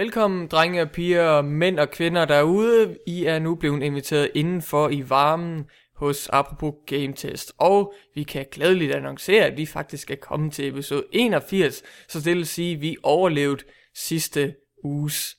[0.00, 2.96] Velkommen, drenge og piger, mænd og kvinder derude.
[3.06, 5.64] I er nu blevet inviteret indenfor i varmen
[5.96, 7.52] hos Apropos Game Test.
[7.58, 11.82] Og vi kan glædeligt annoncere, at vi faktisk er kommet til episode 81.
[12.08, 13.62] Så det vil sige, at vi overlevede
[13.94, 14.54] sidste
[14.84, 15.36] uges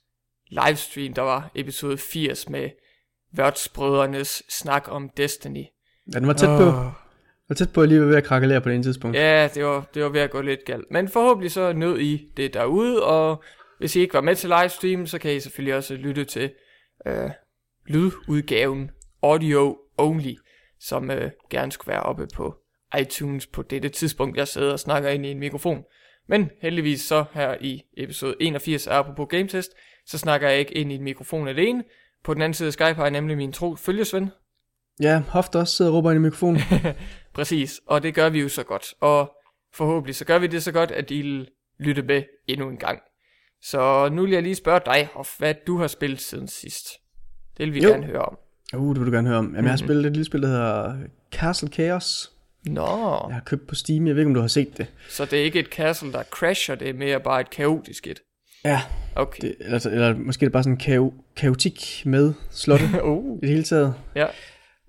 [0.49, 2.69] livestream, der var episode 80 med
[3.33, 5.65] Værtsbrødrenes snak om Destiny.
[6.13, 6.63] Ja, den var tæt på.
[6.63, 9.17] Den var tæt på at lige ved at krakelere på det ene tidspunkt.
[9.17, 10.91] Ja, det var, det var ved at gå lidt galt.
[10.91, 13.43] Men forhåbentlig så nød I det derude, og
[13.81, 16.51] hvis I ikke var med til livestream, så kan I selvfølgelig også lytte til
[17.07, 17.29] øh,
[17.87, 18.91] lydudgaven
[19.23, 20.33] audio only,
[20.79, 22.55] som øh, gerne skulle være oppe på
[22.99, 25.83] iTunes på dette tidspunkt, jeg sidder og snakker ind i en mikrofon.
[26.27, 29.71] Men heldigvis så her i episode 81 af Apropos Game Test,
[30.05, 31.83] så snakker jeg ikke ind i en mikrofon alene.
[32.23, 34.29] På den anden side af Skype har jeg nemlig min tro følgesven.
[34.99, 36.61] Ja, Hoft også sidder og råber ind i mikrofonen.
[37.35, 38.93] Præcis, og det gør vi jo så godt.
[38.99, 39.31] Og
[39.73, 41.47] forhåbentlig så gør vi det så godt, at I vil
[41.79, 43.01] lytte med endnu en gang.
[43.63, 46.87] Så nu vil jeg lige spørge dig, Hoff, hvad du har spillet siden sidst.
[47.57, 47.89] Det vil vi Jo.
[47.89, 48.37] gerne høre om.
[48.75, 49.45] Uh, det vil du gerne høre om.
[49.45, 50.95] Jamen, jeg har spillet et lille spil, der hedder
[51.31, 52.31] Castle Chaos.
[52.65, 54.07] Nå, Jeg har købt på Steam.
[54.07, 54.87] Jeg ved ikke, om du har set det.
[55.09, 58.19] så det er ikke et castle, der crasher, det er mere bare et kaotisk et.
[58.65, 58.81] Ja.
[59.15, 59.41] Okay.
[59.41, 63.23] Det, eller, eller måske er det bare sådan kao, kaotik med slotte oh.
[63.37, 63.93] i det hele taget.
[64.15, 64.25] Ja,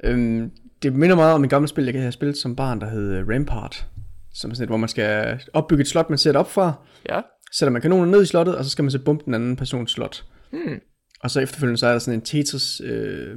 [0.05, 0.51] Øhm,
[0.83, 3.87] det minder meget om et gammelt spil, jeg har spillet som barn, der hed Rampart.
[4.35, 6.73] Som er sådan et, hvor man skal opbygge et slot, man sætter op fra.
[7.09, 7.21] ja.
[7.53, 9.91] Sætter man kanoner ned i slottet, og så skal man så bombe den anden persons
[9.91, 10.25] slot.
[10.51, 10.81] Hmm.
[11.21, 13.37] Og så efterfølgende, så er der sådan en Tetris, øh,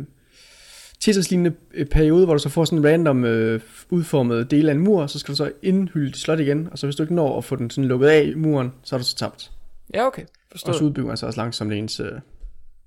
[0.99, 4.79] Tetris-lignende øh, periode, hvor du så får sådan en random øh, udformet del af en
[4.79, 7.15] mur, og så skal du så indhylde dit slot igen, og så hvis du ikke
[7.15, 9.51] når at få den sådan lukket af i muren, så er du så tabt.
[9.93, 10.21] Ja, okay.
[10.23, 10.75] Og Forstået.
[10.77, 12.11] så udbygger man så også langsomt ens, øh,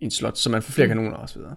[0.00, 0.96] ens slot, så man får flere Hmm.
[0.96, 1.54] kanoner og så videre.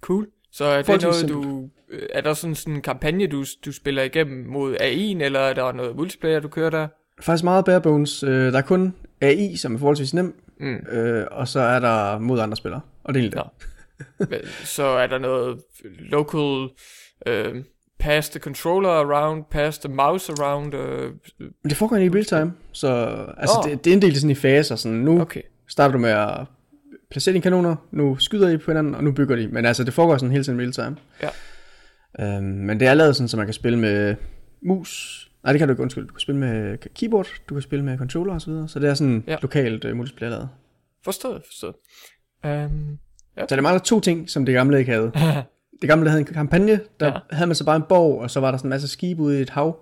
[0.00, 0.26] Cool.
[0.52, 1.68] Så er det noget, du...
[1.90, 5.52] øh, Er der sådan sådan en kampagne, du, du spiller igennem mod A1, eller er
[5.54, 6.88] der noget multiplayer, du kører der?
[7.20, 8.22] Faktisk meget bare bones.
[8.22, 10.74] Øh, der er kun AI, som er forholdsvis nem, Mm.
[10.92, 12.80] øh, og så er der mod andre spillere.
[13.04, 13.42] Og det er egentlig
[14.30, 14.40] det.
[14.76, 15.58] Så er der noget
[15.98, 16.68] local
[17.26, 17.64] øh,
[17.98, 20.74] pass the controller around, pass the mouse around.
[20.74, 21.12] Øh,
[21.64, 22.88] det foregår i real time, så
[23.36, 23.70] altså, Nå.
[23.70, 24.76] det, det er inddelt i sådan i faser.
[24.76, 25.42] Sådan, nu okay.
[25.68, 26.38] starter du med at
[27.10, 29.48] placere dine kanoner, nu skyder I på hinanden, og nu bygger de.
[29.48, 30.96] Men altså, det foregår sådan hele tiden real time.
[31.22, 31.28] Ja.
[32.36, 34.14] Øhm, men det er lavet sådan, så man kan spille med
[34.62, 35.18] mus.
[35.44, 36.06] Nej, det kan du ikke, undskyld.
[36.06, 38.50] Du kan spille med keyboard, du kan spille med controller osv.
[38.52, 39.32] Så, så det er sådan Ja.
[39.32, 39.38] ja.
[39.42, 40.48] lokalt uh, multiplayer lavet.
[41.04, 41.74] Forstået, forstået.
[42.44, 42.98] Um,
[43.48, 45.12] Så det mangler to ting, som det gamle ikke havde.
[45.80, 47.12] Det gamle havde en kampagne, der Ja.
[47.12, 47.18] ja.
[47.30, 49.38] havde man så bare en borg, og så var der sådan en masse skibe ude
[49.38, 49.76] i et hav,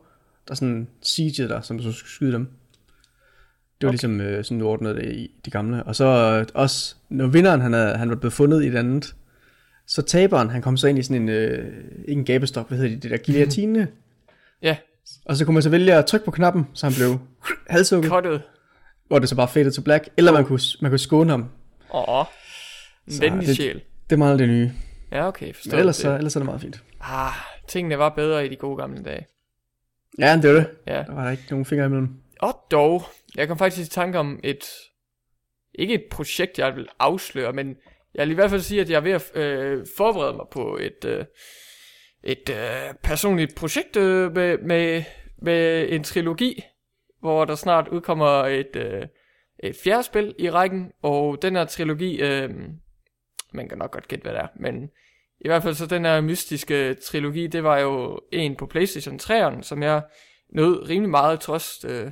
[0.48, 2.44] der sådan siegede der, som du så skulle skyde dem.
[2.44, 3.92] Det var okay.
[3.92, 5.82] ligesom øh, sådan, du ordnede det i de gamle.
[5.82, 6.04] Og så
[6.40, 9.14] øh, også, når vinderen han, er, han var blevet fundet i et andet,
[9.86, 11.72] så taberen, han kom så ind i sådan en, øh,
[12.08, 13.88] ikke en gabestok, hvad hedder det, det der guillotine.
[14.62, 14.76] ja,
[15.24, 17.18] Og så kunne man så vælge at trykke på knappen, så han blev
[17.68, 18.42] halshugget, cuttet.
[19.06, 20.08] hvor det så bare faded to black.
[20.16, 21.50] Eller man kunne, man kunne skåne ham.
[21.94, 22.24] Åh,
[23.06, 23.74] en Så venlig det- sjæl.
[24.10, 24.72] Det er meget det nye.
[25.12, 25.72] Ja, okay, forstået.
[25.72, 26.02] Men ellers, det.
[26.02, 26.82] så, ellers er det meget fint.
[27.00, 27.32] Ah,
[27.68, 29.26] tingene var bedre i de gode gamle dage.
[30.18, 30.70] Ja, det var det.
[30.86, 30.92] Ja.
[31.06, 32.08] Der var der ikke nogen fingre imellem.
[32.40, 33.02] Og dog,
[33.36, 34.64] jeg kom faktisk i tanke om et,
[35.74, 37.76] ikke et projekt, jeg vil afsløre, men
[38.14, 40.78] jeg vil i hvert fald sige, at jeg er ved at øh, forberede mig på
[40.80, 41.24] et, øh,
[42.22, 45.04] et øh, personligt projekt øh, med, med,
[45.42, 46.64] med en trilogi,
[47.20, 49.06] hvor der snart udkommer et, øh,
[49.58, 52.50] et fjerde spil i rækken, og den her trilogi, øh,
[53.52, 54.90] man kan nok godt gætte, hvad det er, men
[55.40, 59.62] i hvert fald så den her mystiske trilogi, det var jo en på PlayStation 3'eren,
[59.62, 60.02] som jeg
[60.52, 62.10] nød rimelig meget, trods øh,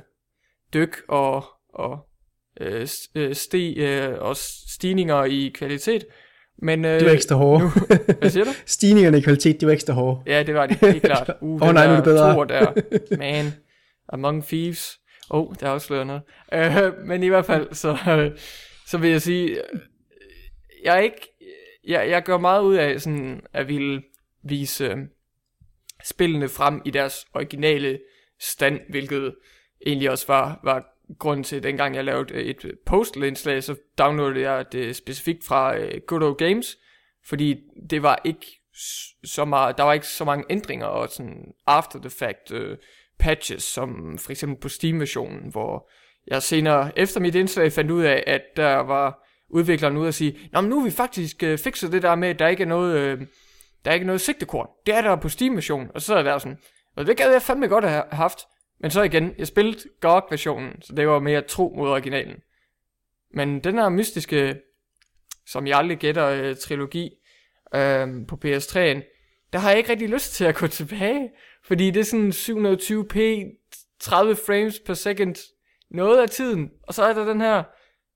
[0.73, 2.09] dyk og, og
[2.59, 6.05] øh, st- øh, sti, øh, og stigninger i kvalitet.
[6.61, 7.63] Men, øh, De var ekstra hårde.
[7.63, 7.69] nu-
[8.19, 8.49] hvad siger du?
[8.65, 10.21] Stigningerne i kvalitet, de var ekstra hårde.
[10.31, 11.31] Ja, det var det helt klart.
[11.41, 12.33] Uh, Åh, den nej, nu er det bedre.
[12.33, 12.73] toer der.
[13.17, 13.53] Man,
[14.09, 14.99] Among Thieves.
[15.31, 16.21] Åh, oh, der afslører noget.
[16.97, 18.37] Uh, men i hvert fald, så, uh,
[18.87, 19.79] så vil jeg sige, øh,
[20.83, 21.27] jeg er ikke,
[21.87, 24.01] jeg, jeg gør meget ud af sådan, at ville
[24.43, 24.97] vise øh,
[26.05, 27.99] spillene frem i deres originale
[28.41, 29.35] stand, hvilket
[29.85, 30.85] egentlig også var, var
[31.19, 35.77] grunden til, dengang jeg lavede øh, et øh, postal-indslag, så downloadede jeg det specifikt fra
[35.77, 36.77] øh, Good Old Games,
[37.25, 37.55] fordi
[37.89, 38.45] det var ikke
[39.23, 42.77] så meget, der var ikke så mange ændringer og sådan after the fact øh,
[43.19, 45.89] patches, som for eksempel på Steam-versionen, hvor
[46.27, 50.39] jeg senere efter mit indslag fandt ud af, at der var udvikleren ude at sige,
[50.51, 52.67] Nå, men nu har vi faktisk øh, fikset det der med, at der ikke er
[52.67, 53.21] noget, øh,
[53.85, 54.67] der er ikke noget sigtekorn.
[54.85, 55.91] Det er der på Steam-versionen.
[55.93, 56.57] Og så er jeg sådan,
[56.95, 58.39] og det gad jeg fandme godt at have haft.
[58.79, 62.35] Men så igen, jeg spillede GOG-versionen, så det var mere tro mod originalen.
[63.33, 64.59] Men den her mystiske,
[65.45, 67.09] som jeg aldrig gætter, øh, trilogi
[67.75, 69.01] øh, på PS3'en,
[69.53, 71.31] der har jeg ikke rigtig lyst til at gå tilbage.
[71.63, 73.19] Fordi det er sådan 720p,
[73.99, 75.35] 30 frames per second,
[75.91, 76.71] noget af tiden.
[76.83, 77.63] Og så er der den her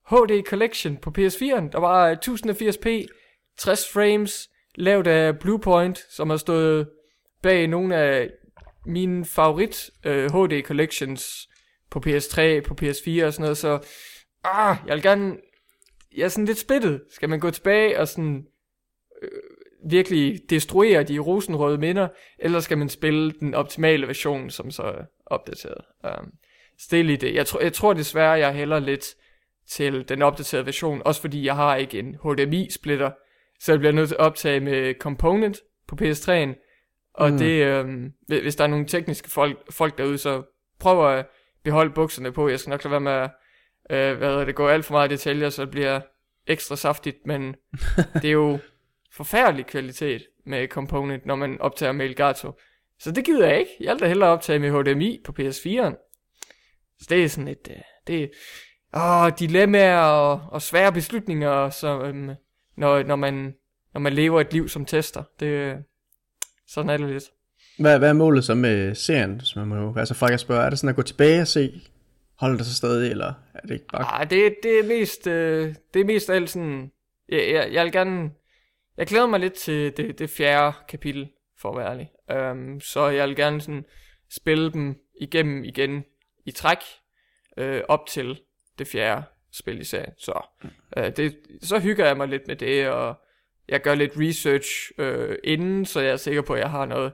[0.10, 1.70] HD Collection på PS4'en.
[1.72, 3.08] Der var øh, 1080p,
[3.58, 6.90] 60 frames, lavet af Bluepoint, som har stået
[7.42, 8.30] bag nogle af
[8.86, 11.50] mine favorit øh, HD Collections
[11.92, 13.80] på PS3, på PS4 og sådan noget, så
[14.44, 15.38] ah, jeg vil gerne,
[16.18, 17.02] jeg er sådan lidt splittet.
[17.12, 18.46] Skal man gå tilbage og sådan
[19.22, 19.30] øh,
[19.90, 22.08] virkelig destruere de rosenrøde minder,
[22.40, 25.86] eller skal man spille den optimale version, som så er opdateret?
[26.04, 26.32] Um,
[26.80, 27.36] så i lige det.
[27.36, 29.16] Jeg, tr- jeg tror desværre, jeg hælder lidt
[29.70, 33.12] til den opdaterede version, også fordi jeg har ikke en HDMI-splitter,
[33.60, 35.58] så jeg bliver nødt til at optage med Component
[35.88, 36.73] på PS3'en,
[37.14, 37.38] og mm.
[37.38, 40.44] det, øhm, hvis der er nogle tekniske folk, folk derude, så
[40.80, 41.26] prøv at
[41.64, 42.50] beholde bukserne på.
[42.50, 43.30] Jeg skal nok lade være med at
[43.90, 46.02] øh, hvad det, gå alt for meget i detaljer, så det bliver
[46.48, 47.56] ekstra saftigt, men
[48.22, 48.60] det er jo
[49.12, 52.52] forfærdelig kvalitet med Component, når man optager med Elgato.
[53.00, 53.72] Så det gider jeg ikke.
[53.80, 55.96] Jeg vil da hellere optage med HDMI på PS4'en.
[57.00, 57.78] Så det er sådan et, øh,
[58.08, 58.28] det er,
[59.26, 62.30] åh, dilemmaer og, og svære beslutninger, så, øhm,
[62.78, 63.56] når, når, man,
[63.94, 65.24] når man lever et liv som tester.
[65.40, 65.78] Det,
[66.68, 67.24] sådan er det lidt.
[67.80, 70.80] Hvad, hvad er målet så med serien, hvis man må altså folk spørge, er det
[70.80, 71.82] sådan at gå tilbage og se,
[72.40, 74.02] holder det sig stadig, eller er det ikke bare...
[74.02, 76.92] Nej, det, det er mest, øh, det er mest alt sådan,
[77.30, 78.32] jeg, jeg, jeg vil gerne,
[78.98, 81.30] jeg glæder mig lidt til det, det fjerde kapitel,
[81.60, 82.10] for at være ærlig.
[82.52, 83.86] Um, så jeg vil gerne sådan
[84.32, 86.04] spille dem igennem igen
[86.46, 86.78] i træk,
[87.58, 88.40] øh, op til
[88.80, 90.14] det fjerde spil i serien.
[90.18, 90.48] Så,
[90.98, 93.23] øh, det, så hygger jeg mig lidt med det, og
[93.68, 97.14] jeg gør lidt research øh, inden, så jeg er sikker på, at jeg har noget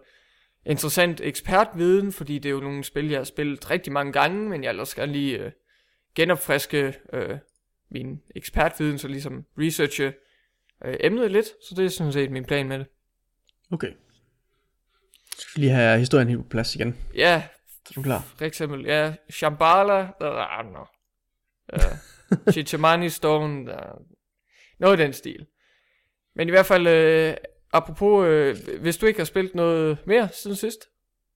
[0.66, 4.64] interessant ekspertviden, fordi det er jo nogle spil, jeg har spillet rigtig mange gange, men
[4.64, 5.52] jeg også gerne lige øh,
[6.16, 7.38] genopfriske øh,
[7.92, 10.14] min ekspertviden, så ligesom researche
[10.86, 12.88] øh, emnet lidt, så det er sådan set min plan med det.
[13.72, 13.92] Okay.
[15.36, 16.98] Så skal vi lige have historien helt på plads igen.
[17.16, 18.22] Ja, Så er du klar?
[18.38, 20.86] for eksempel, ja, Shambhala, der er no.
[21.74, 22.00] uh,
[22.54, 24.02] Chichamani Stone, der,
[24.80, 25.46] noget i den stil.
[26.36, 27.34] Men i hvert fald, øh,
[27.74, 30.80] apropos, øh, hvis du ikke har spillet noget mere siden sidst,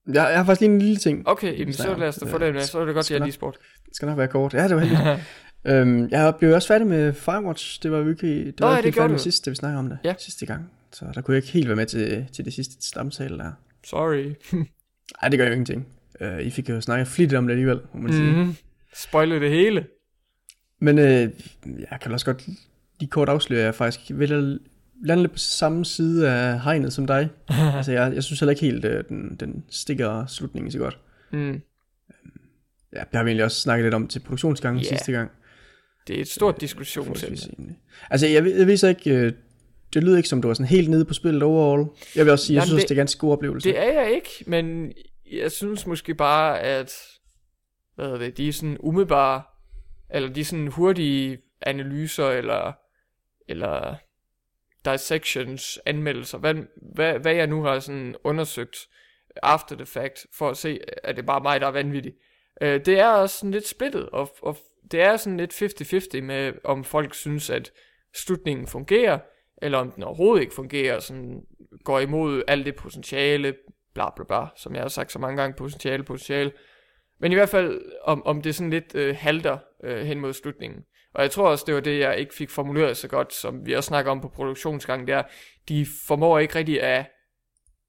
[0.06, 1.28] Jeg, jeg har faktisk lige en lille ting.
[1.28, 3.20] okay, jamen, så lad os da få det med, så er det godt, at jeg
[3.20, 3.58] lige spurgt.
[3.86, 4.54] Det skal nok være kort.
[4.54, 5.20] Ja, det var heldigt.
[5.66, 7.82] øhm, jeg blev også færdig med Firewatch.
[7.82, 9.78] Det var virkelig, det Nå, var ja, ikke det færdig med sidst, da vi snakkede
[9.78, 9.98] om det.
[10.04, 10.14] Ja.
[10.18, 10.70] Sidste gang.
[10.92, 13.52] Så der kunne jeg ikke helt være med til, til det sidste stamtale der.
[13.84, 14.24] Sorry.
[15.22, 15.86] Nej, det gør jo ingenting.
[16.20, 18.32] Uh, I fik jo snakket flittigt om det alligevel, må man sige.
[18.32, 18.56] Mm-hmm.
[18.94, 19.86] Spoiler det hele.
[20.80, 21.28] Men øh,
[21.90, 22.46] jeg kan også godt
[23.00, 24.60] lige kort afsløre, at jeg faktisk vil
[25.04, 27.28] lande lidt på samme side af hegnet som dig.
[27.76, 30.98] altså, jeg, jeg synes heller ikke helt, øh, den, den stikker slutningen så godt.
[31.32, 31.60] Mm.
[32.92, 34.88] Ja, det har vi egentlig også snakket lidt om til produktionsgangen yeah.
[34.88, 35.30] sidste gang.
[36.06, 37.76] Det er et stort Forholdsvis diskussionsemne.
[38.10, 39.32] Altså, jeg, jeg ved så ikke, øh,
[39.94, 41.88] det lyder ikke som, du var sådan helt nede på spillet overall.
[42.16, 43.68] Jeg vil også sige, jeg synes, det- det, det er en ganske god oplevelse.
[43.68, 44.92] Det er jeg ikke, men
[45.32, 46.92] jeg synes måske bare, at
[47.94, 49.42] hvad hedder det, de er sådan umiddelbare,
[50.10, 52.72] eller de er sådan hurtige analyser, eller,
[53.48, 53.94] eller
[54.84, 56.54] dissections, anmeldelser, hvad,
[56.94, 58.76] hvad, hvad jeg nu har sådan undersøgt
[59.42, 62.12] after the fact, for at se, at det bare mig, der er vanvittig.
[62.60, 64.56] Øh, det er også sådan lidt splittet, og, og
[64.90, 65.62] det er sådan lidt
[66.18, 67.72] 50-50 med, om folk synes, at
[68.14, 69.18] slutningen fungerer,
[69.62, 71.42] eller om den overhovedet ikke fungerer, sådan
[71.84, 73.54] går imod alt det potentiale,
[73.94, 76.52] bla bla bla, som jeg har sagt så mange gange, potentiale, potentiale.
[77.20, 80.84] Men i hvert fald, om, om det sådan lidt øh, halter øh, hen mod slutningen.
[81.14, 83.72] Og jeg tror også, det var det, jeg ikke fik formuleret så godt, som vi
[83.72, 85.22] også snakker om på produktionsgangen, det er,
[85.68, 87.06] de formår ikke rigtig at,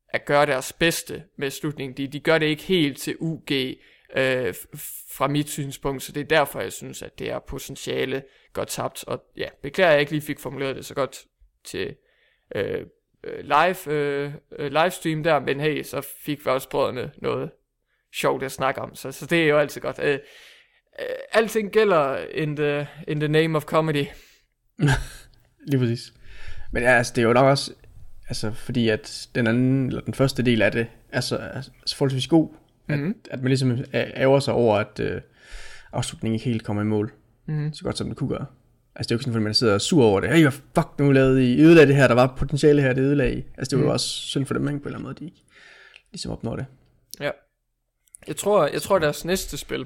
[0.10, 1.98] at gøre deres bedste med slutningen.
[1.98, 3.52] De, de gør det ikke helt til UG
[4.16, 4.54] øh,
[5.16, 9.04] fra mit synspunkt, så det er derfor, jeg synes, at det er potentiale godt tabt.
[9.08, 11.26] Og ja, beklager, at jeg ikke lige fik formuleret det så godt
[11.64, 11.96] til
[12.56, 12.86] øh,
[13.24, 17.52] øh live, øh, øh, livestream der, men hey, så fik vi også brødrene noget
[18.14, 20.00] sjovt at snakke om, så, så det er jo altid godt.
[20.04, 20.20] Øh,
[21.32, 24.06] alting gælder in the, in the name of comedy.
[25.68, 26.14] Lige præcis.
[26.72, 27.74] Men ja, altså, det er jo nok også,
[28.30, 32.28] altså, fordi at den anden, eller den første del af det, altså, er altså forholdsvis
[32.28, 32.50] god.
[32.90, 33.16] At, Mhm.
[33.32, 35.22] at man ligesom æ- ærger sig over, at øh,
[35.94, 37.14] afslutningen ikke helt kommer i mål.
[37.48, 37.74] Mhm.
[37.74, 38.46] Så godt som det kunne gøre.
[38.96, 40.30] Altså det er jo ikke sådan, at man sidder og er sur over det.
[40.34, 41.62] Hey, hvad fuck nu lavede I?
[41.62, 43.44] Ødelagde det her, der var potentiale her, det ødelagde I.
[43.58, 43.94] Altså det var jo Mhm.
[43.94, 44.80] også synd for dem, ikke?
[44.80, 45.44] På en eller anden måde, de ikke
[46.12, 46.66] ligesom opnår det.
[47.20, 47.32] Ja.
[48.28, 49.86] Jeg tror, jeg tror deres næste spil,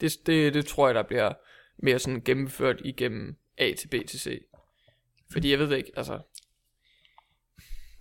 [0.00, 1.32] det, det, det tror jeg, der bliver
[1.78, 4.42] mere sådan gennemført igennem A til B til C.
[5.32, 6.20] Fordi jeg ved det ikke, altså...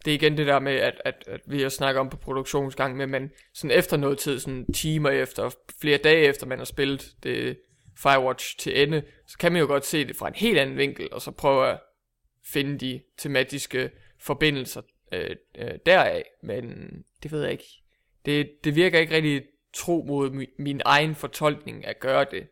[0.06, 2.98] Det er igen det der med, at, at, at vi har snakket om på produktionsgang
[2.98, 5.50] med, men sådan efter noget tid, sådan timer efter,
[5.82, 7.58] flere dage efter man har spillet det
[7.98, 11.13] Firewatch til ende, så kan man jo godt se det fra en helt anden vinkel,
[11.13, 11.79] og så prøve at
[12.46, 16.24] finde de tematiske forbindelser øh, øh, deraf.
[16.44, 16.91] Men
[17.24, 17.84] det ved jeg ikke.
[18.25, 22.48] Det, det virker ikke rigtig tro mod mi, min egen fortolkning at gøre det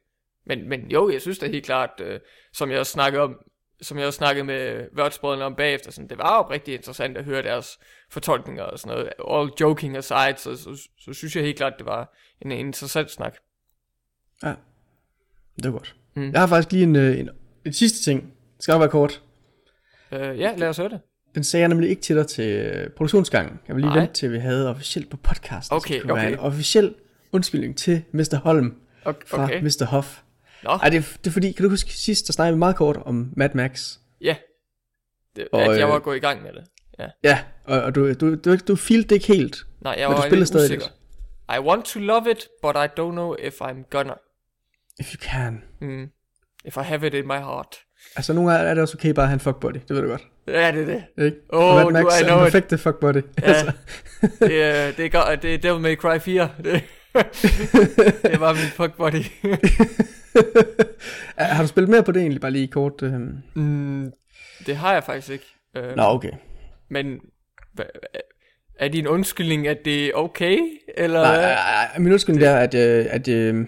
[0.46, 2.20] Men, men jo, jeg synes da helt klart, øh,
[2.54, 3.38] som jeg også snakkede om,
[3.82, 7.26] som jeg også snakkede med værtsbrødrene om bagefter, sådan, det var jo rigtig interessant at
[7.26, 9.10] høre deres fortolkninger og sådan noget.
[9.30, 13.12] All joking aside, så, så, så, synes jeg helt klart, det var en, en interessant
[13.12, 13.36] snak.
[14.44, 14.54] Ja,
[15.56, 15.96] det var godt.
[16.16, 16.32] Mm.
[16.32, 17.30] Jeg har faktisk lige en, øh, en,
[17.66, 18.22] en sidste ting.
[18.22, 19.24] Det skal nok være kort.
[20.12, 21.00] Øh, ja, lad os høre det.
[21.36, 23.60] Den sagde jeg nemlig ikke til dig til øh, produktionsgangen.
[23.68, 24.00] Jeg vil lige Nej.
[24.00, 25.72] vente til, vi havde officielt på podcast.
[25.72, 26.32] Okay, Så det okay.
[26.32, 26.96] en officiel
[27.32, 28.36] undskyldning til Mr.
[28.44, 29.28] Holm Okay.
[29.28, 29.62] fra okay.
[29.62, 29.86] Mr.
[29.86, 30.20] Hoff.
[30.64, 32.76] Nå, Ej, det, er, det er fordi, kan du huske sidst, der snakkede vi meget
[32.76, 33.98] kort om Mad Max?
[34.22, 34.36] ja.
[35.36, 36.64] Det, Og, at jeg øh, var gået i gang med det.
[37.00, 37.08] Ja.
[37.24, 39.58] Ja, og, og du, du, du, du feelte det ikke helt.
[39.82, 40.86] Nej, jeg Men du var spiller lidt stadig usikker.
[41.58, 44.14] I want to love it, but I don't know if I'm gonna.
[45.00, 45.64] If you can.
[45.82, 46.10] Mm.
[46.66, 47.76] If I have it in my heart.
[48.16, 50.08] Altså, nogle gange er det også okay bare at have en fuckbody, det ved du
[50.08, 50.24] godt.
[50.48, 51.26] Ja, det er det.
[51.26, 51.38] Ikke?
[51.50, 52.52] Og Mad du- Max I er know den it.
[52.52, 53.22] perfekte fuckbody.
[53.42, 53.64] Ja.
[54.40, 56.50] det, er, det, er, godt- det er Devil May Cry 4.
[56.64, 56.84] Det,
[58.32, 59.24] det var min fuck body.
[61.56, 63.02] har du spillet mere på det egentlig, bare lige kort?
[63.02, 63.14] Øh...
[63.54, 64.12] mm,
[64.66, 65.46] det har jeg faktisk ikke.
[65.78, 66.32] Øh, Nå, okay.
[66.90, 67.20] Men
[68.80, 70.60] er din undskyldning, at det er okay?
[70.98, 71.22] Eller?
[71.22, 73.66] Nej, nej, nej, min undskyldning er, at, øh, at øh,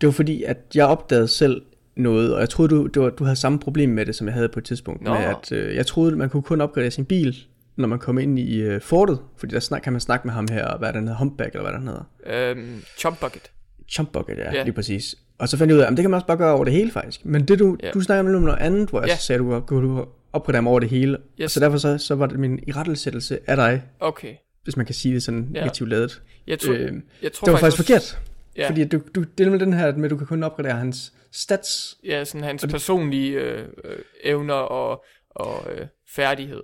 [0.00, 1.62] det var fordi, at jeg opdagede selv
[1.96, 4.48] noget, og jeg troede, du, du, du havde samme problem med det, som jeg havde
[4.48, 5.02] på et tidspunkt.
[5.02, 5.14] Nå.
[5.14, 7.36] Med at, øh, jeg troede, man kunne kun opgradere sin bil,
[7.76, 10.46] når man kom ind i øh, fortet, fordi der snak, kan man snakke med ham
[10.50, 12.04] her, hvad er det, han hedder, Humpback, eller hvad den hedder.
[12.50, 13.50] Øhm, Chump Bucket.
[13.88, 14.62] Chump Bucket, ja, Ja.
[14.62, 15.14] lige præcis.
[15.38, 16.72] Og så fandt jeg ud af, at det kan man også bare gøre over det
[16.72, 17.24] hele faktisk.
[17.24, 17.90] Men det du, Ja.
[17.90, 20.70] du snakker om noget andet, hvor jeg så sagde, at du kunne du opgradere mig
[20.70, 21.18] over det hele.
[21.40, 21.52] Yes.
[21.52, 24.34] Så derfor så, så var det min irettelsættelse af dig, Okay.
[24.64, 25.60] hvis man kan sige det sådan Ja.
[25.60, 26.22] negativt ladet.
[26.46, 26.92] Jeg tror, Øh,
[27.22, 28.20] jeg tror det var faktisk også- forkert.
[28.56, 30.72] Ja, Fordi du, du, det er nemlig den her med, at du kan kun opgradere
[30.72, 31.96] hans stats.
[32.04, 36.60] ja sådan hans personlige øh, øh, evner og, og øh, færdighed.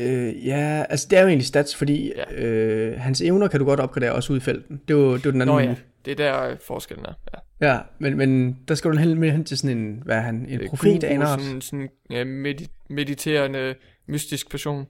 [0.00, 2.34] Øh, ja, altså det er jo egentlig stats, fordi Ja.
[2.44, 4.80] øh, hans evner kan du godt opgradere også ud i felten.
[4.88, 5.74] Det var, det var den anden Nå ja,
[6.04, 7.12] det er der øh, forskellen er.
[7.34, 7.38] Ja.
[7.72, 10.60] Ja, men, men der skal du hen, hen til sådan en, hvad er han, en
[10.60, 11.40] Øh, profet af en guru, art.
[11.42, 13.74] Sådan, sådan ja, medi- mediterende,
[14.08, 14.86] mystisk person.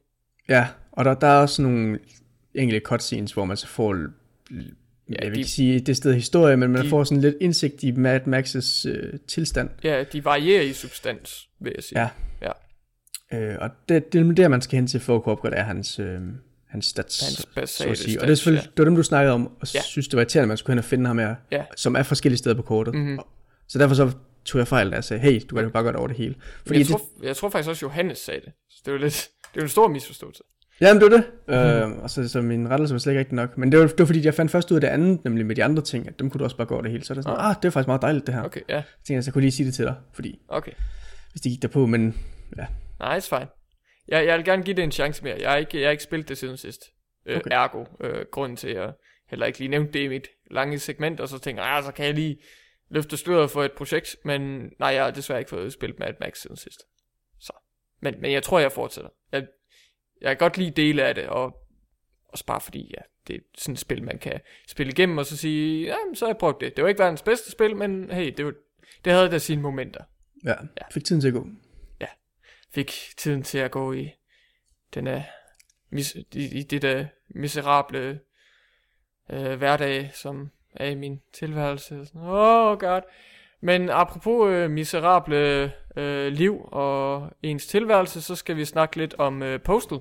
[0.49, 1.99] Ja, og der, der er også nogle
[2.55, 4.05] enkelte cutscenes, hvor man så får, ja,
[5.09, 7.83] jeg vil de- ikke sige det sted historie, men man de- får sådan lidt indsigt
[7.83, 9.71] i Mad Max's øh, tilstand.
[9.85, 12.01] Ja, de varierer i substans, vil jeg sige.
[12.01, 12.09] Ja.
[13.33, 15.99] Øh, og det, det er der, man skal hen til for at kunne opgradere hans,
[15.99, 16.21] øh,
[16.69, 18.11] hans stats, Hans så basale at sige.
[18.11, 18.71] stats, og det er selvfølgelig, ja.
[18.71, 19.81] det var dem, du snakkede om, og Ja.
[19.83, 21.65] synes, det var irriterende, at man skulle hen og finde ham her, Ja.
[21.77, 22.95] som er forskellige steder på kortet.
[22.95, 23.19] Mhm.
[23.69, 24.11] Så derfor så
[24.45, 26.35] tog jeg fejl, da jeg sagde, hey, du kan jo bare det over det hele.
[26.67, 28.53] Fordi jeg, det, tror, jeg tror faktisk også, Johannes sagde det.
[28.71, 30.43] Så det var lidt, det var en stor misforståelse.
[30.81, 31.27] Jamen, det var det.
[31.49, 31.89] Mhm.
[31.89, 31.93] Mm.
[31.97, 33.59] Øh, og så, så min rettelse var slet ikke rigtig nok.
[33.59, 35.57] Men det var, det var fordi, jeg fandt først ud af det andet, nemlig med
[35.57, 37.05] de andre ting, at dem kunne du også bare gå over det hele.
[37.05, 38.43] Så er det sådan, ah, det er faktisk meget dejligt det her.
[38.43, 38.61] Okay.
[38.69, 40.73] Ja, Så tænkte jeg, så kunne jeg lige sige det til dig, fordi okay.
[41.33, 42.15] hvis det gik derpå, men
[42.59, 42.67] ja.
[43.01, 43.49] Nej, it's fine.
[44.09, 45.37] Jeg, jeg vil gerne give det en chance mere.
[45.41, 46.81] Jeg har ikke, jeg har ikke spillet det siden sidst.
[47.27, 47.51] Øh, Okay.
[47.53, 48.93] Ergo, øh, grunden til, at jeg
[49.29, 51.93] heller ikke lige nævnte det i mit lange segment, og så tænker jeg, ah, så
[51.93, 52.39] kan jeg lige
[52.89, 56.39] løfte sløret for et projekt, men nej, jeg har desværre ikke fået spillet Mad Max
[56.39, 56.83] siden sidst.
[57.41, 57.53] Så.
[58.01, 59.11] Men, men jeg tror, jeg fortsætter.
[59.33, 59.47] Jeg,
[60.21, 61.57] jeg kan godt lide dele af det, og
[62.29, 65.37] også bare fordi, ja, det er sådan et spil, man kan spille igennem, og så
[65.37, 66.77] sige, ja, så har jeg prøvet det.
[66.77, 68.53] Det var ikke verdens bedste spil, men hey, det, var,
[69.05, 70.05] det havde da sine momenter.
[70.77, 71.47] ja, fik tiden til at gå
[72.77, 74.11] fik tiden til at gå i
[74.95, 75.23] den er
[75.91, 78.21] mis, i, i det der miserable
[79.31, 82.07] øh, hverdag, som er i min tilværelse.
[82.17, 83.01] Åh, oh god.
[83.61, 89.43] Men apropos øh, miserable øh, liv og ens tilværelse, så skal vi snakke lidt om
[89.43, 89.99] øh, Postal.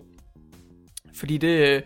[1.15, 1.81] Fordi det øh,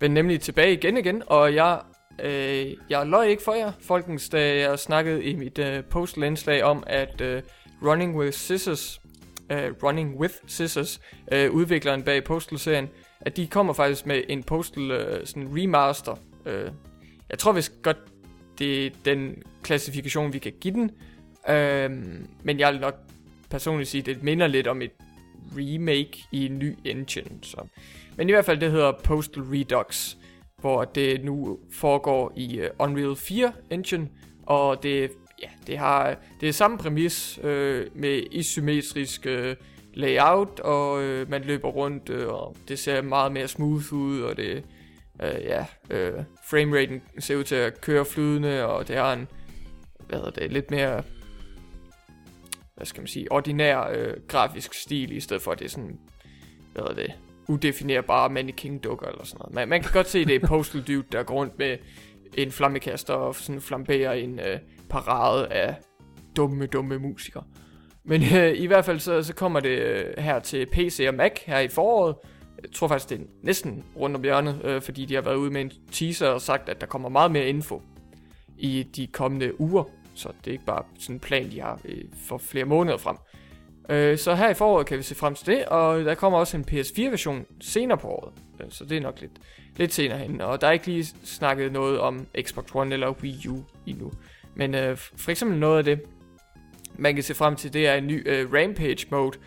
[0.00, 1.80] vendte nemlig tilbage igen igen, og jeg,
[2.22, 6.84] øh, jeg løj ikke for jer, folkens, da jeg snakkede i mit øh, Postal-indslag om,
[6.86, 7.42] at øh,
[7.82, 9.03] Running with Scissors
[9.52, 11.00] uh, Running with Scissors,
[11.32, 12.88] uh, udvikleren bag Postal-serien,
[13.20, 16.12] at de kommer faktisk med en Postal uh, sådan remaster.
[16.46, 16.52] Uh,
[17.30, 17.96] jeg tror vist godt,
[18.58, 20.90] det er den klassifikation, vi kan give den.
[21.48, 21.96] Uh,
[22.42, 22.94] men jeg vil nok
[23.50, 24.92] personligt sige, at det minder lidt om et
[25.56, 27.38] remake i en ny engine.
[27.42, 27.66] Så.
[28.16, 30.16] Men i hvert fald, det hedder Postal Redux,
[30.60, 34.08] hvor det nu foregår i uh, Unreal 4 engine,
[34.46, 35.10] og det
[35.44, 39.56] ja, det har det er samme præmis øh, med isometrisk øh,
[39.94, 44.36] layout, og øh, man løber rundt, øh, og det ser meget mere smooth ud, og
[44.36, 44.64] det,
[45.22, 46.12] øh, ja, øh,
[46.50, 49.28] frameraten ser ud til at køre flydende, og det har en,
[50.08, 51.02] hvad hedder det, lidt mere,
[52.74, 55.98] hvad skal man sige, ordinær øh, grafisk stil, i stedet for at det er sådan,
[56.72, 57.12] hvad hedder det,
[57.48, 59.54] udefinerbare mannequin dukker eller sådan noget.
[59.54, 61.78] Man, man kan godt se, det er Postal Dude, der går rundt med
[62.34, 64.58] en flammekaster og sådan flamberer en øh,
[64.90, 65.76] parade af
[66.36, 67.44] dumme, dumme musikere.
[68.04, 71.32] Men øh, i hvert fald så, så kommer det øh, her til PC og Mac
[71.46, 72.16] her i foråret.
[72.62, 75.50] Jeg tror faktisk, det er næsten rundt om hjørnet, øh, fordi de har været ude
[75.50, 77.82] med en teaser og sagt, at der kommer meget mere info
[78.58, 79.84] i de kommende uger.
[80.14, 83.16] så det er ikke bare sådan en plan, de har øh, for flere måneder frem.
[83.88, 86.56] Øh, så her i foråret kan vi se frem til det, og der kommer også
[86.56, 89.32] en PS4-version senere på året, øh, så det er nok lidt,
[89.76, 90.40] lidt senere hen.
[90.40, 94.12] Og der er ikke lige snakket noget om Xbox One eller Wii U endnu.
[94.56, 96.00] Men øh, for eksempel noget af det,
[96.96, 99.38] man kan se frem til, det er en ny øh, Rampage mode,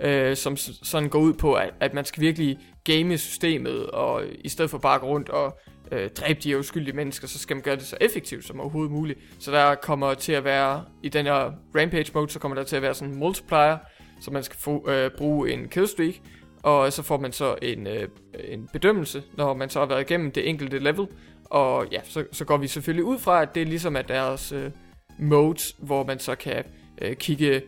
[0.00, 4.48] øh, som sådan går ud på, at, at man skal virkelig game systemet, og i
[4.48, 5.58] stedet for bare at gå rundt og
[5.92, 8.92] øh, dræbe de her uskyldige mennesker, så skal man gøre det så effektivt som overhovedet
[8.92, 9.18] muligt.
[9.38, 12.76] Så der kommer til at være, i den her Rampage mode, så kommer der til
[12.76, 13.78] at være sådan en multiplier,
[14.20, 16.14] så man skal få, øh, bruge en killstreak,
[16.62, 18.08] og så får man så en, øh,
[18.44, 21.06] en bedømmelse, når man så har været igennem det enkelte level,
[21.44, 24.52] og ja, så, så går vi selvfølgelig ud fra, at det er ligesom at deres
[24.52, 24.70] øh,
[25.18, 26.64] modes, hvor man så kan
[27.02, 27.62] øh, kigge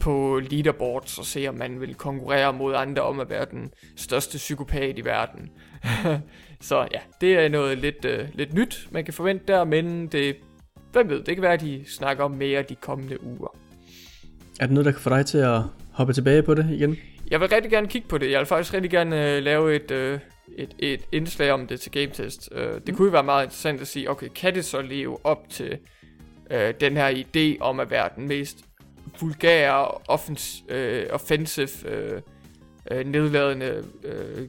[0.00, 4.36] på leaderboards og se, om man vil konkurrere mod andre om at være den største
[4.36, 5.50] psykopat i verden.
[6.60, 10.36] så ja, det er noget lidt, øh, lidt nyt, man kan forvente der, men det,
[10.92, 13.56] hvem ved, det kan være, at de snakker om mere de kommende uger.
[14.60, 15.62] Er det noget, der kan få dig til at
[15.92, 16.96] hoppe tilbage på det igen?
[17.30, 18.30] Jeg vil rigtig gerne kigge på det.
[18.30, 20.20] Jeg vil faktisk rigtig gerne øh, lave et, øh,
[20.56, 22.48] et, et indslag om det til Game Test.
[22.52, 22.94] Uh, det mm.
[22.94, 25.78] kunne jo være meget interessant at sige, okay, kan det så leve op til
[26.50, 28.58] uh, den her idé om at være den mest
[29.20, 34.44] vulgære, offens, uh, offensive, uh, uh, nedladende uh,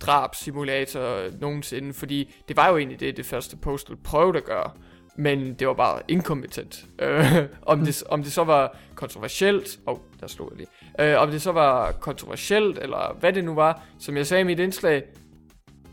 [0.00, 4.70] drab-simulator nogensinde, fordi det var jo egentlig det, det første Postal prøvede at gøre,
[5.16, 6.86] men det var bare inkompetent.
[6.98, 7.24] Øh,
[7.62, 11.42] om, det, om det så var kontroversielt, oh, der slog jeg lige, øh, om det
[11.42, 15.02] så var kontroversielt, eller hvad det nu var, som jeg sagde i mit indslag,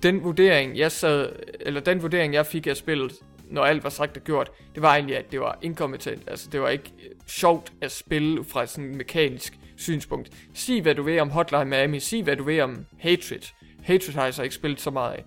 [0.04, 3.14] den vurdering, jeg sad, eller den vurdering, jeg fik af spillet,
[3.50, 6.24] når alt var sagt og gjort, det var egentlig, at det var inkompetent.
[6.28, 10.30] Altså, det var ikke øh, sjovt at spille fra sådan en mekanisk synspunkt.
[10.54, 12.00] Sig, hvad du ved om Hotline Miami.
[12.00, 13.54] Sig, hvad du ved om Hatred.
[13.84, 15.26] Hatred har jeg så ikke spillet så meget af.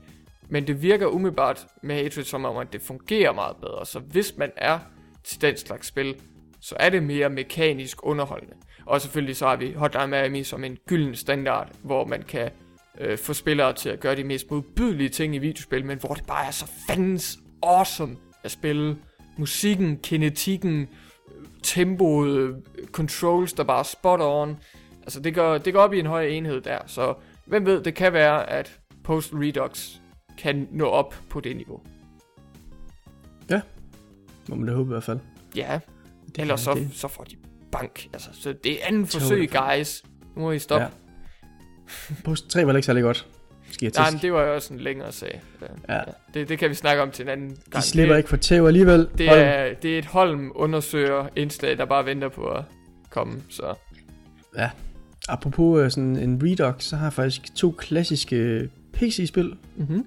[0.49, 3.87] Men det virker umiddelbart med Hatred som om, at det fungerer meget bedre.
[3.87, 4.79] Så hvis man er
[5.25, 6.17] til den slags spil,
[6.61, 8.55] så er det mere mekanisk underholdende.
[8.87, 12.51] Og selvfølgelig så har vi Hotline Miami som en gylden standard, hvor man kan
[13.01, 16.27] øh, få spillere til at gøre de mest modbydelige ting i videospil, men hvor det
[16.27, 18.97] bare er så fandens awesome at spille.
[19.37, 20.89] Musikken, kinetikken,
[21.63, 24.59] tempoet, controls, der bare spot on.
[25.03, 27.15] Altså det går, det går op i en høj enhed der, så
[27.47, 29.97] hvem ved, det kan være, at Post Redux
[30.39, 31.81] kan nå op på det niveau.
[33.51, 33.61] Ja,
[34.49, 35.19] må man da håbe i hvert fald.
[35.57, 35.81] Ja,
[36.27, 36.89] det ellers så, det.
[36.93, 37.37] så får de
[37.73, 38.09] bank.
[38.13, 40.03] Altså, så det er anden forsøg, guys.
[40.37, 40.85] Nu må I stoppe.
[40.85, 42.15] Ja.
[42.25, 43.27] Post 3 var ikke særlig godt.
[43.71, 45.43] Skal jeg Nej, men det var jo også en længere sag.
[45.89, 45.95] Ja.
[45.95, 46.03] ja.
[46.35, 47.83] Det, det kan vi snakke om til en anden gang.
[47.83, 49.09] De slipper det, ikke for tæv alligevel.
[49.19, 52.65] Det er, det er et Holm undersøger indslag, der bare venter på at
[53.11, 53.43] komme.
[53.51, 53.75] Så.
[54.57, 54.71] Ja.
[55.29, 59.57] Apropos uh, sådan en Redux, så har jeg faktisk to klassiske PC-spil.
[59.77, 60.07] Mm-hmm.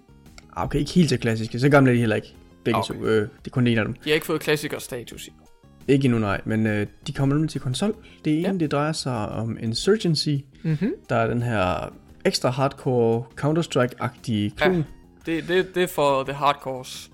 [0.63, 1.59] Okay, ikke helt så klassiske.
[1.59, 2.35] Så gamle er de heller ikke.
[2.63, 2.93] Begge okay.
[2.93, 3.05] to.
[3.05, 3.93] Øh, det er kun en af dem.
[3.93, 5.43] De har ikke fået klassiker-status endnu.
[5.87, 7.95] Ikke endnu, nej, men øh, de kommer nemlig til konsol.
[8.25, 8.53] Det ene, ja.
[8.53, 10.35] det drejer sig om Insurgency.
[10.63, 10.93] Mm-hmm.
[11.09, 11.93] Der er den her
[12.25, 14.75] ekstra hardcore Counter-Strike-agtige klon.
[14.75, 14.83] Ja,
[15.25, 17.11] det, det, det er for the hardcores.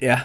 [0.00, 0.20] Ja,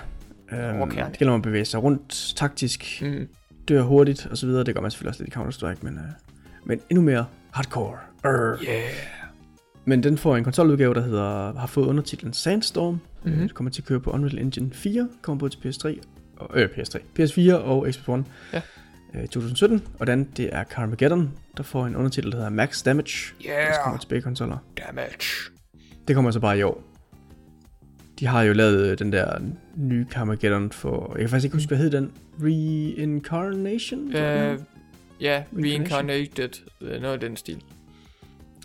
[0.52, 1.06] øhm, okay.
[1.06, 3.28] det gælder om at bevæge sig rundt taktisk, mm.
[3.68, 4.64] dør hurtigt og så videre.
[4.64, 6.04] Det gør man selvfølgelig også lidt i Counter-Strike, men, øh,
[6.66, 7.98] men endnu mere hardcore.
[8.26, 8.64] Urgh.
[8.64, 9.25] Yeah.
[9.86, 13.00] Men den får en konsoludgave, der hedder, har fået undertitlen Sandstorm.
[13.24, 13.42] Mm-hmm.
[13.42, 16.00] Det kommer til at køre på Unreal Engine 4, kommer både til PS3
[16.38, 18.26] og, øh, PS3, PS4 og Xbox One.
[18.54, 18.62] Ja.
[19.22, 23.34] 2017, øh, og den det er Carmageddon, der får en undertitel, der hedder Max Damage.
[23.46, 23.74] Yeah.
[23.74, 24.58] Der kommer til begge konsoller.
[24.78, 25.52] Damage.
[26.08, 26.84] Det kommer så bare i år.
[28.20, 29.40] De har jo lavet øh, den der
[29.76, 32.12] nye Carmageddon for, jeg kan faktisk ikke huske, hvad hed den?
[32.44, 34.08] Reincarnation?
[34.08, 34.58] Uh, ja,
[35.22, 36.50] yeah, Reincarnated,
[36.82, 37.62] noget af den stil.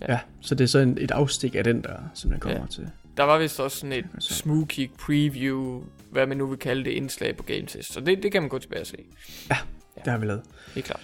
[0.08, 0.18] Ja.
[0.40, 2.66] så det er så en, et afstik af den der, som den kommer ja.
[2.66, 2.88] til.
[3.16, 5.82] Der var vist også sådan et smoothie preview,
[6.12, 7.92] hvad man nu vil kalde det, indslag på Game Test.
[7.92, 8.96] Så det, det kan man gå tilbage og se.
[9.50, 9.56] Ja,
[9.96, 10.02] ja.
[10.04, 10.42] det har vi lavet.
[10.74, 11.00] Helt klart.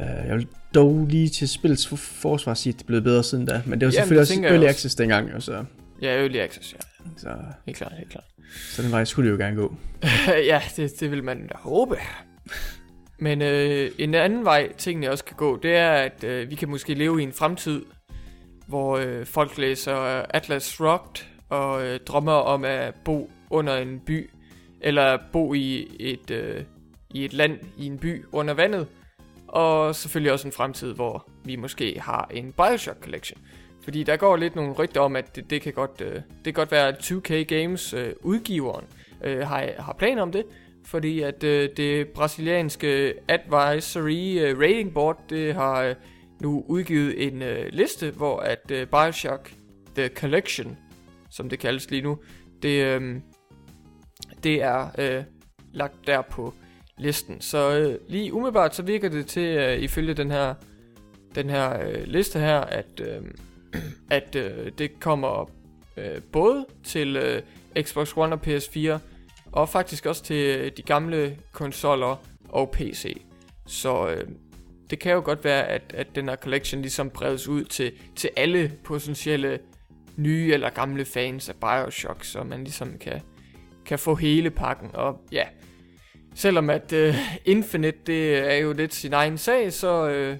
[0.00, 3.46] Uh, jeg vil dog lige til spillets forsvar sige, at det er blevet bedre siden
[3.46, 3.62] da.
[3.66, 5.34] Men det var Jamen, selvfølgelig også Early Access dengang.
[5.34, 5.64] Og så...
[6.02, 6.78] Ja, Early Access, ja.
[7.16, 7.28] Så...
[7.66, 8.24] Helt klart, helt klart.
[8.70, 9.76] Så den vej skulle det jo gerne gå.
[10.52, 11.96] ja, det, det vil man da håbe.
[13.18, 16.68] Men øh, en anden vej, tingene også kan gå, det er, at øh, vi kan
[16.68, 17.84] måske leve i en fremtid,
[18.66, 19.96] hvor øh, folk læser
[20.34, 24.30] Atlas Rocked og øh, drømmer om at bo under en by,
[24.80, 26.64] eller bo i et, øh,
[27.10, 28.86] i et land i en by under vandet,
[29.48, 33.40] og selvfølgelig også en fremtid, hvor vi måske har en Bioshock Collection.
[33.84, 36.52] Fordi der går lidt nogle rygter om, at det, det kan godt, øh, det kan
[36.52, 38.84] godt være, at 2K Games øh, udgiveren
[39.24, 40.44] øh, har, har planer om det,
[40.86, 45.94] fordi at øh, det brasilianske Advisory øh, Rating Board, det har øh,
[46.40, 49.52] nu udgivet en øh, liste, hvor at øh, Bioshock
[49.94, 50.76] The Collection,
[51.30, 52.18] som det kaldes lige nu,
[52.62, 53.16] det, øh,
[54.42, 55.24] det er øh,
[55.72, 56.54] lagt der på
[56.98, 57.40] listen.
[57.40, 60.54] Så øh, lige umiddelbart så virker det til, øh, ifølge den her,
[61.34, 63.22] den her øh, liste her, at, øh,
[64.10, 65.50] at øh, det kommer
[65.96, 67.42] øh, både til øh,
[67.82, 68.98] Xbox One og PS4,
[69.56, 72.16] og faktisk også til øh, de gamle konsoller
[72.48, 73.22] og PC.
[73.66, 74.28] Så øh,
[74.90, 78.30] det kan jo godt være, at, at den her collection ligesom bredes ud til, til
[78.36, 79.58] alle potentielle
[80.16, 83.20] nye eller gamle fans af Bioshock, så man ligesom kan,
[83.86, 84.90] kan få hele pakken.
[84.94, 85.44] Og ja,
[86.34, 87.14] selvom at øh,
[87.44, 90.36] Infinite det er jo lidt sin egen sag, så, øh,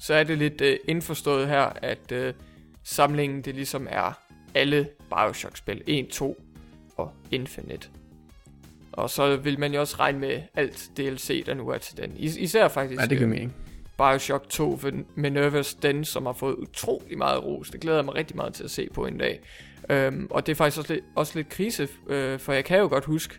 [0.00, 2.34] så er det lidt øh, indforstået her, at øh,
[2.84, 4.12] samlingen det ligesom er
[4.54, 5.82] alle Bioshock-spil.
[5.86, 6.42] 1, 2
[6.96, 7.88] og Infinite.
[8.92, 12.12] Og så vil man jo også regne med alt DLC, der nu er til den.
[12.16, 13.54] Is- især faktisk Ja, det giver øh, mening.
[13.98, 17.70] Bioshock 2 for Minerva's Den, som har fået utrolig meget ros.
[17.70, 19.40] Det glæder jeg mig rigtig meget til at se på en dag.
[19.90, 22.88] Øhm, og det er faktisk også lidt, også lidt krise, øh, for jeg kan jo
[22.88, 23.34] godt huske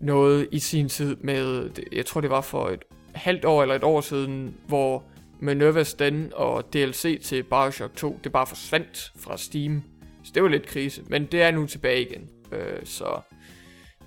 [0.00, 2.82] noget i sin tid med, jeg tror det var for et
[3.14, 5.04] halvt år eller et år siden, hvor
[5.42, 9.82] Minerva's Den og DLC til Bioshock 2, det bare forsvandt fra Steam.
[10.24, 12.28] Så det var lidt krise, men det er nu tilbage igen.
[12.52, 13.20] Øh, så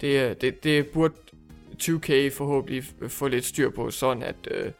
[0.01, 1.13] det, det, det burde
[1.83, 4.71] 2K forhåbentlig få lidt styr på, sådan at øh,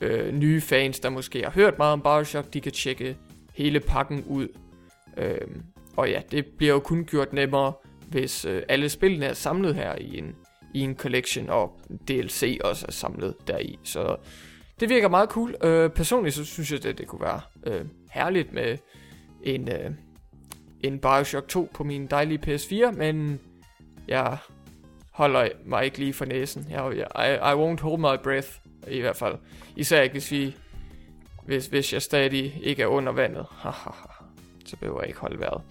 [0.00, 3.16] øh, nye fans, der måske har hørt meget om Bioshock, de kan tjekke
[3.54, 4.48] hele pakken ud.
[5.16, 5.48] Øh,
[5.96, 7.72] og ja, det bliver jo kun gjort nemmere,
[8.08, 10.34] hvis øh, alle spillene er samlet her i en,
[10.74, 13.78] i en collection, og DLC også er samlet deri.
[13.84, 14.16] Så
[14.80, 15.54] det virker meget cool.
[15.64, 18.78] Øh, personligt så synes jeg, at det kunne være øh, herligt med
[19.42, 19.90] en, øh,
[20.80, 23.40] en Bioshock 2 på min dejlige PS4, men
[24.08, 24.36] jeg
[25.20, 26.66] holder mig ikke lige for næsen.
[26.70, 28.48] Jeg, jeg, I, I won't hold my breath,
[28.88, 29.34] i hvert fald.
[29.76, 30.56] Især ikke hvis vi,
[31.46, 33.46] hvis, hvis jeg stadig ikke er under vandet.
[34.68, 35.62] så behøver jeg ikke holde vejret.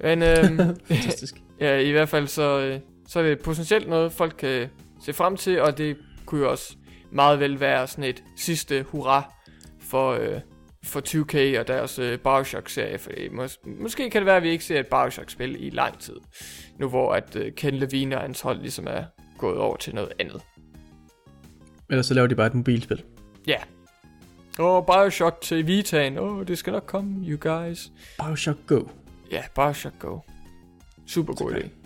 [0.00, 1.34] Men øhm, Fantastisk.
[1.60, 4.68] ja, i hvert fald så, øh, så er det potentielt noget, folk kan
[5.00, 5.96] se frem til, og det
[6.26, 6.76] kunne jo også
[7.12, 9.34] meget vel være sådan et sidste hurra
[9.80, 10.40] for, øh,
[10.84, 14.64] for 2K og deres øh, Bioshock-serie, for mås- måske kan det være, at vi ikke
[14.64, 16.16] ser et Bioshock-spil i lang tid,
[16.78, 19.04] nu hvor at øh, Ken Levine og hans hold ligesom er
[19.38, 20.42] gået over til noget andet.
[21.90, 23.02] Ellers så laver de bare et mobilspil.
[23.46, 23.58] Ja.
[24.58, 26.18] Åh, oh, Bioshock til Vita'en.
[26.18, 27.92] Åh, oh, det skal nok komme, you guys.
[28.18, 28.80] Bioshock Go.
[29.30, 30.18] Ja, Bioshock Go.
[31.06, 31.83] Super god idé.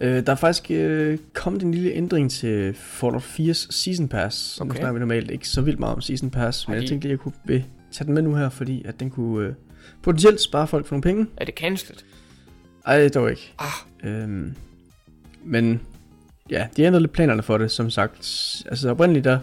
[0.00, 4.60] Øh, der er faktisk øh, kommet en lille ændring til Fallout 4's Season Pass.
[4.60, 4.68] Okay.
[4.68, 7.08] Nu snakker vi normalt ikke så vildt meget om Season Pass, men jeg de- tænkte
[7.08, 9.54] lige, at jeg kunne vil tage den med nu her, fordi at den kunne øh,
[10.02, 11.26] potentielt spare folk for nogle penge.
[11.36, 11.98] Er det cancelled?
[12.86, 13.52] Ej, dog ikke.
[13.58, 13.66] Ah,
[14.04, 14.54] Øhm,
[15.44, 15.80] men
[16.50, 18.16] ja, de ændret lidt planerne for det, som sagt.
[18.66, 19.38] Altså oprindeligt der,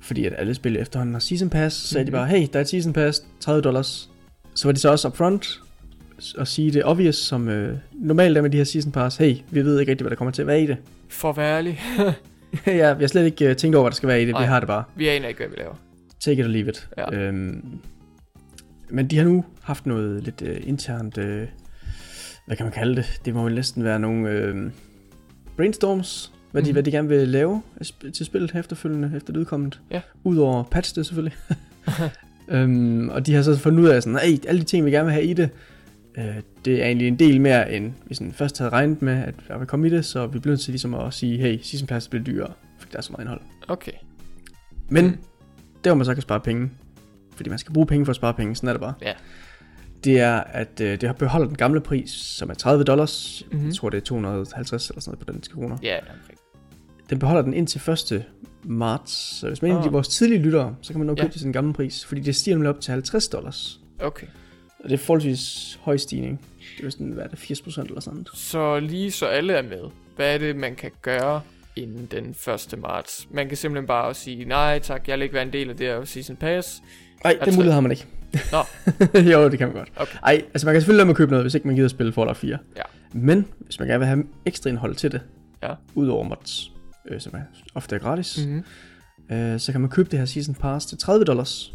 [0.00, 2.06] fordi at alle spil efterhånden har Season Pass, så sagde Mhm.
[2.06, 4.10] de bare, hey, der er et Season Pass, 30 dollars.
[4.54, 5.60] Så var de så også upfront
[6.38, 9.16] og sige det obvious, som øh, normalt er med de her Season Pass.
[9.16, 10.76] Hey, vi ved ikke rigtig, hvad der kommer til at være i det.
[11.08, 11.80] for at være ærlig.
[12.66, 14.32] ja, vi har slet ikke uh, tænkt over, hvad der skal være i det.
[14.32, 14.42] Nej.
[14.42, 14.84] Vi har det bare.
[14.96, 15.74] vi aner ikke, hvad vi laver.
[16.20, 16.88] Take it or leave it.
[16.98, 17.14] Ja.
[17.16, 17.64] Øhm,
[18.90, 21.24] men de har nu haft noget lidt uh, internt, uh,
[22.46, 23.20] hvad kan man kalde det?
[23.24, 24.70] Det må vel næsten være nogle uh,
[25.56, 26.72] brainstorms, hvad de, Mhm.
[26.74, 27.62] hvad de gerne vil lave
[28.14, 29.80] til spillet efterfølgende, efter det udkommet.
[29.90, 30.00] Ja.
[30.24, 31.36] Udover patch det selvfølgelig.
[32.48, 35.04] øhm, og de har så fundet ud af sådan, hey, alle de ting, vi gerne
[35.04, 35.50] vil have i det,
[36.18, 36.24] øh,
[36.64, 39.58] det er egentlig en del mere, end vi sådan først havde regnet med, at der
[39.58, 42.08] vil komme i det, så vi bliver nødt til ligesom at sige, hey, Season Pass
[42.08, 43.40] bliver dyrere, fordi der er så meget indhold.
[43.68, 43.92] Okay.
[44.88, 45.16] Men Mm.
[45.84, 46.70] der hvor man så kan spare penge,
[47.36, 48.94] fordi man skal bruge penge for at spare penge, sådan er det bare.
[49.02, 49.12] Ja.
[50.04, 53.42] Det er, at øh, det har beholdt den gamle pris, som er 30 dollars.
[53.46, 53.54] Mhm.
[53.54, 53.68] Mm-hmm.
[53.68, 55.76] Jeg tror, det er 250 eller sådan noget på danske kroner.
[55.82, 56.38] Ja, omkring.
[57.10, 58.24] Den beholder den indtil 1.
[58.64, 59.12] marts.
[59.12, 61.22] Så hvis man er en af de vores tidlige lyttere, så kan man Ja.
[61.22, 62.04] købe til den gamle pris.
[62.04, 63.80] Fordi det stiger nemlig op til 50 dollars.
[64.00, 64.26] Okay.
[64.84, 66.40] Og det er forholdsvis høj stigning.
[66.78, 68.26] Det er sådan, hvad er det, 80% eller sådan.
[68.34, 71.40] Så lige så alle er med, hvad er det, man kan gøre
[71.76, 72.30] inden den
[72.74, 72.78] 1.
[72.78, 73.26] marts?
[73.30, 75.86] Man kan simpelthen bare sige, nej tak, jeg vil ikke være en del af det
[75.86, 76.82] her Season Pass.
[77.24, 78.06] Nej, den Altså- mulighed har man ikke.
[78.52, 78.58] Nå.
[79.32, 79.92] jo, det kan man godt.
[79.96, 80.18] Okay.
[80.22, 81.90] Ej, altså man kan selvfølgelig lade med at købe noget, hvis ikke man gider at
[81.90, 82.58] spille Fallout 4.
[82.76, 82.82] Ja.
[83.12, 85.20] Men hvis man gerne vil have ekstra indhold til det,
[85.62, 85.74] Ja.
[85.94, 86.72] udover mods,
[87.08, 87.40] øh, som er
[87.74, 89.36] ofte er gratis, Mm-hmm.
[89.36, 91.72] øh, så kan man købe det her Season Pass til 30 dollars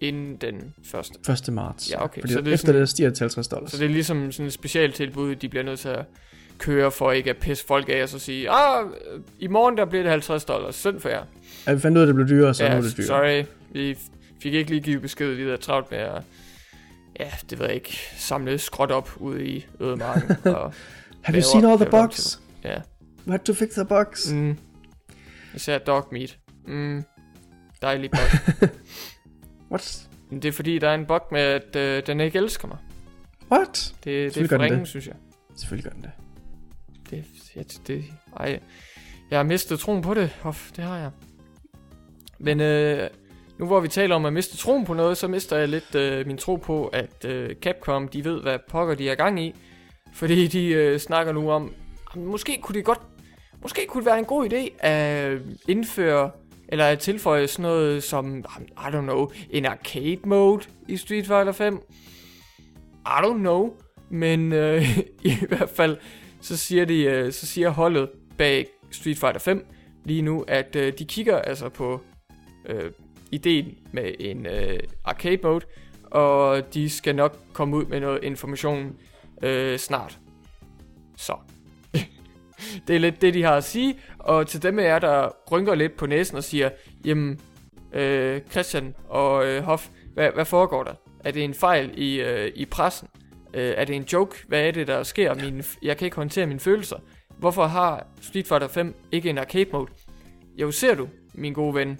[0.00, 1.18] Inden den første.
[1.48, 1.52] 1.
[1.52, 1.90] marts.
[1.90, 3.70] Ja, okay, Fordi så det er efter sådan- det stiger det til 50 dollars.
[3.70, 6.04] Så det er ligesom sådan et specielt tilbud, de bliver nødt til at
[6.58, 8.86] køre for ikke at pisse folk af og så sige, ah,
[9.38, 11.24] i morgen der bliver det 50 dollars, synd for jer.
[11.66, 13.06] Ja, vi fandt ud af, at det blev dyrere, så nu ja, er det dyrere.
[13.06, 13.98] sorry, vi
[14.42, 16.22] fik ikke lige givet besked, vi havde travlt med at,
[17.20, 20.36] ja, det ved jeg ikke, samle skråt op ude i ødemarken.
[20.56, 20.72] og,
[21.22, 22.40] Have you seen all the bugs?
[22.64, 22.76] ja,
[23.26, 24.32] We had to fix the bugs.
[24.32, 24.56] mm,
[25.54, 26.38] især dog meat.
[26.66, 27.04] Mm,
[27.82, 28.68] dejlig bug.
[29.70, 30.08] What?
[30.30, 32.78] Det er fordi, der er en bug med, at øh, den ikke elsker mig.
[33.52, 33.94] What?
[34.04, 34.88] Det, det er for ringen, det.
[34.88, 35.14] synes jeg.
[35.56, 36.10] Selvfølgelig gør den det.
[37.10, 37.24] det,
[37.56, 38.04] jeg, det,
[38.36, 38.60] ej,
[39.30, 41.10] jeg har mistet troen på det, Hoff, det har jeg.
[42.38, 43.10] Men øh,
[43.58, 46.26] nu hvor vi taler om at miste troen på noget, så mister jeg lidt øh,
[46.26, 49.54] min tro på, at øh, Capcom, de ved, hvad pokker de er gang i.
[50.12, 51.74] Fordi de øh, snakker nu om,
[52.14, 53.00] måske kunne det godt,
[53.62, 56.30] måske kunne det være en god idé at indføre,
[56.68, 61.52] eller at tilføje sådan noget som, I don't know, en arcade mode i Street Fighter
[61.52, 61.82] 5.
[63.06, 63.74] I don't know,
[64.10, 65.96] men øh, i hvert fald,
[66.40, 69.66] så siger, de, øh, så siger holdet bag Street Fighter 5
[70.04, 72.00] lige nu, at øh, de kigger altså på
[72.68, 72.90] øh,
[73.32, 75.64] ideen med en øh, arcade mode,
[76.10, 78.96] og de skal nok komme ud med noget information
[79.42, 80.18] øh, snart.
[81.16, 81.36] Så
[82.88, 85.96] det er lidt det, de har at sige, og til dem er der rynker lidt
[85.96, 86.70] på næsen og siger,
[87.04, 87.40] jamen,
[87.92, 90.94] øh, Christian og øh, Hoff, hvad, hvad foregår der?
[91.24, 93.08] Er det en fejl i, øh, i pressen?
[93.54, 94.36] Øh, er det en joke?
[94.48, 95.34] Hvad er det, der sker?
[95.34, 96.96] Min, jeg kan ikke håndtere mine følelser.
[97.38, 99.90] Hvorfor har Street Fighter 5 ikke en arcade mode?
[100.56, 101.98] Jo, ser du, min gode ven,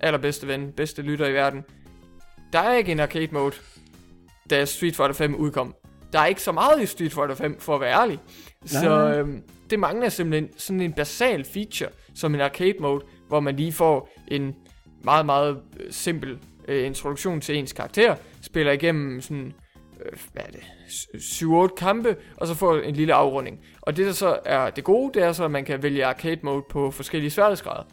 [0.00, 1.64] allerbedste ven, bedste lytter i verden.
[2.52, 3.54] Der er ikke en arcade mode,
[4.50, 5.74] da Street Fighter 5 udkom.
[6.12, 8.18] Der er ikke så meget i Street Fighter 5, for at være ærlig.
[8.72, 8.82] Nej.
[8.82, 13.56] Så øhm, det mangler simpelthen sådan en basal feature, som en arcade mode, hvor man
[13.56, 14.54] lige får en
[15.04, 19.52] meget, meget øh, simpel øh, introduktion til ens karakter, spiller igennem sådan,
[20.04, 20.60] øh, hvad er det,
[21.70, 23.60] 7-8 kampe, og så får en lille afrunding.
[23.80, 26.40] Og det der så er det gode, det er så, at man kan vælge arcade
[26.42, 27.84] mode på forskellige sværhedsgrader.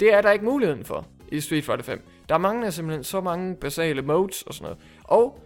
[0.00, 2.02] Det er der ikke muligheden for i Street Fighter 5.
[2.28, 4.78] Der mangler simpelthen så mange basale modes og sådan noget.
[5.04, 5.40] Og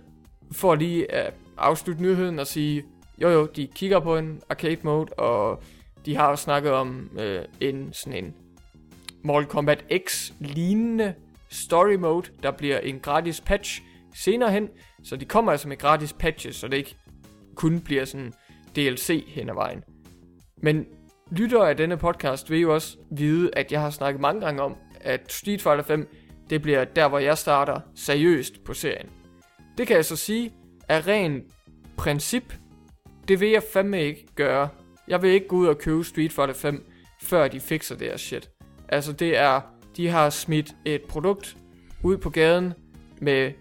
[0.53, 2.85] for lige at afslutte nyheden og sige,
[3.23, 5.63] jo jo, de kigger på en arcade mode, og
[6.07, 8.35] de har også snakket om øh, en sådan en
[9.25, 11.15] Mortal Kombat X lignende
[11.51, 13.83] story mode, der bliver en gratis patch
[14.15, 14.69] senere hen,
[15.05, 16.97] så de kommer altså med gratis patches, så det ikke
[17.55, 18.33] kun bliver sådan
[18.77, 19.83] DLC hen ad vejen.
[20.63, 20.87] Men
[21.31, 24.77] lytter af denne podcast vil jo også vide, at jeg har snakket mange gange om,
[25.01, 26.09] at Street Fighter 5,
[26.51, 29.09] det bliver der, hvor jeg starter seriøst på serien.
[29.79, 30.53] Det kan jeg så sige,
[30.89, 31.43] er ren
[31.97, 32.55] princip,
[33.31, 34.69] det vil jeg fandme ikke gøre.
[35.09, 36.85] Jeg vil ikke gå ud og købe Street Fighter 5,
[37.23, 38.51] før de fikser det her shit.
[38.89, 39.61] Altså det er,
[39.97, 41.57] de har smidt et produkt
[42.03, 42.73] ud på gaden
[43.21, 43.53] med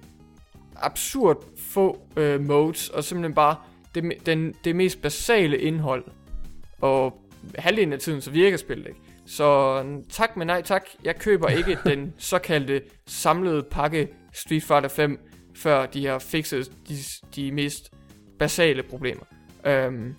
[0.75, 3.55] absurd få øh, modes, og simpelthen bare
[3.95, 6.05] det, den, det mest basale indhold.
[6.81, 7.21] Og
[7.55, 8.99] halvdelen af tiden, så virker spillet ikke.
[9.25, 10.85] Så tak, men nej tak.
[11.03, 15.19] Jeg køber ikke den såkaldte samlede pakke Street Fighter 5,
[15.55, 16.95] før de har fikset de,
[17.35, 17.91] de mest
[18.39, 19.23] basale problemer.
[19.65, 20.15] Øhm,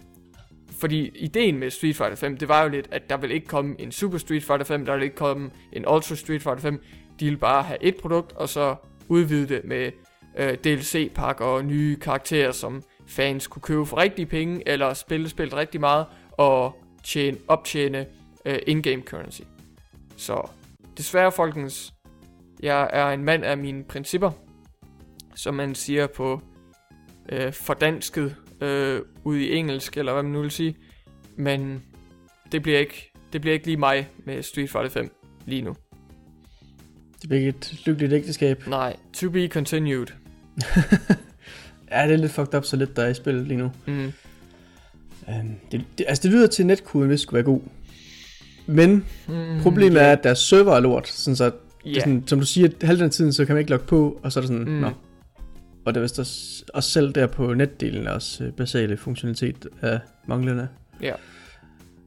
[0.81, 3.81] fordi ideen med Street Fighter 5, det var jo lidt, at der vil ikke komme
[3.81, 6.83] en Super Street Fighter 5, der vil ikke komme en Ultra Street Fighter 5.
[7.21, 8.77] De vil bare have et produkt, og så
[9.09, 9.91] udvide det med
[10.39, 15.57] øh, DLC-pakker og nye karakterer, som fans kunne købe for rigtige penge, eller spille spillet
[15.57, 18.07] rigtig meget, og tjene, optjene
[18.45, 19.43] øh, in-game currency.
[20.17, 20.49] Så
[20.97, 21.93] desværre folkens,
[22.63, 24.31] jeg er en mand af mine principper,
[25.35, 26.41] som man siger på
[27.29, 30.77] øh, fordansket uh, ud i engelsk, eller hvad man nu vil sige.
[31.37, 31.83] Men
[32.53, 35.13] det bliver ikke, det bliver ikke lige mig med Street Fighter 5
[35.47, 35.77] lige nu.
[37.21, 38.67] Det bliver ikke et lykkeligt ægteskab.
[38.67, 40.07] Nej, to be continued.
[41.91, 43.73] ja, det er lidt fucked up, så lidt der er i spil lige nu.
[43.87, 44.13] Mm.
[45.29, 47.61] Um, det, det, altså det lyder til, at netkoden hvis skulle være god.
[48.67, 50.09] Men mm, problemet yeah.
[50.09, 51.09] er, at deres server er lort.
[51.09, 51.55] Sådan så, yeah.
[51.85, 54.21] det er sådan, som du siger, halvdelen af tiden, så kan man ikke logge på,
[54.23, 54.71] og så er det sådan, mm.
[54.71, 54.91] nå.
[55.85, 60.01] Og det er vist også, også selv der på netdelen også øh, basale funktionalitet af
[60.27, 60.69] manglende.
[61.03, 61.15] Ja.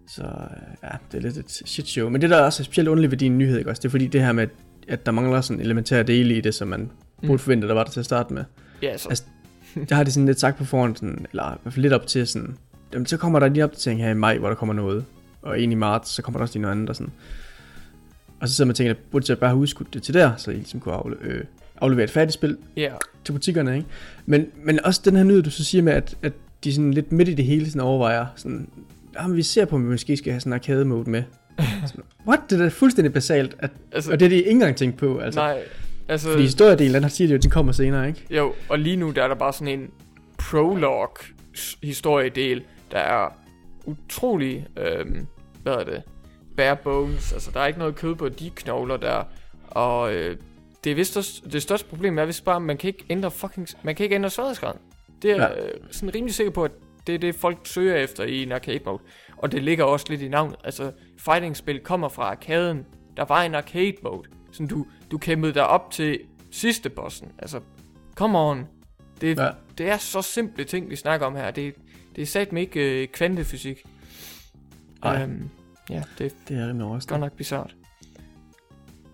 [0.08, 2.10] Så øh, ja, det er lidt et shit show.
[2.10, 3.80] Men det der er også specielt underligt ved din nyhed, ikke også?
[3.80, 4.48] Det er fordi det her med,
[4.88, 6.80] at der mangler sådan elementære dele i det, som man
[7.22, 7.28] mm.
[7.28, 8.44] burde forvente, der var der til at starte med.
[8.82, 9.10] Ja, så.
[9.10, 9.24] Altså,
[9.90, 12.08] der har de sådan lidt sagt på forhånd, sådan, eller i hvert fald lidt op
[12.08, 12.58] til sådan,
[12.94, 15.06] jamen, så kommer der lige opdatering her i maj, hvor der kommer noget.
[15.42, 17.14] Og en i marts, så kommer der også lige noget andet og sådan.
[18.40, 20.36] Og så sidder man og tænker, at burde jeg bare have udskudt det til der,
[20.36, 21.44] så I ligesom kunne afle, øh,
[21.84, 22.92] aflevere et færdigt spil yeah.
[23.26, 23.88] til butikkerne, ikke?
[24.26, 27.12] Men, men også den her nyhed, du så siger med, at, at de sådan lidt
[27.12, 28.68] midt i det hele sådan overvejer, sådan,
[29.20, 31.24] jamen, vi ser på, om vi måske skal have sådan en arcade mode med.
[31.88, 32.40] sådan, What?
[32.50, 35.18] Det er da fuldstændig basalt, at, altså, og det er de ikke engang tænkt på,
[35.18, 35.40] altså.
[35.40, 35.60] Nej,
[36.08, 36.30] altså...
[36.30, 38.26] Fordi historiedelen, den har siger de jo, den kommer senere, ikke?
[38.30, 39.90] Jo, og lige nu, der er der bare sådan en
[40.38, 41.16] prologue
[41.84, 43.38] historiedel, der er
[43.86, 45.28] utrolig, øhm,
[45.64, 46.02] hvad er det,
[46.58, 49.24] bare bones, altså der er ikke noget kød på de knogler der,
[49.68, 50.38] og øh,
[50.84, 53.68] det er vist også, det største problem er, hvis bare man kan ikke ændre fucking,
[53.84, 54.80] man kan ikke ændre sværhedsgraden.
[55.22, 55.66] Det er ja.
[55.66, 56.72] øh, sådan rimelig sikker på, at
[57.08, 59.02] det er det, folk søger efter i en arcade mode.
[59.38, 60.56] Og det ligger også lidt i navnet.
[60.64, 62.86] Altså, fighting-spil kommer fra arkaden.
[63.18, 64.30] Der var en arcade mode.
[64.52, 66.20] Så du, du kæmpede dig op til
[66.52, 67.32] sidste bossen.
[67.40, 67.60] Altså,
[68.16, 68.68] come on.
[69.22, 69.50] Det, ja.
[69.78, 71.52] det er så simple ting, vi snakker om her.
[71.52, 71.76] Det,
[72.16, 73.84] det er sat med ikke øh, kvantefysik.
[75.04, 75.24] Ej.
[75.24, 75.50] Øhm,
[75.90, 77.12] ja, det Det er rimelig er overraskende.
[77.14, 77.76] godt nok bizart.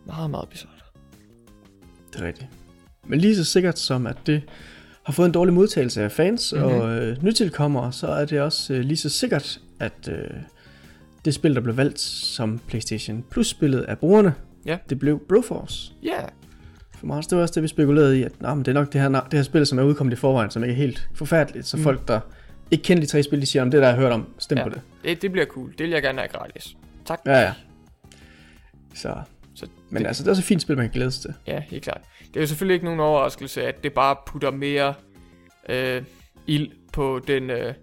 [0.06, 0.79] Meget, meget bizart.
[2.14, 2.48] Det er rigtigt.
[3.08, 4.42] Men lige så sikkert som, at det
[5.04, 6.64] har fået en dårlig modtagelse af fans Mhm.
[6.64, 6.80] mm-hmm.
[6.82, 10.30] og øh, nytilkommere, så er det også øh, lige så sikkert, at øh,
[11.26, 14.34] det spil, der blev valgt som PlayStation Plus-spillet af brugerne,
[14.66, 14.78] Ja.
[14.90, 15.92] det blev Broforce.
[16.04, 16.30] Ja, yeah.
[17.00, 18.94] For mig det var også det, vi spekulerede i, at nah, men det er nok
[18.94, 21.68] det her, det her spil, som er udkommet i forvejen, som ikke er helt forfærdeligt.
[21.68, 21.84] Så Mm.
[21.84, 22.20] folk, der
[22.72, 24.64] ikke kender de tre spil, de siger, om det der har hørt om, stem ja.
[24.64, 24.82] på det.
[25.04, 25.70] det, det bliver cool.
[25.72, 26.76] Det vil jeg gerne have gratis.
[27.06, 27.20] Tak.
[27.26, 27.54] Ja, ja.
[28.96, 29.16] Så,
[29.60, 31.34] Så men det- altså, det er også et fint spil, man kan glæde sig til.
[31.48, 32.02] Ja, helt klart.
[32.28, 34.94] Det er jo selvfølgelig ikke nogen overraskelse, at det bare putter mere
[35.70, 36.04] øh,
[36.48, 37.74] ild på den, øh,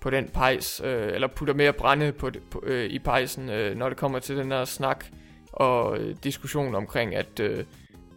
[0.00, 3.88] på den pejs, øh, eller putter mere brænde på, på øh, i pejsen, øh, når
[3.88, 5.04] det kommer til den her snak
[5.52, 7.64] og øh, diskussion omkring, at øh,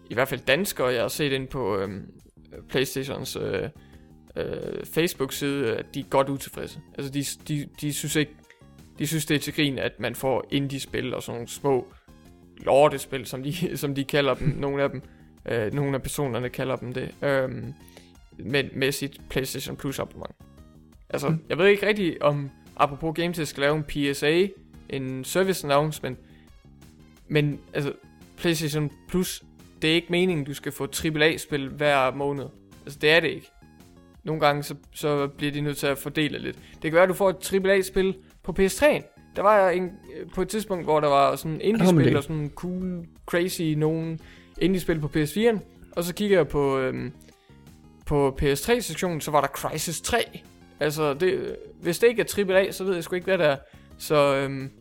[0.10, 1.90] i hvert fald danskere, jeg har set ind på øh,
[2.70, 3.70] Playstations øh,
[4.36, 6.80] øh, Facebook-side, at de er godt utilfredse.
[6.98, 8.32] Altså, de, de, de synes ikke,
[9.00, 11.88] de synes det er til grin, at man får indie-spil og sådan nogle små
[12.60, 15.02] lortespil, som de, som de kalder dem, nogle af dem.
[15.46, 17.12] Øh, nogle af personerne kalder dem det.
[17.22, 17.50] Øh,
[18.40, 20.36] med, med sit PlayStation Plus abonnement.
[21.10, 21.40] Altså, Mm.
[21.50, 24.48] jeg ved ikke rigtig om, apropos GameTest skal lave en PSA,
[24.90, 26.20] en service announcement,
[27.28, 27.94] men altså,
[28.38, 29.44] PlayStation Plus,
[29.82, 32.46] det er ikke meningen, du skal få AAA-spil hver måned.
[32.86, 33.48] Altså, det er det ikke.
[34.24, 36.56] Nogle gange, så, så bliver de nødt til at fordele lidt.
[36.56, 39.17] Det kan være, at du får et AAA-spil på PS3'en.
[39.38, 43.06] Der var en, øh, på et tidspunkt, hvor der var sådan indie-spil og sådan cool,
[43.26, 44.20] crazy, nogen
[44.62, 45.60] indie-spil på PS4'en.
[45.92, 47.12] Og så kigger jeg på, øhm,
[48.06, 50.18] på PS3-sektionen, så var der Crysis 3.
[50.80, 53.58] Altså, det, hvis det ikke er AAA, så ved jeg sgu ikke, hvad det er.
[53.98, 54.72] Så, øhm,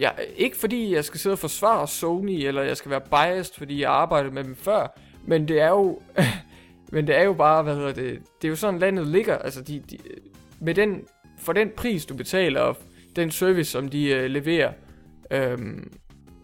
[0.00, 3.80] ja, ikke fordi jeg skal sidde og forsvare Sony, eller jeg skal være biased, fordi
[3.80, 6.00] jeg arbejdede med dem før, men det er jo,
[6.92, 9.62] men det er jo bare, hvad hedder det, det er jo sådan landet ligger, altså
[9.62, 9.98] de, de
[10.60, 11.04] med den,
[11.38, 12.76] for den pris du betaler, og
[13.16, 14.72] den service som de øh, leverer,
[15.30, 15.58] øh,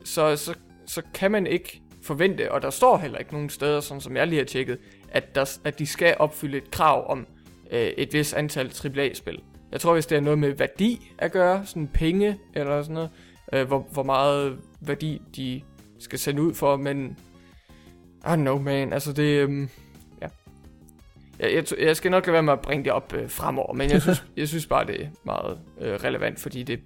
[0.05, 0.55] så, så,
[0.87, 4.27] så kan man ikke forvente, og der står heller ikke nogen steder, sådan som jeg
[4.27, 7.27] lige har tjekket, at, der, at de skal opfylde et krav om
[7.71, 9.43] øh, et vis antal AAA-spil.
[9.73, 13.11] Jeg tror, hvis det er noget med værdi at gøre, sådan penge eller sådan noget,
[13.53, 15.63] øh, hvor, hvor meget værdi de
[15.99, 17.17] skal sende ud for, men
[18.25, 18.93] I don't know, man.
[18.93, 19.69] Altså det, Øh.
[21.39, 23.91] Jeg, jeg, jeg skal nok lade være med at bringe det op øh, fremover, men
[23.91, 26.81] jeg synes, jeg synes bare, det er meget øh, relevant, fordi det,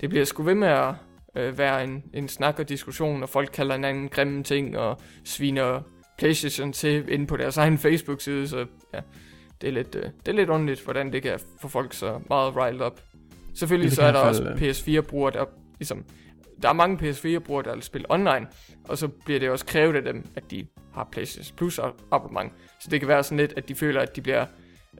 [0.00, 0.94] det bliver sgu ved med at
[1.36, 5.80] øh, være en, en snak og diskussion, og folk kalder hinanden grimme ting, og sviner
[6.18, 9.00] PlayStation til inde på deres egen Facebook-side, så ja,
[9.60, 12.56] det er lidt, øh, det er lidt underligt, hvordan det kan få folk så meget
[12.56, 13.00] riled op.
[13.54, 15.44] Selvfølgelig Det så er der også fald, PS4-brugere, der
[15.78, 16.04] ligesom,
[16.62, 18.46] der er mange PS4-brugere, der vil spille online,
[18.88, 21.80] og så bliver det også krævet af dem, at de har PlayStation Plus
[22.12, 22.52] abonnement.
[22.80, 24.46] Så det kan være sådan lidt, at de føler, at de bliver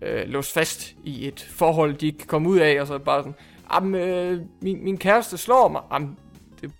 [0.02, 3.20] øh, låst fast i et forhold, de ikke kan komme ud af, og så bare
[3.22, 3.34] sådan,
[3.74, 5.82] Jamen, øh, min, min kæreste slår mig.
[5.92, 6.18] Jamen,
[6.60, 6.70] det,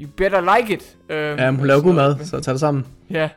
[0.00, 0.96] you better like it.
[1.08, 2.86] Øh, Ja, hun laver god mad, så tag det sammen.
[3.10, 3.30] Ja,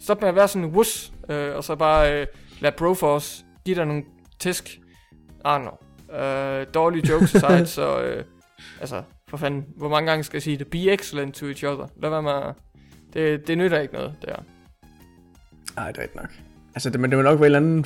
[0.00, 2.26] stop med at være sådan en wuss, øh, og så bare øh,
[2.60, 4.02] lad Broforce give dig nogle
[4.40, 4.80] tæsk.
[5.48, 6.20] Don't know.
[6.20, 8.24] Øh, dårlige jokes aside, så øh,
[8.80, 10.66] altså, for fanden, hvor mange gange skal jeg sige det?
[10.68, 11.86] Be excellent to each other.
[12.02, 12.54] Lad være med at-
[13.14, 14.44] det, det nytter ikke noget, der.
[15.76, 16.30] Nej, det er ikke nok.
[16.74, 17.84] Altså, det, men det må nok være en eller anden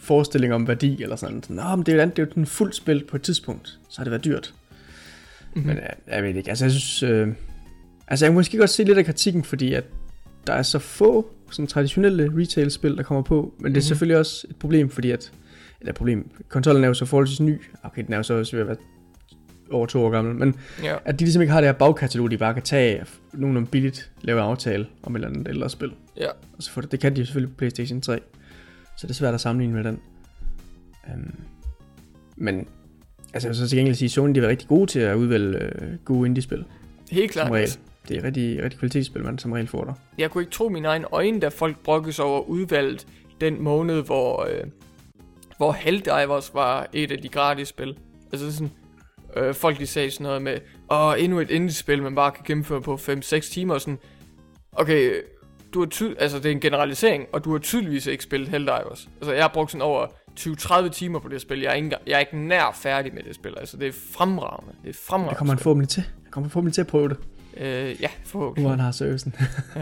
[0.00, 1.42] forestilling om værdi, eller sådan.
[1.48, 3.78] Nå, men det er jo, andet, det er jo den fuld spil på et tidspunkt,
[3.88, 4.54] så har det været dyrt.
[5.54, 5.66] Mm-hmm.
[5.68, 7.02] Men jeg, jeg ved ikke, altså jeg synes...
[7.02, 7.28] Øh,
[8.08, 9.84] altså jeg kan måske godt se lidt af kritikken, fordi at
[10.46, 13.72] der er så få sådan traditionelle retail-spil, der kommer på, men det er Mhm.
[13.72, 13.80] mm-hmm.
[13.82, 15.32] selvfølgelig også et problem, fordi at...
[15.80, 17.60] Eller et problem, konsollen er jo så forholdsvis ny.
[17.82, 18.76] Okay, den er jo så også ved at være
[19.70, 20.96] over to år gammel, men Ja.
[21.04, 24.40] at de ligesom ikke har det her bagkatalog, de bare kan tage nogen billigt lave
[24.40, 25.92] aftale om et eller andet ældre spil.
[26.16, 26.28] Ja.
[26.56, 28.20] Og så får det, det kan de jo selvfølgelig på PlayStation 3.
[28.96, 30.00] Så det er svært at sammenligne med den.
[31.14, 31.34] Um,
[32.36, 32.66] men
[33.34, 35.58] altså jeg vil så til gengæld sige, Sony de er rigtig gode til at udvælge
[35.58, 36.64] øh, gode indie-spil.
[37.10, 37.52] Helt Som klart.
[37.52, 37.70] regel.
[38.08, 39.92] Det er rigtig, rigtig kvalitetsspil, man som regel får der.
[40.18, 43.06] Jeg kunne ikke tro mine egne øjne, da folk brokkes over udvalget
[43.40, 44.64] den måned, hvor, øh,
[45.56, 47.94] hvor Helldivers var et af de gratis spil.
[48.32, 48.70] Altså sådan,
[49.36, 50.58] øh, folk de sagde sådan noget med,
[50.90, 53.98] åh, endnu et indie-spil, man bare kan gennemføre på 5-6 timer, og sådan,
[54.72, 55.12] okay,
[55.74, 59.08] du har tyd- altså det er en generalisering, og du har tydeligvis ikke spillet Helldivers.
[59.16, 60.06] Altså jeg har brugt sådan over
[60.40, 63.34] 20-30 timer på det spil, jeg er, ikke, jeg er ikke nær færdig med det
[63.34, 66.02] spil, altså det er fremragende, det er fremragende Der kommer man forhåbentlig til.
[66.24, 67.16] Der kommer man forhåbentlig til at prøve det,
[67.56, 68.62] Øh, ja, forhåbentlig.
[68.64, 69.34] nu han har servicen.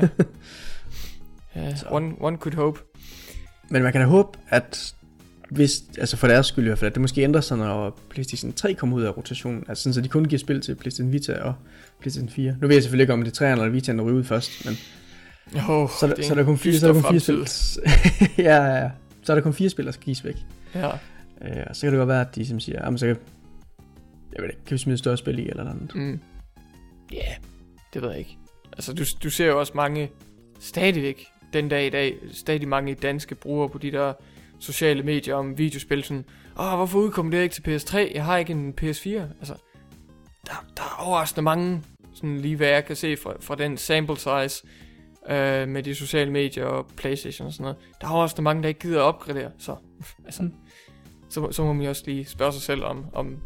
[1.56, 1.86] Ja, Så.
[1.90, 2.80] one, one could hope.
[3.70, 4.94] Men man kan da håbe, at
[5.50, 8.52] hvis, altså for deres skyld i hvert fald, at det måske ændrer sig, når PlayStation
[8.52, 9.64] 3 kommer ud af rotationen.
[9.68, 11.54] Altså sådan, så de kun giver spil til PlayStation Vita og
[12.00, 12.56] PlayStation 4.
[12.60, 14.64] Nu ved jeg selvfølgelig ikke, om det er 3'eren eller Vita, der ryger ud først,
[14.64, 14.76] men
[15.54, 17.48] Oh, så, er der, så er der kun fire, så er der kun fire spil.
[18.44, 18.90] ja, ja, ja.
[19.22, 20.36] Så er der kun fire spil, der skal gives væk.
[20.74, 20.90] Ja,
[21.42, 23.16] Øh, og så kan det godt være, at de som siger, jamen, så kan,
[24.34, 25.94] Jeg ved ikke, kan vi smide et større spil i eller noget?
[25.94, 26.20] Mm.
[27.12, 27.36] Ja, yeah,
[27.94, 28.38] det ved jeg ikke.
[28.72, 30.10] Altså, du, du ser jo også mange,
[30.60, 34.12] stadigvæk den dag i dag, stadig mange danske brugere på de der
[34.58, 36.24] sociale medier om videospil, sådan,
[36.60, 38.14] åh, hvorfor udkom det ikke til PS3?
[38.14, 39.08] Jeg har ikke en PS4.
[39.38, 39.54] Altså,
[40.46, 41.82] der, der er overraskende mange,
[42.14, 44.66] sådan lige hvad jeg kan se fra, fra den sample size,
[45.28, 47.76] øh, med de sociale medier og Playstation og sådan noget.
[48.00, 49.76] Der er overraskende mange, der ikke gider at opgradere, så,
[50.26, 50.54] altså, mm.
[51.28, 53.40] så, så må man jo også lige spørge sig selv om, om,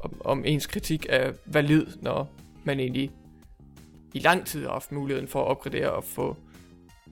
[0.00, 2.32] om, om ens kritik er valid, når
[2.64, 3.10] man egentlig
[4.14, 6.36] i lang tid har haft muligheden for at opgradere og få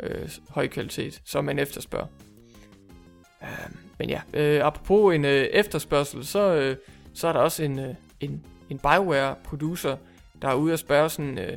[0.01, 2.07] øh, høj kvalitet, som man efterspørger.
[3.45, 6.77] Øh, men ja, øh, apropos en øh, efterspørgsel, så, øh,
[7.15, 9.97] så er der også en, øh, en, en Bioware-producer,
[10.43, 11.57] der er ude og spørge sådan, øh,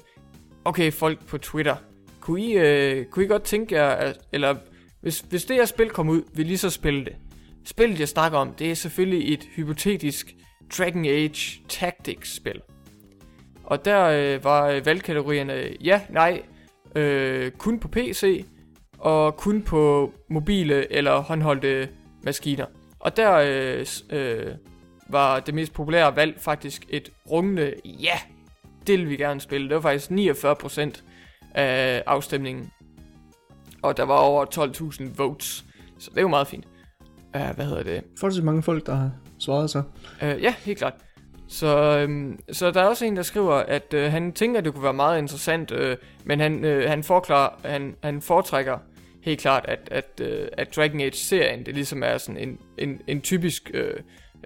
[0.66, 1.76] okay folk på Twitter,
[2.20, 4.56] kunne I, øh, kunne I godt tænke jer, at, eller
[5.02, 7.16] hvis, hvis det her spil kommer ud, vil I så spille det?
[7.66, 10.36] Spillet jeg snakker om, det er selvfølgelig et hypotetisk
[10.78, 12.62] Dragon Age Tactics spil.
[13.64, 16.42] Og der øh, var valgkategorierne ja, nej,
[16.96, 18.46] øh, kun på PC
[18.98, 21.89] og kun på mobile eller håndholdte
[22.24, 22.66] maskiner.
[23.00, 23.86] Og der øh,
[24.20, 24.56] øh,
[25.10, 28.20] var det mest populære valg faktisk et rungende ja,
[28.88, 29.68] det vil vi gerne spille.
[29.68, 31.02] Det var faktisk 49%
[31.54, 32.72] af afstemningen.
[33.82, 35.66] Og der var over 12.000 votes,
[36.00, 36.66] så det er jo meget fint.
[37.36, 38.04] Uh, hvad hedder det?
[38.34, 39.84] så mange folk, der har svaret sig.
[40.22, 40.93] Uh, ja, helt klart.
[41.48, 44.74] Så, øhm, så der er også en, der skriver, at øh, han tænker, at det
[44.74, 48.78] kunne være meget interessant, øh, men han, øh, han, forklar, han, han foretrækker
[49.28, 53.22] helt klart, at, at, øh, at Dragon Age-serien, det ligesom er sådan en, en, en
[53.22, 53.94] typisk øh,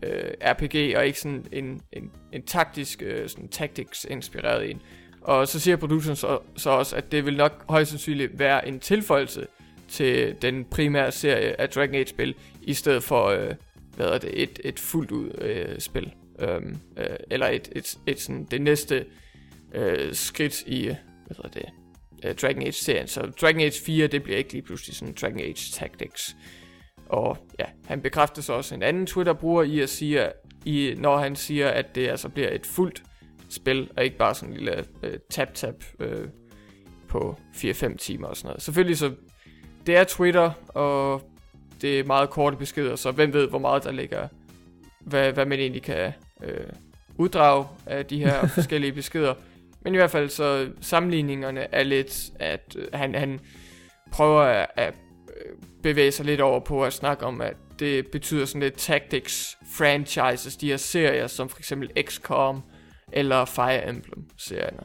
[0.04, 4.82] øh, RPG, og ikke sådan en, en, en taktisk, øh, sådan tactics-inspireret en.
[5.22, 8.80] Og så siger produceren så, så også, at det vil nok højst sandsynligt være en
[8.80, 9.48] tilføjelse
[9.90, 13.54] til den primære serie af Dragon Age-spil, i stedet for øh,
[13.96, 18.20] hvad er det, et, et fuldt ud øh, spil øhm, øh, eller et, et, et
[18.20, 19.06] sådan, det næste
[19.74, 21.81] øh, skridt i, øh, hvad hedder det,
[22.26, 23.08] øh, Dragon Age-serien.
[23.08, 26.36] Så Dragon Age 4, det bliver ikke lige pludselig sådan Dragon Age Tactics.
[27.10, 30.30] Og ja, han bekræfter så også en anden Twitter-bruger i at sige,
[30.66, 33.04] i, når han siger, at det altså bliver et fuldt
[33.50, 36.28] spil, og ikke bare sådan en lille øh, tap-tap øh,
[37.08, 38.62] på 4-5 timer og sådan noget.
[38.62, 39.12] Selvfølgelig så,
[39.86, 41.22] det er Twitter, og
[41.82, 44.28] det er meget korte beskeder, så hvem ved, hvor meget der ligger,
[45.02, 46.14] hvad, hvad man egentlig kan
[46.44, 46.70] øh,
[47.18, 49.34] uddrag af de her forskellige beskeder.
[49.82, 53.40] Men i hvert fald så sammenligningerne er lidt, at øh, han, han
[54.12, 54.94] prøver at, at
[55.28, 59.58] øh, bevæge sig lidt over på at snakke om, at det betyder sådan lidt tactics
[59.78, 62.64] franchises, de her serier, som for eksempel XCOM
[63.12, 64.84] eller Fire Emblem serierne.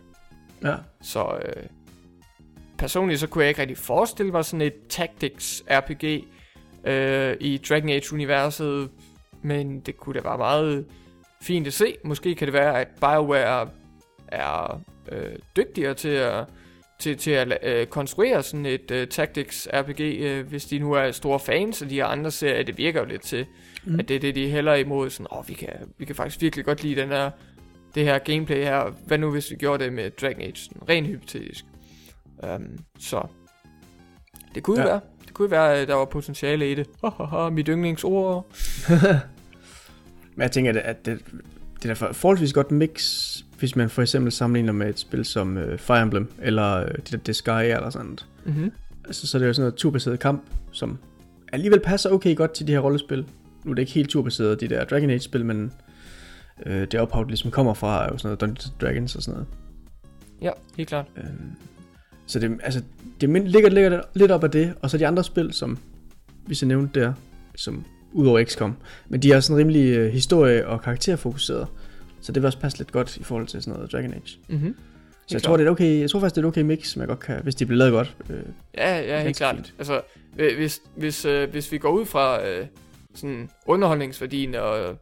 [0.65, 0.75] Ja.
[1.03, 1.63] Så øh,
[2.79, 6.25] personligt så kunne jeg ikke rigtig forestille mig sådan et tactics RPG
[6.87, 8.91] øh, i Dragon Age universet,
[9.43, 10.87] men det kunne da være meget
[11.43, 11.97] fint at se.
[12.05, 13.69] Måske kan det være, at BioWare
[14.29, 14.81] er
[15.13, 16.45] øh, dygtigere til at,
[16.99, 21.11] til, til at øh, konstruere sådan et øh, Tactics RPG, øh, hvis de nu er
[21.11, 22.63] store fans af de her andre serier.
[22.63, 23.47] Det virker jo lidt til,
[23.85, 24.01] mm.
[24.01, 25.11] at det er det, de hælder imod.
[25.11, 25.69] Sådan, åh, oh, vi kan,
[25.99, 27.31] vi kan faktisk virkelig godt lide den her,
[27.95, 28.91] det her gameplay her.
[29.07, 30.57] Hvad nu, hvis vi gjorde det med Dragon Age?
[30.57, 31.65] Sådan, rent hypotetisk.
[32.43, 33.27] Um, så
[34.55, 34.87] det kunne ja.
[34.87, 35.01] være.
[35.25, 36.87] Det kunne være, at der var potentiale i det.
[37.53, 38.47] mit yndlingsord.
[40.35, 41.25] Men jeg tænker, at det,
[41.83, 45.57] det er for, forholdsvis godt mix, hvis man for eksempel sammenligner med et spil som
[45.57, 48.27] uh, Fire Emblem, eller uh, det der Disgaea eller sådan noget.
[48.45, 48.73] Mm-hmm.
[49.05, 50.43] Altså, så er det jo sådan noget turbaseret kamp,
[50.73, 50.99] som
[51.53, 53.27] alligevel passer okay godt til de her rollespil.
[53.65, 55.73] Nu er det ikke helt turbaseret, de der Dragon Age-spil, men
[56.67, 59.35] uh, det ophav, det ligesom kommer fra, er jo sådan noget Dungeons Dragons og sådan
[59.35, 59.49] noget.
[60.43, 61.07] Ja, helt klart.
[61.17, 61.23] Uh,
[62.27, 62.83] så det, altså,
[63.21, 65.79] det ligger, ligger lidt op af det, og så de andre spil, som
[66.47, 67.13] hvis jeg nævnte der,
[67.57, 68.77] som udover XCOM.
[69.09, 71.67] Men de er sådan rimelig uh, historie- og karakterfokuseret.
[72.27, 74.39] Så det vil også passe lidt godt i forhold til sådan noget Dragon Age.
[74.49, 74.77] Mm-hmm.
[75.27, 77.01] Så jeg tror, det er okay, jeg tror faktisk, det er et okay mix, som
[77.01, 78.17] jeg godt kan, hvis de bliver lavet godt.
[78.31, 78.43] Øh,
[78.77, 79.55] ja, ja, helt klart.
[79.55, 79.75] Fint.
[79.79, 80.01] Altså,
[80.35, 82.67] hvis, hvis, øh, hvis vi går ud fra øh,
[83.15, 84.99] sådan underholdningsværdien og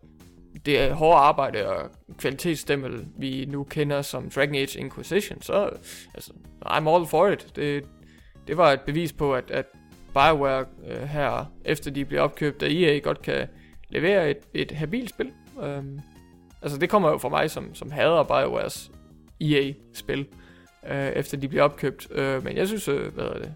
[0.66, 5.70] det hårde arbejde og kvalitetsstemmel, vi nu kender som Dragon Age Inquisition, så
[6.14, 6.32] altså,
[6.66, 7.46] I'm all for it.
[7.56, 7.84] Det,
[8.48, 9.66] det var et bevis på, at, at
[10.12, 13.46] Bioware øh, her, efter de bliver opkøbt af EA, godt kan
[13.88, 15.30] levere et, et habilt spil.
[15.56, 16.00] Um,
[16.64, 18.90] altså det kommer jo fra mig, som, som hader Biowares
[19.40, 20.26] EA-spil,
[20.90, 22.08] øh, efter de bliver opkøbt.
[22.10, 23.54] Uh, men jeg synes, øh, hvad er det,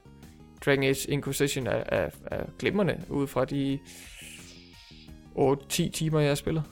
[0.64, 3.78] Dragon Age Inquisition er, er, er glimrende, ud fra de
[5.36, 6.62] 8-10 timer, jeg har spillet.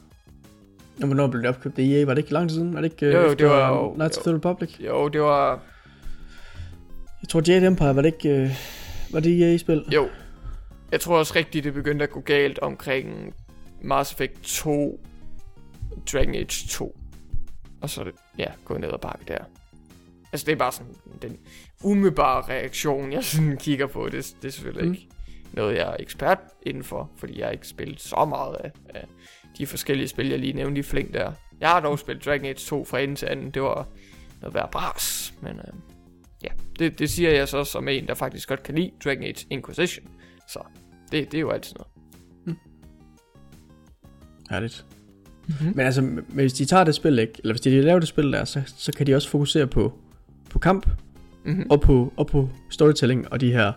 [1.00, 2.04] Og hvornår blev det opkøbt af EA?
[2.04, 2.74] Var det ikke lang tid siden?
[2.74, 4.80] Var det ikke jo, det var, jo, Knights of the Republic?
[4.80, 5.60] Jo, det var...
[7.22, 8.28] Jeg tror Jade Empire, var det ikke...
[8.28, 8.50] Øh
[9.12, 9.84] var det EA-spil?
[9.94, 10.08] Jo.
[10.92, 13.34] Jeg tror også rigtigt, det begyndte at gå galt omkring
[13.82, 15.00] Mass Effect 2
[16.12, 16.98] Dragon Age 2.
[17.80, 19.38] Og så, ja, gå ned og bakke der.
[20.32, 21.38] Altså, det er bare sådan den
[21.84, 24.08] umiddelbare reaktion, jeg sådan kigger på.
[24.08, 24.88] Det, det er selvfølgelig Mm.
[24.88, 24.94] mm.
[24.94, 25.08] ikke
[25.52, 29.04] noget, jeg er ekspert indenfor, fordi jeg har ikke spillet så meget af, af
[29.58, 31.32] de forskellige spil, jeg lige nævnte i flæng der.
[31.60, 33.50] Jeg har dog spillet Dragon Age 2 fra ende til anden.
[33.50, 33.88] Det var
[34.40, 35.74] noget værd bras, men øh,
[36.44, 39.46] ja, det, det siger jeg så som en, der faktisk godt kan lide Dragon Age
[39.50, 40.06] Inquisition.
[40.48, 40.60] Så
[41.12, 41.88] det, det er jo altid noget.
[44.50, 44.86] Herligt.
[45.46, 45.72] Mm-hmm.
[45.76, 47.32] Men altså, men hvis de tager det spil, ikke?
[47.42, 49.92] Eller hvis de laver det spil der, så, så kan de også fokusere på,
[50.50, 50.88] på kamp,
[51.44, 51.66] Mm-hmm.
[51.70, 53.72] og på, og på storytelling, og de her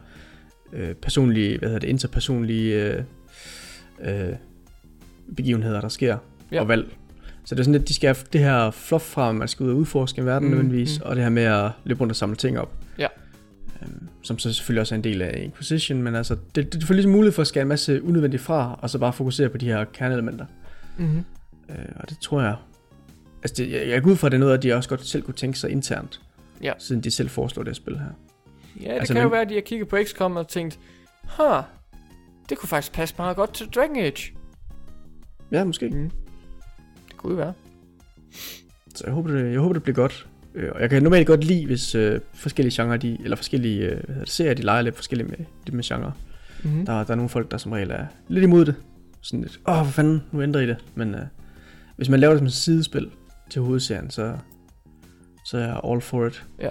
[0.73, 3.03] øh, personlige, hvad hedder det, interpersonlige øh,
[4.03, 4.33] øh,
[5.35, 6.17] begivenheder, der sker,
[6.51, 6.61] Ja.
[6.61, 6.87] og valg.
[7.45, 9.63] Så det er sådan lidt, de skal have det her fluff fra, at man skal
[9.65, 11.05] ud og udforske en verden Mm, nødvendigvis, mm.
[11.05, 12.73] og det her med at løbe rundt og samle ting op.
[12.99, 13.07] Ja.
[13.81, 16.93] Øhm, som så selvfølgelig også er en del af Inquisition, men altså, det, det får
[16.93, 19.65] ligesom mulighed for at skære en masse unødvendigt fra, og så bare fokusere på de
[19.65, 20.45] her kernelementer.
[20.97, 21.23] Mm-hmm.
[21.69, 22.55] Øh, og det tror jeg...
[23.43, 25.05] Altså, det, jeg, jeg går ud fra, at det er noget, at de også godt
[25.05, 26.21] selv kunne tænke sig internt.
[26.63, 26.73] Ja.
[26.77, 28.05] Siden de selv foreslår det spil her.
[28.81, 30.79] Ja, det Altså, kan men- jo være, at de har kigget på XCOM og tænkt,
[31.37, 31.63] huh,
[32.49, 34.33] det kunne faktisk passe meget godt til Dragon Age.
[35.51, 35.89] Ja, måske.
[35.89, 36.09] Mm.
[37.07, 37.53] Det kunne være.
[38.95, 40.27] Så jeg håber, det, jeg håber, det bliver godt.
[40.55, 44.03] Øh, og jeg kan normalt godt lide, hvis øh, forskellige genrer, de, eller forskellige øh,
[44.07, 46.13] hvad det, serier, de leger lidt forskellige med, lidt med genre.
[46.63, 46.85] Mm-hmm.
[46.85, 48.75] Der, der er nogle folk, der som regel er lidt imod det.
[49.21, 50.77] Sådan lidt, åh, for fanden, nu ændrer I det.
[50.95, 51.21] Men øh,
[51.99, 53.09] hvis man laver det som et sidespil
[53.49, 54.33] til hovedserien, så,
[55.45, 56.45] så er jeg all for it.
[56.61, 56.69] Ja.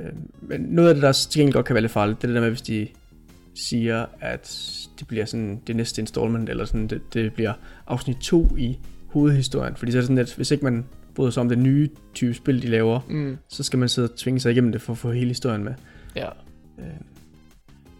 [0.00, 0.12] Øh,
[0.42, 2.34] men noget af det, der til gengæld godt kan være lidt farligt, det er det
[2.34, 2.88] der med, hvis de
[3.54, 4.68] siger, at
[4.98, 7.52] det bliver sådan det næste installment, eller sådan, det, det bliver
[7.86, 9.76] afsnit 2 i hovedhistorien.
[9.76, 12.34] Fordi så er det sådan, at hvis ikke man bryder sig om det nye type
[12.34, 13.36] spil, de laver, Mm.
[13.48, 15.74] så skal man sidde og tvinge sig igennem det for at få hele historien med.
[16.16, 16.28] Ja.
[16.78, 16.84] Øh,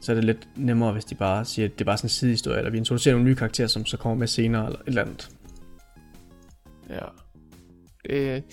[0.01, 2.11] så er det lidt nemmere, hvis de bare siger, at det er bare sådan en
[2.11, 5.03] sidehistorie, eller vi introducerer nogle nye karakterer, som så kommer med senere, eller et eller
[5.03, 5.31] andet.
[6.91, 7.07] Ja.
[8.05, 8.45] Det,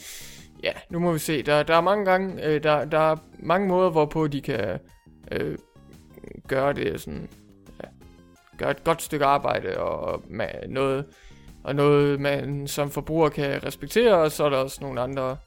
[0.63, 1.43] ja, nu må vi se.
[1.43, 4.79] Der, der er mange gange, øh, der, der er mange måder, hvorpå de kan
[5.31, 5.57] øh,
[6.47, 7.29] gøre det sådan,
[7.83, 7.88] ja,
[8.57, 11.05] gøre et godt stykke arbejde, og med noget,
[11.63, 15.38] og noget, man som forbruger kan respektere, og så er der også nogle andre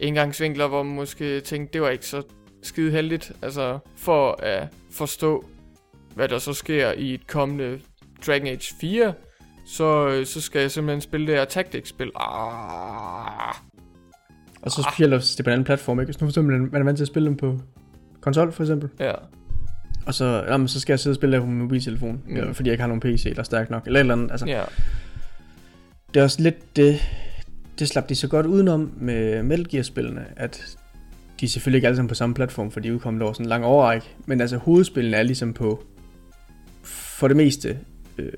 [0.00, 2.22] indgangsvinkler, hvor man måske tænker, det var ikke så
[2.62, 5.44] skide heldigt, altså for at forstå,
[6.14, 7.80] hvad der så sker i et kommende
[8.26, 9.14] Dragon Age 4,
[9.76, 12.10] så, øh, så skal jeg simpelthen spille det her Tactics-spil.
[12.16, 13.54] Ah,
[14.62, 16.06] Og så specielt hvis det er på en anden platform, ikke?
[16.12, 17.58] Hvis nu for eksempel man er vant til at spille dem på
[18.20, 19.12] konsol, for eksempel, ja.
[20.06, 22.40] og så, jamen, så skal jeg sidde og spille det på min mobiltelefon, Mm.
[22.46, 22.54] mm.
[22.54, 24.30] fordi jeg ikke har nogen PC, der er stærk nok, eller et eller andet.
[24.30, 24.62] Altså, ja.
[26.14, 27.00] det er også lidt det,
[27.78, 30.76] det slap de så godt udenom med Metal Gear-spillene, at
[31.40, 33.48] de er selvfølgelig ikke alle sammen på samme platform, for de udkommet over sådan en
[33.48, 35.84] lang overrække, men altså hovedspillene er ligesom på,
[36.82, 37.78] for det meste,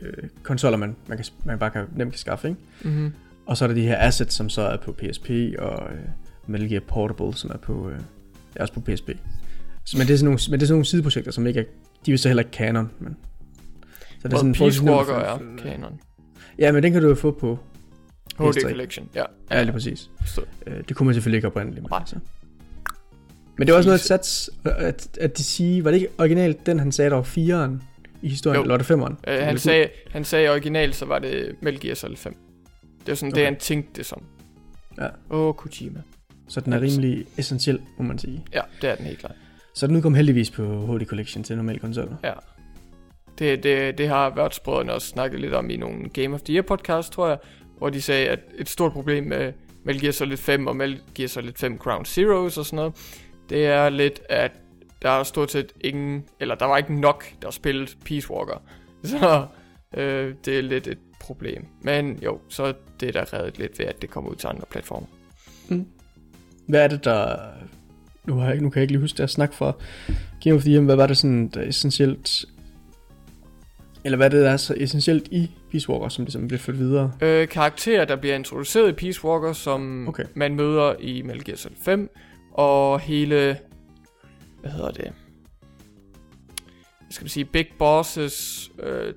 [0.01, 2.61] øh, konsoller, man, man, kan, man bare kan, nemt kan skaffe, ikke?
[2.83, 3.13] Mm-hmm.
[3.47, 5.99] Og så er der de her assets, som så er på PSP, og øh,
[6.47, 7.99] Metal Gear Portable, som er på, øh,
[8.57, 9.11] er også på PSP.
[9.85, 11.65] Så, men, det er sådan nogle, men det er sådan nogle sideprojekter, som ikke er,
[12.07, 13.17] de er jo så heller ikke canon, men...
[14.21, 16.01] Så Og Peace forholdsvis nemt Walker er få- kanon.
[16.59, 17.59] Ja, men den kan du jo få på
[18.39, 18.69] HD PS3.
[18.69, 19.23] Collection, ja.
[19.51, 20.11] Ja, lige præcis.
[20.21, 20.49] forstået.
[20.67, 21.83] Øh, det kunne man selvfølgelig ikke oprindeligt.
[21.83, 22.01] Men, Nej.
[22.01, 22.17] altså.
[23.59, 26.67] men det var også noget, at, sats, at, at de sige, var det ikke originalt
[26.67, 27.83] den, han sagde, der var fireren
[28.23, 28.63] i historien, Jo.
[28.63, 29.19] eller var det femeren?
[29.29, 32.37] Øh, han, sagde, han sagde originalt, så var det Metal Gear Solid 5.
[33.01, 33.39] Det var sådan okay.
[33.41, 34.23] det, han tænkte det som.
[34.99, 35.07] Ja.
[35.31, 36.01] Åh, oh, Kojima.
[36.49, 38.45] Så den er rimelig essentiel, må man sige.
[38.53, 39.35] Ja, det er den helt klart.
[39.75, 42.17] Så den udkom heldigvis på HD Collection til normale konsoller.
[42.25, 42.33] Ja.
[43.39, 46.63] Det, det, det har værtsbrødrene også snakket lidt om i nogle Game of the Year
[46.63, 47.39] podcast, tror jeg,
[47.79, 49.53] hvor de sagde, at et stort problem med
[49.85, 52.95] Metal Gear Solid 5 og Metal Gear Solid 5 Ground Zeroes og sådan noget,
[53.49, 54.53] det er lidt, at
[55.03, 58.63] der er stort set ingen, eller der var ikke nok, der spillede Peace Walker.
[59.05, 59.47] Så
[59.97, 61.67] øh, det er lidt et problem.
[61.81, 64.65] Men jo, så er det der reddet lidt ved, at det kommer ud til andre
[64.71, 65.07] platformer.
[66.69, 67.37] Hvad er det, der...
[68.25, 69.73] Nu, har jeg, ikke- nu kan jeg ikke lige huske det snak fra
[70.45, 70.83] Game of the Year.
[70.83, 72.45] Hvad var det sådan, der er essentielt...
[74.05, 76.79] Eller hvad er det, der er så essentielt i Peace Walker, som ligesom bliver ført
[76.79, 77.13] videre?
[77.23, 80.25] Øh, karakterer, der bliver introduceret i Peace Walker, som Okay.
[80.35, 82.11] man møder i Metal Gear Solid 5,
[82.53, 83.57] og hele,
[84.63, 85.13] hvad hedder det,
[87.01, 89.15] hvad skal man sige, Big Bosses øh,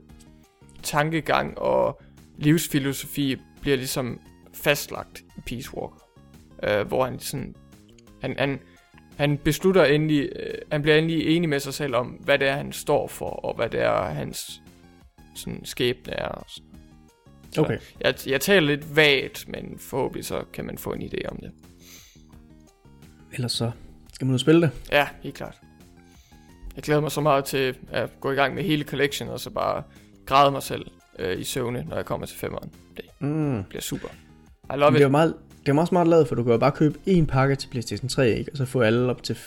[0.83, 2.01] tankegang og
[2.37, 4.19] livsfilosofi bliver ligesom
[4.53, 6.07] fastlagt i Peace Walker,
[6.63, 7.55] øh, hvor han sådan,
[8.21, 8.59] han, han,
[9.17, 12.55] han beslutter endelig, øh, han bliver endelig enig med sig selv om, hvad det er,
[12.55, 14.61] han står for, og hvad det er, hans
[15.35, 16.27] sådan, skæbne er.
[16.27, 16.69] Og sådan.
[17.51, 17.77] Så- Okay.
[18.01, 21.51] jeg, jeg taler lidt vagt, men forhåbentlig så kan man få en idé om det.
[23.33, 23.71] Ellers så
[24.15, 24.71] skal man og spille det.
[24.91, 25.55] Ja, helt klart.
[26.75, 29.49] Jeg glæder mig så meget til at gå i gang med hele collection, og så
[29.49, 29.83] bare
[30.25, 30.85] græde mig selv
[31.19, 32.71] øh, i søvne, når jeg kommer til femmeren.
[32.97, 33.63] Det Mm.
[33.69, 34.07] bliver super.
[34.73, 34.99] I love Men it.
[34.99, 37.25] det er meget, det er meget smart lavet, for du kan jo bare købe en
[37.27, 38.51] pakke til PlayStation 3, ikke?
[38.51, 39.37] Og så få alle op til,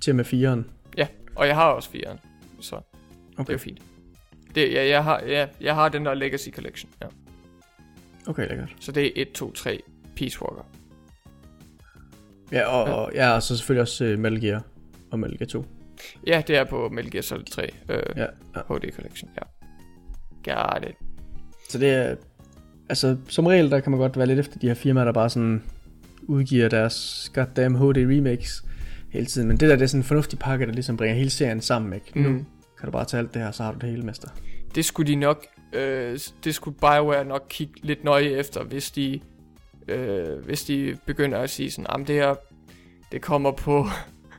[0.00, 0.70] til med 4'eren.
[0.96, 1.06] Ja,
[1.36, 2.16] og jeg har også 4'eren,
[2.60, 2.84] så okay.
[3.38, 3.78] det er jo fint.
[4.54, 7.06] Det, ja, jeg, har, ja, jeg har den der Legacy Collection, ja.
[8.26, 8.74] okay lækkert.
[8.80, 9.80] Så det er 1, 2, 3
[10.16, 10.62] Peace Walker.
[12.52, 12.94] Ja, og, Ja.
[12.94, 14.62] og, ja, og så selvfølgelig også uh, Metal Gear
[15.10, 15.64] og Metal Gear 2.
[16.26, 18.26] Ja, det er på Metal Gear Solid 3 øh, Ja, ja.
[18.68, 19.42] HD Collection, ja.
[20.54, 20.94] Got it.
[21.68, 22.14] Så det er...
[22.88, 25.30] Altså, som regel, der kan man godt være lidt efter de her firmaer, der bare
[25.30, 25.62] sådan
[26.22, 28.64] udgiver deres goddamn HD remakes
[29.10, 29.48] hele tiden.
[29.48, 31.92] Men det der, det er sådan en fornuftig pakke, der ligesom bringer hele serien sammen,
[31.92, 32.22] ikke?
[32.22, 32.44] Nu Mm.
[32.78, 34.28] kan du bare tage alt det her, så har du det hele, mester.
[34.74, 39.20] Det skulle de nok, øh, det skulle BioWare nok kigge lidt nøje efter, hvis de,
[39.92, 42.34] øh, hvis de begynder at sige sådan, jamen det her,
[43.12, 43.86] det kommer på,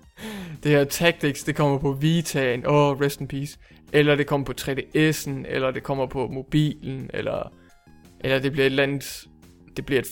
[0.63, 3.57] det her Tactics, det kommer på Vita'en, åh, oh, rest in peace,
[3.93, 7.53] eller det kommer på 3DS'en, eller det kommer på mobilen, eller,
[8.19, 9.27] eller det bliver et eller andet,
[9.77, 10.07] det bliver et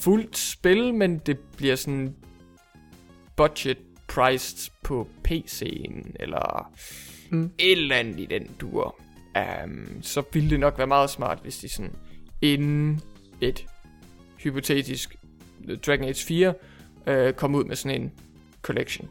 [0.00, 2.14] fuldt spil, men det bliver sådan
[3.36, 3.78] budget
[4.08, 6.72] priced på PC'en, eller
[7.30, 7.50] Mm.
[7.58, 9.00] et eller andet i den dur.
[9.64, 11.92] Um, så ville det nok være meget smart, hvis de sådan
[12.42, 13.00] inden
[13.40, 13.66] et
[14.38, 15.16] hypotetisk
[15.68, 16.54] øh, Dragon Age 4
[17.06, 18.12] øh, kom ud med sådan en
[18.62, 19.08] collection.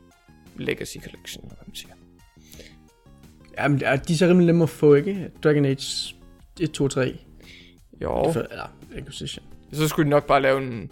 [0.57, 1.93] Legacy collection, eller hvad man siger.
[3.57, 5.29] Jamen, de er så rimelig nemme at få, ikke?
[5.43, 6.15] Dragon Age
[6.59, 7.17] 1, 2, 3.
[8.01, 9.45] Jo, For, eller, Inquisition.
[9.73, 10.91] så skulle de nok bare lave en,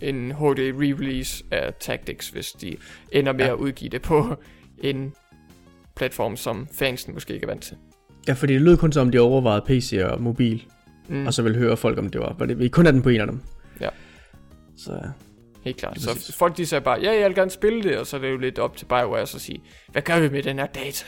[0.00, 2.76] en HD re-release af Tactics, hvis de
[3.12, 3.52] ender med Ja.
[3.52, 4.36] at udgive det på
[4.78, 5.12] en
[5.96, 7.76] platform, som fansen måske ikke er vant til.
[8.28, 10.64] Ja, fordi det lød kun som, om de overvejede PC og mobil,
[11.10, 12.36] Mm, og så ville høre folk, om det var.
[12.38, 13.40] Var det vi kun er den på en af dem.
[13.80, 13.88] Ja.
[14.76, 15.00] Så.
[15.64, 16.00] Helt klart.
[16.00, 16.36] Så præcis.
[16.36, 18.36] folk de sagde bare, ja, jeg vil gerne spille det, og så er det jo
[18.36, 21.04] lidt op til BioWare at så sige, hvad gør vi med den her data?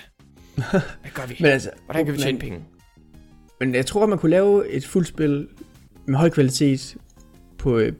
[1.02, 1.36] Hvad gør vi?
[1.40, 2.64] Men altså, Hvordan kan vi tjene men, penge?
[3.60, 5.48] Men jeg tror, man kunne lave et fuldt spil
[6.06, 6.96] med høj kvalitet
[7.58, 7.92] på øh,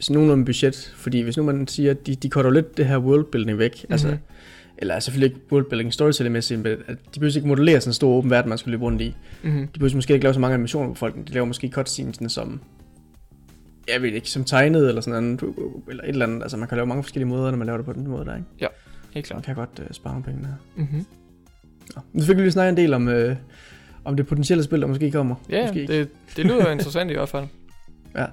[0.00, 0.94] sådan nogenlunde budget.
[0.96, 3.92] Fordi hvis nu man siger, at de, de cutter lidt det her worldbuilding væk, mm-hmm.
[3.92, 4.16] altså,
[4.80, 8.30] eller selvfølgelig ikke worldbuilding storytelling-mæssigt, men at de behøver ikke modellere sådan en stor åben
[8.30, 9.16] verden, man skulle løbe rundt i.
[9.42, 9.66] Mm-hmm.
[9.66, 12.60] De behøver måske ikke lave så mange animationer på folk, de laver måske cutscenesene som,
[13.88, 15.54] jeg ved ikke, som tegnet eller sådan noget,
[15.88, 16.42] eller et eller andet.
[16.42, 18.36] Altså man kan lave mange forskellige måder, når man laver det på den måde der,
[18.36, 18.48] ikke?
[19.10, 19.44] Helt Man klart.
[19.44, 20.54] kan godt uh, spare nogle penge der.
[20.76, 21.06] Mm-hmm.
[21.96, 22.02] Nå.
[22.12, 23.36] Nu fik vi lige snakke en del om, øh,
[24.04, 25.34] om det potentielle spil, der måske kommer.
[25.50, 27.46] Ja, måske det, det lyder interessant i hvert fald.
[28.16, 28.26] Ja.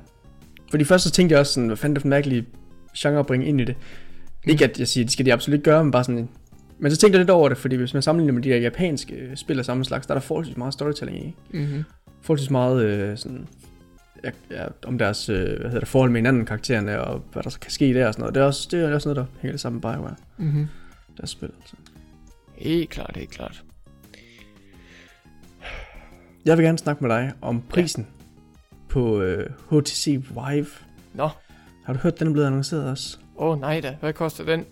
[0.70, 2.46] Fordi først så tænkte jeg også sådan, hvad fanden det for en mærkelig
[2.98, 3.76] genre at bringe ind i det.
[4.50, 6.30] Ikke at jeg siger, det skal de absolut ikke gøre, men bare sådan...
[6.80, 9.16] Men så tænkte jeg lidt over det, fordi hvis man sammenligner med de der japanske
[9.16, 11.36] øh, spil af samme slags, der er der forholdsvis meget storytelling i.
[11.54, 11.84] Mm-hmm.
[12.22, 13.48] Forholdsvis meget øh, sådan...
[14.24, 17.50] Ja, ja, om deres øh, hvad hedder det, forhold med hinanden, karaktererne, og hvad der
[17.50, 18.36] så kan ske der og sådan noget.
[18.36, 20.68] Det er også, det er også noget, der hænger lidt sammen med BioWare, Mm-hmm.
[21.18, 21.50] deres spil.
[21.60, 21.76] Altså.
[22.56, 23.64] Helt klart, helt klart.
[26.46, 28.08] Jeg vil gerne snakke med dig om prisen
[28.72, 28.76] ja.
[28.90, 30.68] på øh, HTC Vive.
[31.14, 31.30] Nå,
[31.86, 33.18] Har du hørt, den er blevet annonceret også?
[33.38, 34.66] Åh oh, nej da, hvad koster den?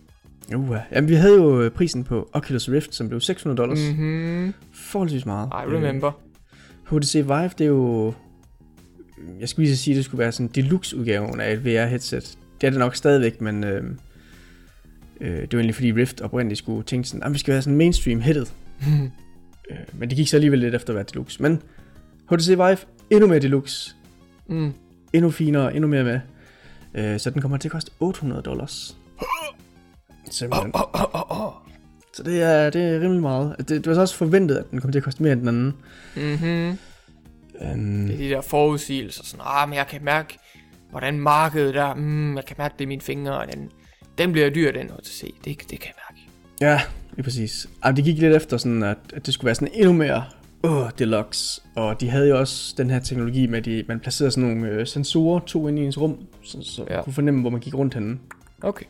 [0.55, 3.80] Uh, jamen, vi havde jo øh, prisen på Oculus Rift, som blev 600 dollars.
[3.80, 4.03] Mm.
[4.03, 4.53] Mm-hmm.
[4.74, 5.47] Forholdsvis meget.
[5.47, 6.11] I remember.
[6.91, 8.13] Øh, HTC Vive, det er jo...
[9.39, 12.38] Jeg skulle lige sige, at det skulle være sådan deluxe-udgaven af et VR-headset.
[12.61, 13.63] Det er det nok stadigvæk, men...
[13.63, 13.84] Øh,
[15.22, 17.78] øh, det var egentlig fordi Rift oprindeligt skulle tænke sådan, at vi skal være sådan
[17.78, 18.53] mainstream hittet.
[19.72, 21.41] Øh, men det gik så alligevel lidt efter at være deluxe.
[21.41, 21.61] Men
[22.32, 22.78] HTC Vive,
[23.09, 23.95] endnu mere deluxe.
[24.47, 24.74] mm.
[25.13, 26.20] Endnu finere, endnu mere med.
[26.95, 28.97] Øh, så den kommer til at koste 800 dollars.
[30.31, 30.71] Simpelthen.
[30.75, 31.53] Oh, oh, oh, oh.
[32.13, 33.55] Så det er, det er rimelig meget.
[33.57, 35.47] Det, det var så også forventet, at den kom til at koste mere end den
[35.47, 35.73] anden.
[36.15, 36.77] Mm-hmm.
[37.61, 40.37] Um, Det er de der forudsigelser, sådan, ah, men jeg kan mærke,
[40.91, 43.69] hvordan markedet er, mm, jeg kan mærke det i mine fingre, og den,
[44.17, 46.29] den bliver dyr, den HTC, det, det kan jeg mærke.
[46.61, 46.81] ja,
[47.13, 47.67] lige præcis.
[47.83, 50.23] Ej, det gik lidt efter sådan, at, at det skulle være sådan endnu mere
[50.66, 51.61] åh, deluxe.
[51.76, 54.70] Og de havde jo også den her teknologi med, at de, man placerede sådan nogle
[54.70, 57.01] øh, sensorer, to ind i ens rum, så, så ja.
[57.03, 58.18] Kunne fornemme, hvor man gik rundt henne.
[58.61, 58.86] Okay.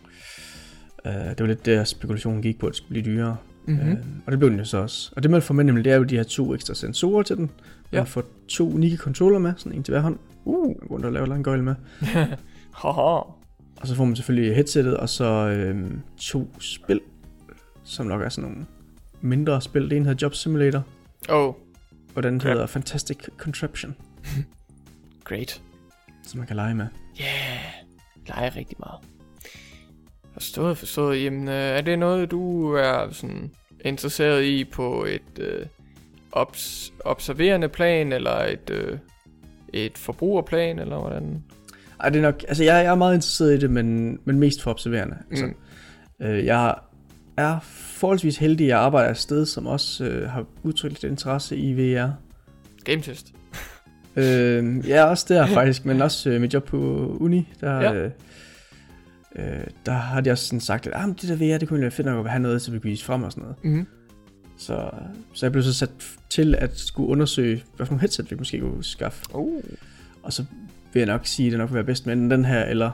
[1.05, 3.37] Uh, det var lidt der spekulationen gik på, at det skulle blive dyrere.
[3.65, 3.91] Mm-hmm.
[3.91, 5.11] Uh, og det blev den jo så også.
[5.15, 7.37] Og det man får med nemlig, det er jo de her to ekstra sensorer til
[7.37, 7.49] den.
[7.91, 7.97] Ja.
[7.97, 10.17] Man får to unikke controller med, sådan en til hver hånd.
[10.45, 10.67] Uh.
[10.67, 11.75] Man går rundt og laver en gøjle med.
[12.81, 13.19] Haha.
[13.81, 17.01] Og så får man selvfølgelig headsettet, og så øhm, to spil,
[17.83, 18.65] som nok er sådan nogle
[19.21, 19.83] mindre spil.
[19.89, 20.83] Det ene hedder Job Simulator,
[21.29, 21.53] Oh,
[22.15, 22.49] og den Ja.
[22.49, 23.95] hedder Fantastic Contraption,
[25.23, 25.61] great.
[26.23, 26.87] som man kan lege med.
[27.21, 27.73] Yeah,
[28.27, 28.99] leger rigtig meget.
[30.33, 31.23] Forstået, forstået.
[31.23, 33.51] Jamen, øh, er det noget, du er sådan
[33.85, 35.65] interesseret i på et øh,
[36.35, 38.97] obs- observerende plan, eller et, øh,
[39.73, 41.43] et forbrugerplan, eller hvordan?
[41.99, 44.61] Ej, det er nok, altså jeg, jeg er meget interesseret i det, men, men mest
[44.61, 45.17] for observerende.
[45.29, 46.25] Altså, Mm.
[46.25, 46.75] øh, jeg
[47.37, 47.59] er
[47.95, 51.73] forholdsvis heldig, at jeg arbejder et sted, som også øh, har udtrykt lidt interesse i
[51.73, 52.07] VR.
[52.83, 53.31] Game test.
[54.17, 56.77] Øh, ja, også der faktisk, men også øh, mit job på
[57.19, 57.93] uni, der, Ja.
[57.93, 58.11] øh,
[59.35, 59.43] øh,
[59.85, 61.91] der har de også sådan sagt, at ah, men det der VR, det kunne være
[61.91, 63.63] fedt nok at have noget, så vi kunne vise frem og sådan noget.
[63.63, 63.85] Mm-hmm.
[64.57, 64.89] Så,
[65.33, 65.89] så jeg blev så sat
[66.29, 69.23] til at skulle undersøge, hvad for nogle headset vi måske kunne skaffe.
[69.33, 69.63] Uh.
[70.23, 70.45] Og så
[70.93, 72.91] vil jeg nok sige, at det nok vil være bedst med enten den her eller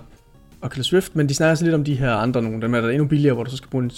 [0.61, 2.89] Oculus Rift, men de snakker så lidt om de her andre nogle, dem er der
[2.89, 3.91] endnu billigere, hvor du så skal bruge en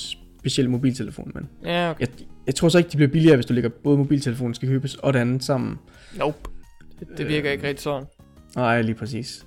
[0.43, 1.31] speciel mobiltelefon.
[1.35, 1.99] Men Ja, okay.
[2.01, 2.07] jeg,
[2.47, 5.13] jeg tror så ikke, de bliver billigere, hvis du lægger både mobiltelefonen skal købes og
[5.13, 5.79] det andet sammen.
[6.17, 6.37] Nope.
[6.99, 8.03] Det, det virker ikke rigtig sådan.
[8.55, 9.45] Nej, lige præcis.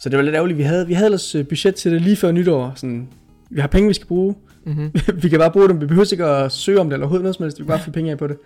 [0.00, 0.58] Så det var lidt ærgerligt.
[0.58, 2.72] Vi havde, vi havde ellers øh, budget til det lige før nytår.
[2.76, 3.08] Sådan,
[3.50, 4.34] vi har penge, vi skal bruge.
[4.66, 4.92] Mm-hmm.
[5.22, 5.80] vi kan bare bruge dem.
[5.80, 7.58] Vi behøver ikke at søge om det eller overhovedet noget som helst.
[7.58, 8.36] Vi kan bare få penge af på det.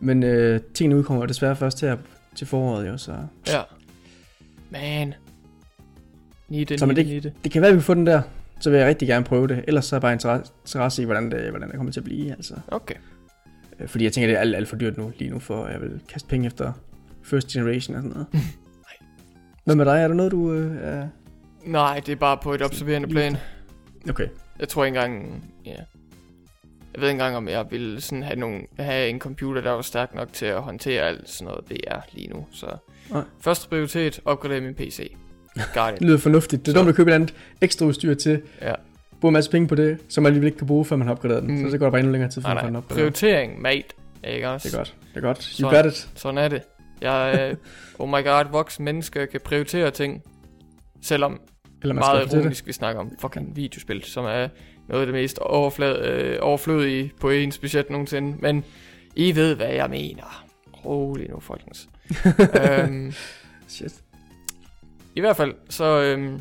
[0.00, 1.96] Men øh, tingene udkommer desværre først her
[2.34, 3.12] til foråret jo, så...
[3.48, 3.60] Ja.
[4.70, 5.14] Man.
[6.50, 7.32] It, Så it, need it.
[7.44, 8.22] Det kan være, at vi kan få den der.
[8.60, 9.64] Så vil jeg rigtig gerne prøve det.
[9.68, 12.30] Ellers så er jeg bare interesse- i, hvordan det, hvordan det kommer til at blive.
[12.32, 12.54] Altså.
[12.68, 12.94] Okay.
[13.80, 15.80] Øh, Fordi jeg tænker, det er alt, alt for dyrt nu, lige nu, for jeg
[15.80, 16.72] vil kaste penge efter
[17.22, 18.26] first generation og sådan noget.
[19.64, 20.02] Hvad med dig?
[20.02, 21.08] Er der noget, du øh, er...
[21.64, 23.36] Nej, det er bare på et observerende plan.
[24.10, 24.28] Okay.
[24.58, 25.70] Jeg tror ikke engang, ja.
[26.94, 29.82] Jeg ved ikke engang, om jeg ville sådan have, nogen, have en computer, der var
[29.82, 32.46] stærk nok til at håndtere alt sådan noget VR lige nu.
[32.50, 32.66] Så
[33.10, 33.22] Nej.
[33.40, 35.16] første prioritet, opgradere min PC.
[35.94, 36.00] It.
[36.02, 36.66] lyder fornuftigt.
[36.66, 38.42] Det er Så- dumt at købe et andet ekstra udstyr til.
[38.62, 38.72] Ja.
[39.20, 41.14] Bruge en masse penge på det, som man alligevel ikke kan bruge, før man har
[41.14, 41.58] opgraderet den.
[41.58, 41.64] Mm.
[41.64, 42.78] Så, så går der bare endnu længere tid, før man får den nej.
[42.78, 42.98] opgraderet.
[43.14, 43.84] Prioritering, mate.
[44.24, 44.68] Ikke også?
[44.68, 44.94] Det er godt.
[45.14, 45.38] Det er godt.
[45.60, 46.08] You Så- got it.
[46.14, 46.62] Sådan er det.
[47.00, 47.56] Jeg, øh,
[47.98, 50.22] oh my god, voksne mennesker kan prioritere ting.
[51.02, 51.40] Selvom
[51.82, 54.48] Eller man skal meget ironisk, vi snakker om fucking videospil, som er
[54.88, 58.36] noget af det mest overflad, øh, overflødige på ens budget nogensinde.
[58.40, 58.64] Men
[59.16, 60.44] I ved, hvad jeg mener.
[60.84, 61.88] Rolig nu, folkens.
[62.80, 63.12] øhm,
[63.68, 63.94] Shit.
[65.14, 66.40] I hvert fald, så øhm,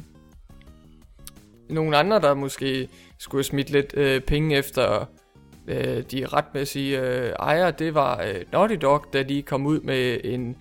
[1.70, 2.90] nogle andre, der måske
[3.20, 5.06] skulle smide smidt lidt øh, penge efter
[5.68, 10.20] øh, de retmæssige øh, ejere, det var øh, Naughty Dog, da de kom ud med
[10.24, 10.56] en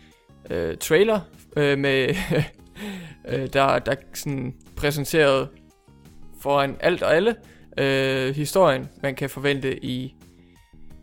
[0.50, 1.20] øh, trailer,
[1.57, 2.09] øh, med
[3.28, 5.48] øh, der, der sådan præsenterede
[6.40, 7.36] foran alt og alle
[7.78, 10.16] øh, historien, man kan forvente i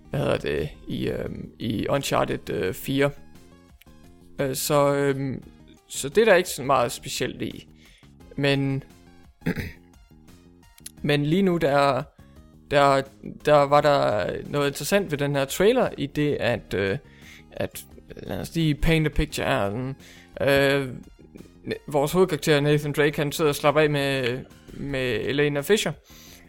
[0.10, 1.30] hvad hedder det, i, øh,
[1.60, 3.12] i Uncharted øh, 4.
[4.42, 5.38] Øh, så, øh,
[5.98, 7.68] så det er der ikke så meget specielt i.
[8.36, 8.84] Men,
[11.02, 12.04] men lige nu, der,
[12.72, 13.02] der,
[13.46, 16.98] der var der noget interessant ved den her trailer, i det at, øh,
[17.52, 17.86] at
[18.18, 19.96] lad os lige paint a picture af den.
[20.42, 20.88] Mm, øh,
[21.88, 24.40] vores hovedkarakter Nathan Drake, han sidder og slapper af med,
[24.74, 25.92] med Elena Fisher.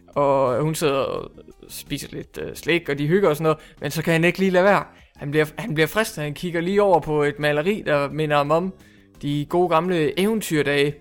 [0.08, 1.30] Og hun sidder og
[1.68, 3.58] spiser lidt øh, slik, og de hygger og sådan noget.
[3.80, 4.84] Men så kan han ikke lige lade være.
[5.16, 8.50] Han bliver, han bliver fristet, han kigger lige over på et maleri, der minder ham
[8.50, 8.74] om
[9.22, 10.94] de gode gamle eventyrdage.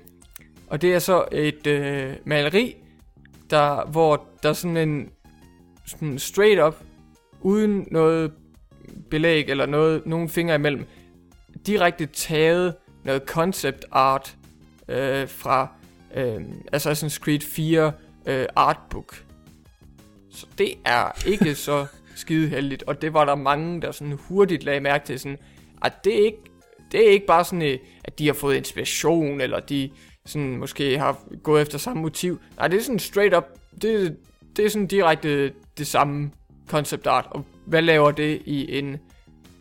[0.68, 2.76] Og det er så et øh, maleri,
[3.50, 5.10] der, hvor der er sådan en
[5.86, 6.76] sådan straight up,
[7.42, 8.32] uden noget
[9.10, 10.86] belæg eller noget, nogen fingre imellem,
[11.68, 14.36] direkte taget noget concept art
[14.88, 15.68] øh, fra
[16.16, 16.42] øh,
[16.76, 17.92] Assassin's Creed 4
[18.26, 19.24] øh, artbook.
[20.32, 21.86] Så det er ikke så
[22.16, 25.38] skide heldigt, og det var der mange, der sådan hurtigt lagde mærke til, sådan,
[25.82, 26.42] at det er ikke,
[26.94, 29.90] det er ikke bare sådan, øh, at de har fået inspiration, eller de
[30.26, 32.40] sådan måske har gået efter samme motiv.
[32.58, 33.44] Nej, det er sådan straight up,
[33.82, 34.18] det,
[34.56, 36.32] det er sådan direkte det samme
[36.68, 38.98] concept art, og hvad laver det i en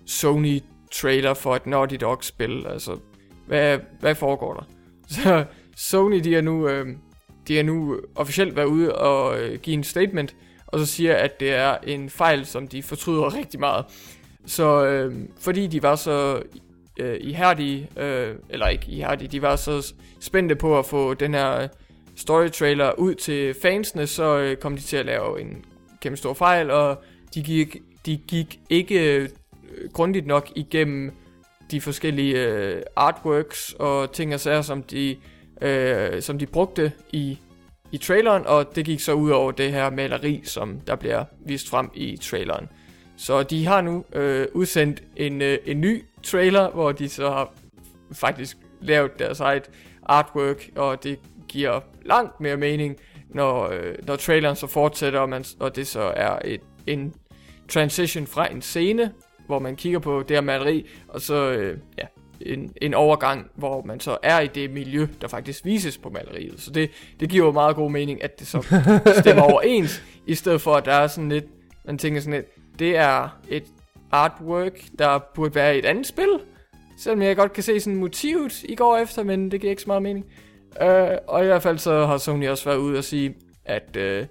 [0.07, 0.61] Sony
[0.93, 2.66] trailer for et Naughty Dog spil?
[2.66, 2.99] Altså,
[3.47, 4.62] hvad, hvad foregår der?
[5.22, 5.45] Så
[5.76, 6.87] Sony, de er nu, øh,
[7.49, 11.41] de er nu officielt været ude og øh, give en statement, og så siger, at
[11.41, 13.85] det er en fejl, som de fortryder rigtig meget.
[14.47, 16.43] Så øh, fordi de var så
[16.99, 21.62] øh, ihærdige, øh, eller ikke ihærdige, de var så spændte på at få den her
[21.62, 21.68] øh,
[22.16, 25.64] story trailer ud til fansene, så øh, kom de til at lave en
[26.01, 27.03] kæmpe stor fejl, og
[27.34, 27.76] de gik,
[28.07, 29.28] de gik ikke øh,
[29.93, 31.12] grundigt nok igennem
[31.70, 35.16] de forskellige øh, artworks og ting og sager, som de,
[35.62, 37.38] øh, som de brugte i,
[37.93, 41.68] i traileren, og det gik så ud over det her maleri, som der bliver vist
[41.70, 42.68] frem i traileren.
[43.16, 47.53] Så de har nu øh, udsendt en, øh, en ny trailer, hvor de så har
[48.12, 49.70] faktisk lavet deres eget
[50.03, 51.18] artwork, og det
[51.49, 52.97] giver langt mere mening,
[53.29, 57.14] når, øh, når traileren så fortsætter, og, man, og det så er et, en
[57.68, 59.12] transition fra en scene,
[59.47, 62.05] hvor man kigger på det her maleri, og så øh, ja,
[62.41, 66.61] en, en overgang, hvor man så er i det miljø, der faktisk vises på maleriet.
[66.61, 68.62] Så det, det giver jo meget god mening, at det så
[69.20, 71.45] stemmer overens, i stedet for at der er sådan lidt,
[71.85, 73.64] man tænker sådan lidt, det er et
[74.13, 76.41] artwork, der burde være i et andet spil,
[76.99, 79.89] selvom jeg godt kan se sådan motivet i går efter, men det giver ikke så
[79.89, 80.27] meget mening.
[80.81, 80.89] Uh,
[81.29, 83.35] og i hvert fald så har Sony også været ude og sige,
[83.65, 84.27] at uh,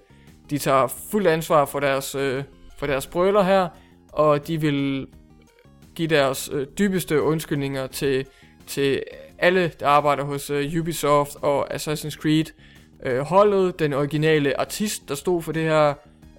[0.50, 2.42] de tager fuld ansvar for deres, uh,
[2.78, 3.68] for deres brøler her,
[4.12, 5.06] og de vil
[5.94, 8.26] give deres uh, dybeste undskyldninger til
[8.66, 9.02] til
[9.38, 12.44] alle, der arbejder hos uh, Ubisoft og Assassin's Creed.
[13.06, 15.94] Uh, holdet, den originale artist, der stod for det her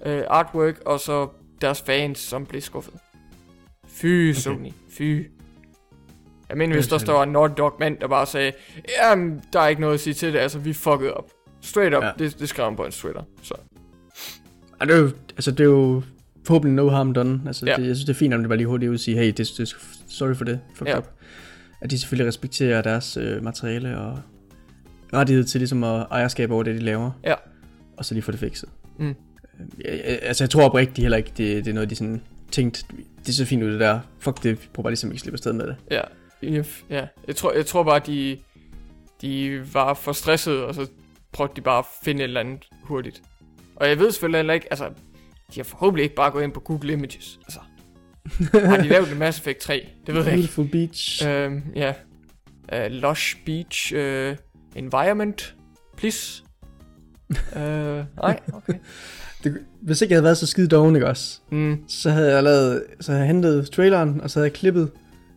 [0.06, 1.28] uh, artwork, og så
[1.60, 2.94] deres fans, som blev skuffet.
[3.94, 4.32] Fy, okay.
[4.32, 4.70] Sony.
[4.88, 5.26] Fy.
[6.48, 8.52] Jeg mener, hvis der står en Naughty Dog mand, der bare sagde,
[9.02, 11.30] jamen, der er ikke noget at sige til det, altså, vi fucked op.
[11.60, 12.10] Straight up, ja.
[12.18, 13.54] det, det skrev han på en Twitter, så.
[14.80, 16.02] Ja, det er jo, altså, det er jo
[16.46, 17.40] forhåbentlig no harm done.
[17.46, 17.76] Altså, ja.
[17.76, 19.26] det, jeg synes, det er fint, om det bare lige hurtigt ud og sige, hey,
[19.26, 19.76] det, det,
[20.08, 20.98] sorry for det, fuck ja.
[20.98, 21.10] up.
[21.80, 24.18] At de selvfølgelig respekterer deres øh, materiale og
[25.12, 27.10] rettighed til ligesom at ejerskab over det, de laver.
[27.24, 27.34] Ja.
[27.96, 28.68] Og så lige få det fikset.
[28.98, 29.14] Mm.
[29.84, 32.22] Jeg, jeg, altså, jeg tror oprigtigt heller ikke, det, det er noget, de sådan
[32.52, 32.86] tænkt,
[33.26, 34.00] det er så fint ud det der.
[34.18, 35.76] Fuck det, vi prøver bare ligesom ikke slippe afsted med det.
[35.90, 36.00] Ja,
[36.90, 37.06] ja.
[37.26, 38.38] Jeg tror, jeg tror bare, de,
[39.22, 40.86] de var for stressede, og så
[41.32, 43.22] prøvede de bare at finde et eller andet hurtigt.
[43.76, 44.90] Og jeg ved selvfølgelig heller ikke, altså,
[45.54, 47.38] de har forhåbentlig ikke bare gået ind på Google Images.
[47.42, 47.58] Altså,
[48.68, 49.88] har de lavet en Mass Effect 3?
[50.06, 50.54] Det ved jeg ikke.
[50.54, 51.28] Beautiful Beach.
[51.28, 51.92] Øhm, ja.
[52.72, 54.36] Uh, Lush Beach uh,
[54.76, 55.54] Environment,
[55.96, 56.42] please.
[57.30, 57.62] uh,
[58.16, 58.74] nej, okay.
[59.44, 61.40] Det, hvis ikke jeg havde været så skide doven, ikke også?
[61.50, 61.78] Mm.
[61.88, 64.90] Så havde jeg lavet, så havde jeg hentet traileren, og så havde jeg klippet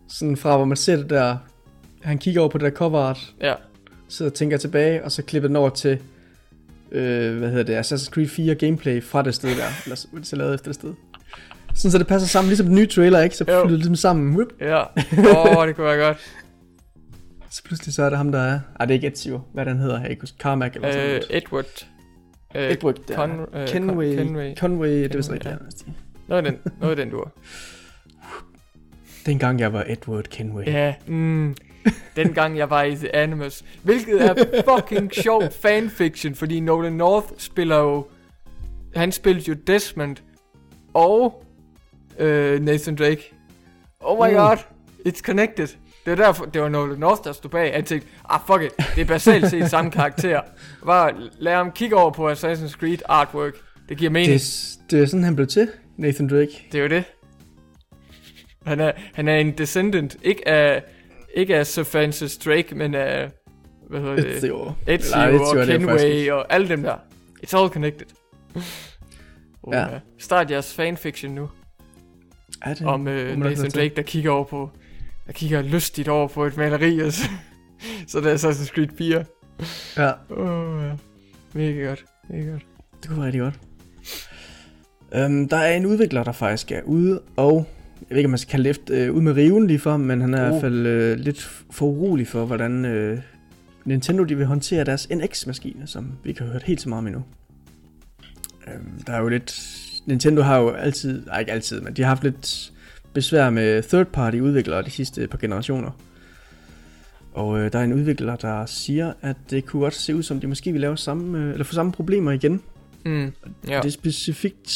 [0.10, 1.38] sådan fra, hvor man ser det der,
[2.01, 3.53] han kigger over på det der cover art, Ja,
[4.10, 5.99] så tænker jeg tilbage, og så klipper den over til,
[6.91, 10.36] øh, hvad hedder det, Assassin's Creed 4 gameplay fra det sted der, eller så, så
[10.36, 10.93] lavet efter det sted.
[11.76, 13.36] Sådan så det passer sammen, ligesom den nye trailer, ikke?
[13.36, 13.53] Så Jo.
[13.53, 14.47] flytter det ligesom sammen, Whip.
[14.62, 14.80] ja.
[14.82, 16.18] Åh, oh, det kunne være godt.
[17.51, 19.78] Så pludselig så er det ham, der er, ej det er ikke Ezio, hvad den
[19.78, 21.26] hedder, jeg ikke huske, Carmack eller sådan Uh, noget.
[21.30, 21.88] Edward.
[22.58, 23.16] Uh, Edward, der.
[23.16, 24.55] Con, uh, Kenway, Kenway.
[24.55, 25.88] Conway, det vist Kenway, rigtigt.
[25.88, 25.91] ja.
[25.91, 25.93] Ja.
[26.28, 27.32] Noget den, noget den dur.
[29.26, 30.66] Dengang jeg var Edward Kenway.
[30.66, 31.55] Ja, mm,
[32.16, 33.64] dengang jeg var i The Animus.
[33.84, 34.36] Hvilket er
[34.78, 38.08] fucking sjov fanfiction, fordi Nolan North spiller jo...
[38.95, 40.16] Han spillede jo Desmond
[40.93, 41.43] og
[42.20, 43.34] øh, Nathan Drake.
[43.99, 44.38] Oh my Mm.
[44.38, 44.58] god,
[45.08, 45.68] it's connected.
[46.08, 47.74] Det var derfor, det var Nolan North, der stod bag.
[47.74, 50.41] Han tænkte, ah fuck it, det er basalt set samme karakter.
[50.86, 53.53] Bare lad ham kigge over på Assassin's Creed artwork.
[53.89, 54.34] Det giver mening.
[54.34, 56.68] Det, er- det er sådan, han blev til, Nathan Drake.
[56.72, 57.03] Det er jo det.
[58.66, 60.84] Han er, han er en descendant, ikke af,
[61.36, 63.30] ikke af Sir Francis Drake, men af,
[63.89, 64.72] hvad hedder det, Ezio.
[64.88, 66.95] Ezio Eller, Ezio og Kenway og alle dem der.
[67.45, 68.08] It's all connected.
[69.64, 69.86] Uh, Ja.
[70.20, 71.49] Start jeres fanfiction nu,
[72.62, 72.88] Er det?
[72.88, 74.70] om uh, Nathan Drake, der kigger over på,
[75.28, 77.23] der kigger lystigt over på et maleri, og så,
[78.07, 79.25] så det er Assassin's Creed 4.
[79.97, 80.91] Ja, Oh, ja.
[81.53, 82.65] Mega godt, mega godt.
[83.01, 83.59] det kunne være rigtig godt.
[85.25, 87.67] Um, der er en udvikler, der faktisk er ude, og
[88.01, 90.21] jeg ved ikke, om man skal kalde det uh, ude med riven lige for, men
[90.21, 90.49] han er i Oh.
[90.49, 93.19] hvert fald uh, lidt for urolig for, hvordan uh,
[93.86, 97.07] Nintendo de vil håndtere deres NX-maskine, som vi ikke har hørt helt så meget om
[97.07, 97.23] endnu.
[98.67, 99.73] Um, der er jo lidt...
[100.05, 102.73] Nintendo har jo altid, nej ikke altid, men de har haft lidt
[103.18, 105.91] besvær med third-party udviklere de sidste par generationer.
[107.34, 110.39] Og øh, der er en udvikler, der siger, at det kunne godt se ud som,
[110.39, 112.61] de måske vil lave samme, øh, eller få samme problemer igen.
[113.05, 113.32] Mm,
[113.68, 113.78] ja.
[113.78, 114.72] Det er specifikt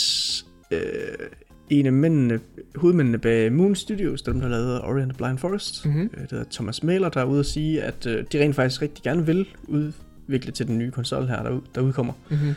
[0.71, 0.79] øh,
[1.69, 2.39] en af mændene,
[2.75, 5.85] hovedmændene bag Moon Studios, dem der lavede Ori and the Blind Forest.
[5.85, 6.09] Mhm.
[6.17, 8.81] Øh, det er Thomas Mailer, der er ude og sige, at øh, de rent faktisk
[8.81, 12.13] rigtig gerne vil udvikle til den nye konsol her, der, der udkommer.
[12.29, 12.53] Mm-hmm.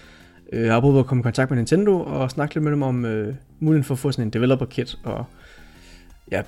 [0.53, 2.83] Øh, jeg har prøvet at komme i kontakt med Nintendo og snakke lidt med dem
[2.83, 4.99] om øh, muligheden for at få sådan en developer kit.
[5.05, 5.25] Og
[6.37, 6.43] ja,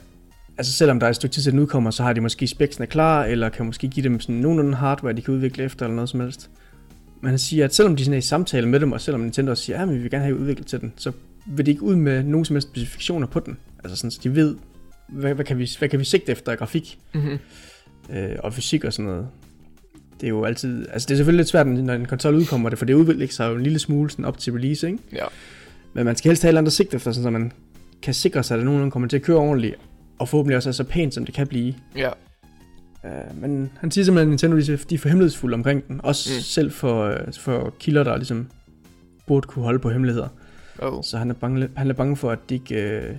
[0.58, 2.86] altså selvom der er et stykke tid til den udkommer, så har de måske specsene
[2.86, 6.08] klar, eller kan måske give dem sådan nogenlunde hardware, de kan udvikle efter, eller noget
[6.08, 6.50] som helst.
[7.20, 9.50] Men han siger, at selvom de sådan er i samtale med dem, og selvom Nintendo
[9.50, 11.12] også siger, at vi vil gerne have udviklet til den, så
[11.46, 13.56] vil de ikke ud med nogen som helst specifikationer på den.
[13.84, 14.56] Altså sådan, så de ved,
[15.08, 17.38] hvad, hvad, kan, vi, hvad kan vi sigte efter af grafik Mm-hmm.
[18.16, 19.28] øh, og fysik og sådan noget.
[20.20, 22.78] Det er jo altid, altså det er selvfølgelig lidt svært, når en konsol udkommer det,
[22.78, 24.98] for det udvikler sig jo en lille smule sådan op til release, ikke?
[25.12, 25.24] Ja.
[25.94, 27.52] Men man skal helst have et eller andet sigt efter, sådan, så man
[28.06, 29.74] kan sikre sig, at nogenlunde kommer til at køre ordentligt,
[30.18, 31.74] og forhåbentlig også er så pænt, som det kan blive.
[31.96, 32.10] Ja.
[33.04, 34.56] Uh, men han siger simpelthen, at Nintendo
[34.90, 36.00] de er- for hemmelighedsfulde omkring den.
[36.04, 36.36] Også Mm.
[36.36, 36.40] mm.
[36.40, 38.48] selv for, øh, for kilder, der ligesom
[39.26, 40.28] burde kunne holde på hemmeligheder.
[40.78, 41.02] Oh.
[41.02, 42.74] Så han er bange, han er bange for, at de ikke
[43.10, 43.16] uh,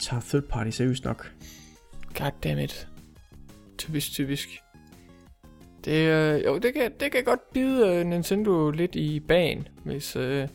[0.00, 1.32] tager third party seriøst nok.
[2.18, 2.88] God damn it.
[3.78, 4.48] Typisk, typisk.
[5.84, 10.16] Det, øh, jo, det kan, det kan godt bide øh, Nintendo lidt i bagen, hvis,
[10.16, 10.48] øh,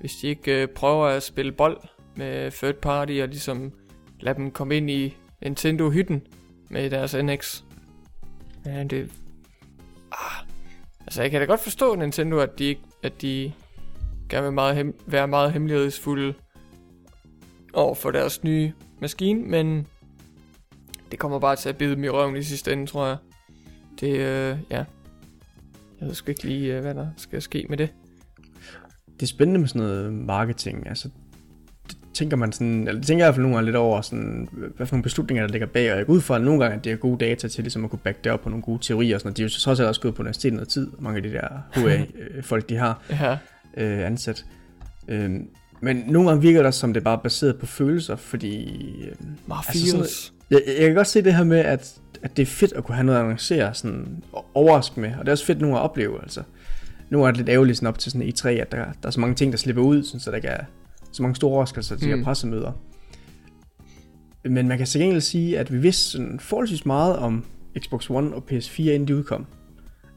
[0.00, 1.76] hvis de ikke øh, prøver at spille bold
[2.16, 3.72] med third party og ligesom
[4.20, 6.22] lade dem komme ind i Nintendo-hytten
[6.70, 7.62] med deres NX.
[8.66, 9.12] Ja, det...
[10.12, 10.46] Ah,
[11.00, 13.52] altså, jeg kan da godt forstå Nintendo, at de, at de
[14.28, 16.34] gerne vil meget hem, være meget hemmelighedsfulde
[17.72, 19.86] over for deres nye maskine, men
[21.10, 23.16] det kommer bare til at bide dem i røven i sidste ende, tror jeg.
[24.00, 24.84] Det, øh, ja.
[26.00, 27.94] Jeg ved sgu ikke lige, øh, hvad der skal ske med det.
[29.14, 30.88] Det er spændende med sådan noget marketing.
[30.88, 31.10] Altså,
[32.20, 34.48] tænker man sådan, eller det tænker jeg i hvert fald nogle gange lidt over, sådan,
[34.76, 36.76] hvad for nogle beslutninger, der ligger bag, og jeg går ud fra, at nogle gange,
[36.78, 38.78] at det er gode data til ligesom at kunne back det op på nogle gode
[38.82, 39.36] teorier, og sådan noget.
[39.36, 41.48] De er jo trods alt også gået på universitetet noget tid, mange af de der
[42.38, 43.32] HA-folk, de har Ja.
[43.76, 44.44] øh, ansat.
[45.08, 45.30] Øh,
[45.80, 48.64] men nogle gange virker det, som det er bare baseret på følelser, fordi...
[49.04, 49.14] Øh,
[49.46, 50.06] Meget Altså sådan
[50.50, 52.94] jeg, jeg kan godt se det her med, at, at det er fedt at kunne
[52.94, 55.82] have noget at annoncere, sådan o- overraske med, og det er også fedt nogle at
[55.82, 56.42] opleve, altså.
[57.10, 59.20] Nu er det lidt ærgerligt sådan op til sådan E3, at der, der er så
[59.20, 60.64] mange ting, der slipper ud, sådan, så der ikke er
[61.12, 62.18] så mange store overraskelser til de Mm.
[62.18, 62.72] her pressemøder.
[64.44, 67.44] Men man kan til gengæld sige, at vi vidste sådan forholdsvis meget om
[67.78, 69.46] Xbox One og PS4, inden de udkom.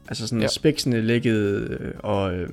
[0.08, 0.46] Altså sådan Ja.
[0.48, 2.48] specsene lækkede, øh, og øh,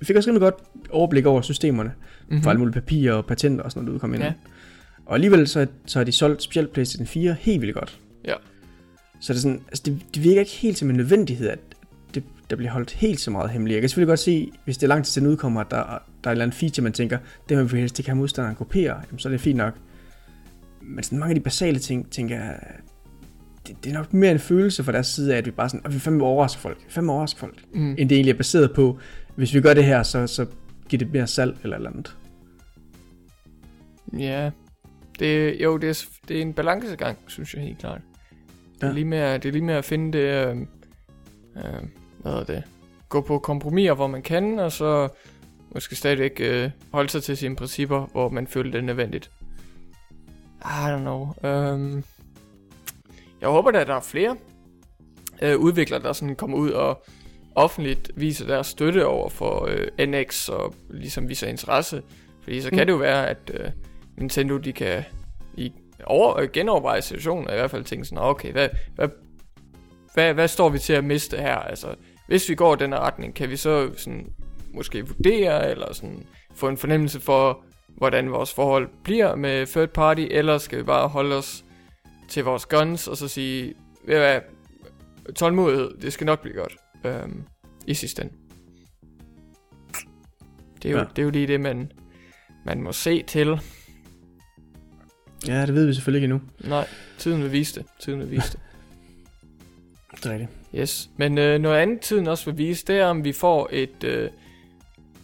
[0.00, 0.54] vi fik også rimelig godt
[0.90, 1.92] overblik over systemerne,
[2.28, 2.42] mm-hmm.
[2.42, 4.22] for alle mulige papirer og patenter og sådan noget, der udkom ind.
[4.22, 4.32] Ja.
[5.06, 7.98] Og alligevel så, så har de solgt specielt PlayStation 4 helt vildt godt.
[8.24, 8.34] Ja.
[9.20, 11.58] Så det, er sådan, altså det, det virker ikke helt som en nødvendighed, at
[12.14, 13.74] det, der bliver holdt helt så meget hemmeligt.
[13.74, 16.02] Jeg kan selvfølgelig godt se, hvis det er lang tid til den udkommer, at der,
[16.24, 17.18] der er et eller andet feature, man tænker,
[17.48, 19.74] det vil vi helst ikke have modstanderen kopiere, jamen, så er det fint nok.
[20.82, 22.58] Men sådan mange af de basale ting, tænker jeg,
[23.66, 25.86] det, det er nok mere en følelse fra deres side af, at vi bare sådan,
[25.86, 27.90] at vi fandme overrasker folk, fandme overrasker folk, Mm.
[27.98, 28.98] end det egentlig er baseret på,
[29.36, 30.46] hvis vi gør det her, så, så
[30.88, 32.16] giver det mere salg eller et eller andet.
[34.18, 34.50] Ja.
[35.18, 38.00] Det, jo, det er, det er en balancegang, synes jeg helt klart.
[38.80, 40.56] Det er, lige med, det er lige med at finde det, øh,
[41.56, 41.82] øh,
[42.22, 42.62] hvad hedder det,
[43.08, 45.08] gå på kompromiser, hvor man kan, og så
[45.74, 49.30] måske stadigvæk øh, holde sig til sine principper, hvor man føler det er nødvendigt.
[50.64, 51.34] I don't know.
[51.44, 52.04] Um,
[53.40, 54.36] jeg håber da, at der er flere
[55.42, 57.04] øh, udviklere, der sådan kommer ud og
[57.54, 59.68] offentligt viser deres støtte over for
[59.98, 62.02] øh, NX og ligesom viser interesse.
[62.42, 62.86] Fordi så kan Mm.
[62.86, 63.70] det jo være, at øh,
[64.16, 65.04] Nintendo de kan
[65.56, 65.72] i
[66.04, 69.08] over, øh, genoverveje situationen, og i hvert fald tænke sådan, okay, hvad, hvad,
[70.14, 71.56] hvad, hvad står vi til at miste her?
[71.56, 71.94] Altså,
[72.28, 74.26] hvis vi går den retning, kan vi så sådan,
[74.74, 80.26] måske vurdere, eller sådan, få en fornemmelse for, hvordan vores forhold bliver med third party,
[80.30, 81.64] eller skal vi bare holde os
[82.28, 83.74] til vores guns, og så sige,
[84.06, 84.40] ved hvad,
[85.36, 87.42] tålmodighed, det skal nok blive godt, øhm,
[87.86, 88.34] i sidste ende.
[90.82, 91.04] Det er, jo, Ja.
[91.04, 91.92] det er jo lige det, man,
[92.64, 93.60] man må se til.
[95.46, 96.68] Ja, det ved vi selvfølgelig ikke endnu.
[96.68, 96.86] Nej,
[97.18, 97.86] tiden vil vise det.
[98.00, 98.60] Tiden vil vise det.
[100.16, 100.50] Det er rigtigt.
[100.74, 101.10] Yes.
[101.16, 104.30] Men øh, noget andet tiden også vil vise, det er, om vi får et øh,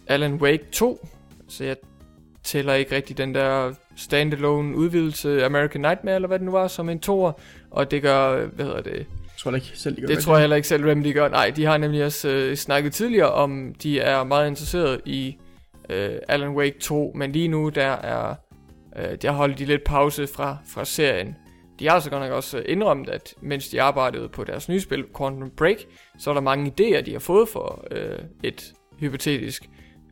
[0.09, 1.07] Alan Wake 2.
[1.47, 1.75] Så jeg
[2.43, 6.89] tæller ikke rigtig den der standalone udvidelse American Nightmare, eller hvad det nu var, som
[6.89, 7.31] en toer.
[7.71, 9.05] Og det gør, hvad hedder det, Jeg
[9.37, 11.27] tror ikke selv, de gør det tror jeg heller ikke selv Remedy gør.
[11.27, 15.37] Nej, de har nemlig også øh, snakket tidligere om, de er meget interesseret i
[15.89, 18.35] øh, Alan Wake 2, men lige nu der er,
[18.95, 21.35] øh, der holder de lidt pause fra, fra serien.
[21.79, 24.79] De har så godt nok også øh, indrømt, at mens de arbejdede på deres nye
[24.79, 25.77] spil, Quantum Break,
[26.19, 29.69] så er der mange idéer, de har fået for øh, et hypotetisk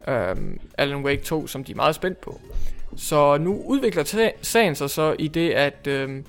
[0.07, 0.35] øh,
[0.77, 2.41] Alan Wake 2, som de er meget spændt på.
[2.95, 5.87] Så nu udvikler sagen sig så i det, at...
[5.87, 6.23] Øh,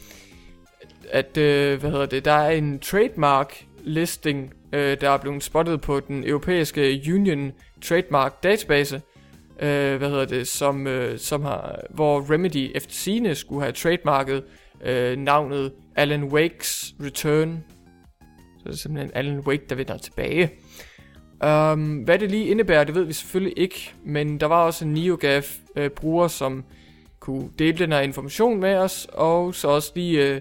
[1.10, 5.80] at, øh, hvad hedder det, der er en trademark listing, øh, der er blevet spottet
[5.80, 7.52] på den europæiske Union
[7.82, 9.02] Trademark Database,
[9.60, 14.44] øh, hvad hedder det, som, øh, som har, hvor Remedy efter sine skulle have trademarket
[14.84, 17.64] øh, navnet Alan Wake's Return.
[18.58, 20.50] Så det er simpelthen Alan Wake, der vender tilbage.
[21.44, 24.92] Um, hvad det lige indebærer, det ved vi selvfølgelig ikke, men der var også en
[24.92, 26.64] NeoGAF-bruger, øh, som
[27.20, 30.40] kunne dele den her information med os, og så også lige øh,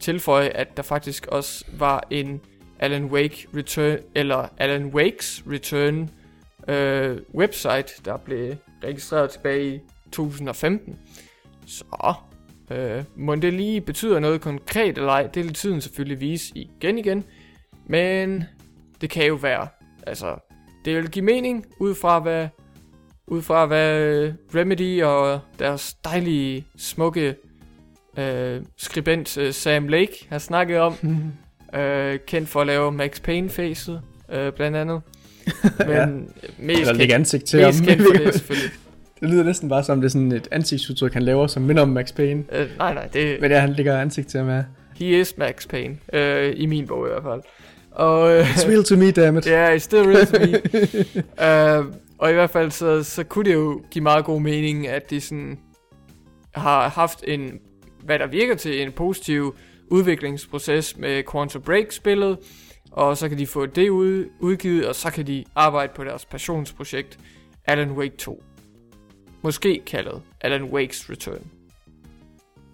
[0.00, 2.40] tilføje, at der faktisk også var en
[2.78, 6.10] Alan Wake Return, eller Alan Wakes Return
[6.68, 8.54] øh, website, der blev
[8.84, 9.80] registreret tilbage i
[10.12, 10.98] 2015.
[11.66, 12.14] Så,
[12.70, 16.98] øh, må det lige betyder noget konkret eller ej, det vil tiden selvfølgelig vise igen
[16.98, 17.24] igen.
[17.86, 18.44] Men
[19.00, 19.68] det kan jo være,
[20.06, 20.34] altså,
[20.84, 22.48] det vil give mening ud fra hvad,
[23.26, 27.34] ud fra hvad øh, Remedy og deres dejlige, smukke
[28.18, 30.94] øh, skribent øh, Sam Lake har snakket om.
[31.80, 34.00] øh, kendt for at lave Max Payne-facet,
[34.32, 35.00] øh, blandt andet.
[35.78, 36.06] Men Ja.
[36.58, 37.72] mest, Eller lægge ansigt til ham.
[37.72, 38.70] kendt for det selvfølgelig.
[39.20, 41.88] det lyder næsten bare som, det er sådan et ansigtsudtryk, han laver, som minder om
[41.88, 42.44] Max Payne.
[42.52, 44.64] Øh, nej, nej, det, Men det er, han lægger ansigt til ham af.
[44.96, 45.96] he is Max Payne.
[46.12, 47.40] Øh, I min bog i hvert fald.
[47.94, 49.46] Og, øh, It's real to me, dammit.
[49.46, 51.80] Ja, yeah, it's still real to me.
[51.80, 55.10] uh, og i hvert fald, så, så kunne det jo give meget god mening, at
[55.10, 55.58] de sådan
[56.54, 57.60] har haft en,
[58.04, 59.56] hvad der virker til en positiv
[59.90, 62.38] udviklingsproces med Quantum Break-spillet,
[62.90, 66.24] og så kan de få det ud, udgivet, og så kan de arbejde på deres
[66.24, 67.18] passionsprojekt,
[67.64, 68.42] Alan Wake 2.
[69.42, 71.46] Måske kaldet Alan Wake's Return.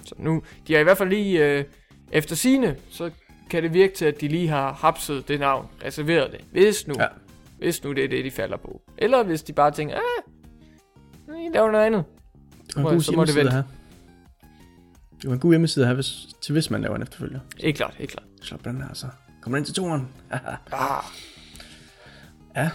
[0.04, 1.64] Så nu, de har i hvert fald lige, øh,
[2.12, 3.10] efter sine, så
[3.50, 6.94] kan det virke til, at de lige har hapset det navn, reserveret det, hvis nu,
[6.98, 7.02] ja.
[7.02, 7.08] Ja.
[7.58, 8.82] hvis nu det er det, de falder på.
[8.98, 12.04] Eller hvis de bare tænker, ah, I laver noget andet.
[12.66, 13.64] Det var en god så må det vente.
[15.22, 17.40] Det var en god hjemmeside at have, hvis, til hvis man laver en efterfølger.
[17.58, 18.26] Ikke klart, ikke klart.
[18.42, 19.06] Så den her, så
[19.40, 20.08] kommer ind til toren.
[20.30, 20.56] Haha.
[22.54, 22.68] Ah,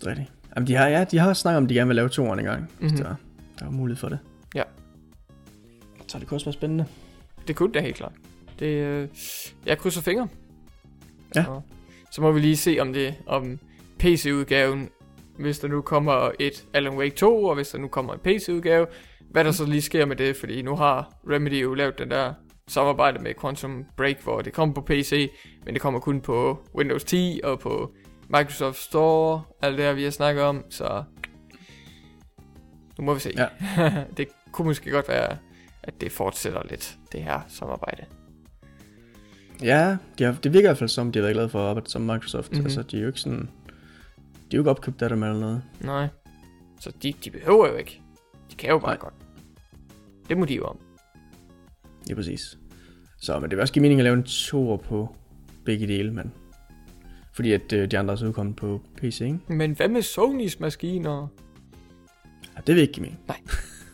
[0.00, 0.32] Det er rigtigt.
[0.56, 2.44] Jamen, de har, ja, de har snakket om, at de gerne vil lave toren en
[2.44, 2.60] gang.
[2.60, 2.86] Mm-hmm.
[2.86, 2.96] Mhm.
[2.96, 3.14] Så
[3.58, 4.18] der er mulighed for det.
[4.54, 4.62] Ja.
[6.08, 6.86] Så det kunne også være spændende.
[7.48, 8.12] det kunne det helt klart.
[8.60, 9.08] Det, øh,
[9.66, 10.28] jeg krydser fingre.
[11.34, 11.44] Ja.
[11.44, 11.60] Så,
[12.12, 13.58] så må vi lige se om det, om
[13.98, 14.88] PC-udgaven,
[15.38, 18.86] hvis der nu kommer et Alan Wake 2, og hvis der nu kommer en PC-udgave,
[19.30, 22.34] hvad der så lige sker med det, fordi nu har Remedy jo lavet den der
[22.68, 25.30] samarbejde med Quantum Break, hvor det kommer på PC,
[25.64, 27.94] men det kommer kun på Windows 10 og på
[28.28, 31.04] Microsoft Store, alt det her, vi har snakket om, så
[32.98, 33.32] nu må vi se.
[33.36, 33.46] Ja.
[34.16, 35.36] det kunne måske godt være,
[35.82, 38.04] at det fortsætter lidt, det her samarbejde.
[39.62, 41.68] Ja, de har, det virker i hvert fald som, de har været glade for at
[41.68, 42.50] arbejde som Microsoft.
[42.50, 42.56] Mhm.
[42.56, 42.66] Mm-hmm.
[42.66, 43.38] Altså, de er jo ikke sådan...
[43.40, 45.62] De er jo ikke opkøbt af dem eller noget.
[45.80, 46.08] Nej.
[46.80, 48.00] Så de, de behøver jo ikke.
[48.50, 48.96] De kan jo bare Nej.
[48.98, 49.14] godt.
[50.28, 50.78] Det må de jo om.
[52.08, 52.58] Ja, præcis.
[53.22, 55.16] Så, men det vil også give mening at lave en toer på
[55.64, 56.32] begge dele, men...
[57.32, 59.38] Fordi at øh, de andre er så udkommet på PC, ikke?
[59.48, 61.28] Men hvad med Sonys maskiner?
[62.56, 63.20] Ja, det vil ikke give mening.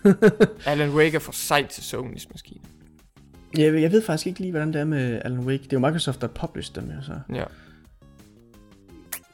[0.66, 2.64] Alan Wake er for sejt til Sonys maskiner.
[3.58, 5.62] Jeg, jeg ved faktisk ikke lige, hvordan det er med Alan Wake.
[5.62, 7.12] Det er jo Microsoft, der published dem, jo, så.
[7.34, 7.44] Ja.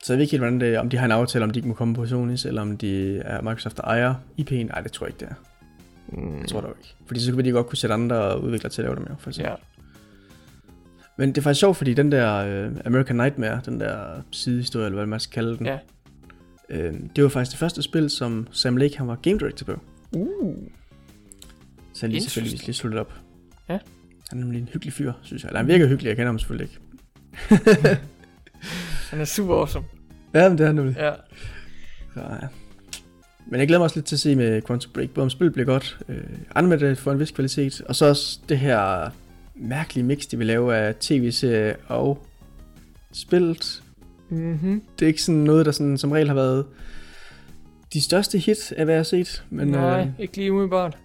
[0.04, 1.68] Så jeg ved ikke helt, hvordan det, om de har en aftale, om de ikke
[1.68, 4.54] må komme på Sony's, eller om de er Microsoft, der ejer IP'en.
[4.54, 5.34] Nej, det tror jeg ikke, det er.
[6.18, 6.94] Mm, Det tror jeg dog ikke.
[7.06, 9.30] Fordi så vil de godt kunne sætte andre udviklere til at lave dem, jo, for
[9.30, 9.50] eksempel.
[9.50, 9.56] ja.
[11.18, 14.96] Men det er faktisk sjovt, fordi den der øh, American Nightmare, den der sidehistorie, eller
[14.96, 15.78] hvad man skal kalde den, Ja.
[16.70, 19.80] øh, det var faktisk det første spil, som Sam Lake han var game director på.
[20.12, 20.54] Uh.
[21.92, 23.12] Så han lige selvfølgelig lige sluttet op.
[23.68, 23.78] Ja.
[24.32, 25.48] Han er nemlig en hyggelig fyr, synes jeg.
[25.48, 26.80] Eller han virker hyggelig, jeg kender ham selvfølgelig ikke.
[29.10, 29.84] Han er super awesome.
[30.34, 30.96] Ja, men det er han nemlig.
[30.96, 31.12] Ja.
[32.14, 32.46] Så, ja.
[33.46, 35.52] Men jeg glæder mig også lidt til at se med Quantum Break, både om spillet
[35.52, 36.16] bliver godt, øh,
[36.54, 39.10] anmeldt det for en vis kvalitet, og så også det her
[39.54, 42.26] mærkelige mix, de vil lave af tv-serie og
[43.12, 43.82] spillet.
[44.28, 44.82] Mm-hmm.
[44.98, 46.66] Det er ikke sådan noget, der sådan, som regel har været
[47.92, 50.98] de største hit af hvad jeg har set, men, Nej, øh, ikke lige umiddelbart.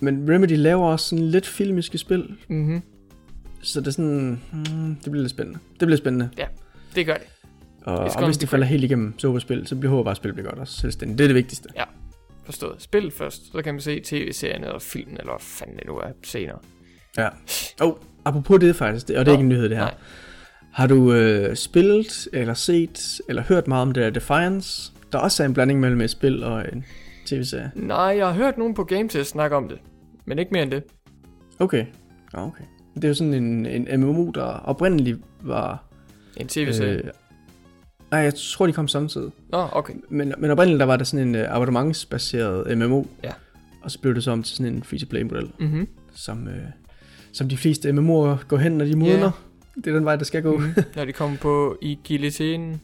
[0.00, 2.82] Men Remedy laver også sådan lidt filmiske spil, Mm-hmm.
[3.62, 5.58] så det er sådan, hmm, det bliver lidt spændende.
[5.80, 6.28] Det bliver spændende.
[6.94, 7.26] Det gør det.
[7.84, 10.48] Og, og hvis det falder helt igennem Superspil, så bliver håber bare, at spillet bliver
[10.50, 11.18] godt også selvstændigt.
[11.18, 11.68] Det er det vigtigste.
[12.44, 12.74] Forstået.
[12.78, 16.08] Spil først, så kan man se tv-serien eller filmen, eller hvad fanden det nu er
[16.24, 16.58] senere.
[17.16, 17.28] Ja.
[17.80, 17.92] Oh,
[18.24, 19.84] apropos det faktisk, det, og det er ikke en nyhed det her.
[19.84, 19.94] nej.
[20.72, 24.92] Har du øh, spillet, eller set, eller hørt meget om det der Defiance?
[25.12, 26.84] Der også er en blanding mellem et spil og en
[27.26, 27.70] tv-serie.
[27.74, 29.78] Nej, jeg har hørt nogen på GameTest snakke om det.
[30.24, 30.82] Men ikke mere end det.
[31.58, 31.86] Okay.
[32.34, 32.64] Ja, okay.
[32.94, 35.84] Det er jo sådan en, en MMO, der oprindeligt var...
[36.36, 36.96] En tv-serie.
[36.96, 37.10] Øh.
[38.10, 39.30] nej, jeg tror, de kom samtidig.
[39.48, 39.94] Nå, okay.
[40.08, 43.04] Men, men oprindeligt der var der sådan en uh, abonnementsbaseret MMO.
[43.24, 43.30] Ja.
[43.82, 45.88] Og så blev det så om til sådan en free-to-play-model, Mm-hmm.
[46.14, 46.54] som, øh,
[47.32, 49.18] som de fleste MMO'er går hen, når de modner.
[49.18, 49.30] Ja.
[49.76, 50.56] Det er den vej, der skal gå.
[50.58, 50.74] Mm.
[50.96, 52.80] Når de kommer på i guillotinen.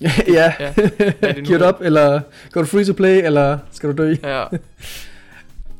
[0.00, 1.40] ja, Ja, er?
[1.42, 2.20] Giver du op, eller
[2.52, 4.14] går du free to play, eller skal du dø?
[4.22, 4.44] Ja,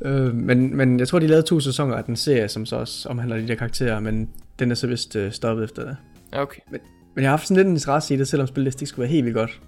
[0.01, 3.09] Øh, men, men jeg tror, de lavede to sæsoner af den serie, som så også
[3.09, 4.29] omhandler de der karakterer, men
[4.59, 5.97] den er så vist øh, stoppet efter det.
[6.31, 6.59] Okay.
[6.71, 6.79] Men
[7.15, 9.25] jeg har haft sådan lidt en interesse i det, selvom spillet ikke skulle være helt
[9.25, 9.61] vildt godt.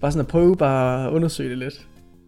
[0.00, 1.74] Bare sådan at prøve bare at undersøge det lidt.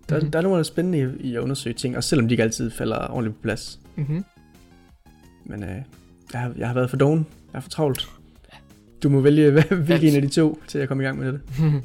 [0.09, 0.25] Der, Mhm.
[0.25, 0.31] mm-hmm.
[0.31, 3.09] der er er spændende i, i at undersøge ting, også selvom de ikke altid falder
[3.11, 3.79] ordentligt på plads.
[3.97, 4.25] Mm-hmm.
[5.45, 5.69] Men øh,
[6.33, 7.27] jeg, har, jeg har været for doven.
[7.53, 8.09] Jeg er for travlt.
[9.05, 11.41] Du må vælge hvilken en af de to, til at komme i gang med det.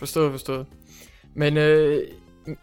[0.00, 0.66] forstået, forstået.
[1.34, 2.02] Men øh,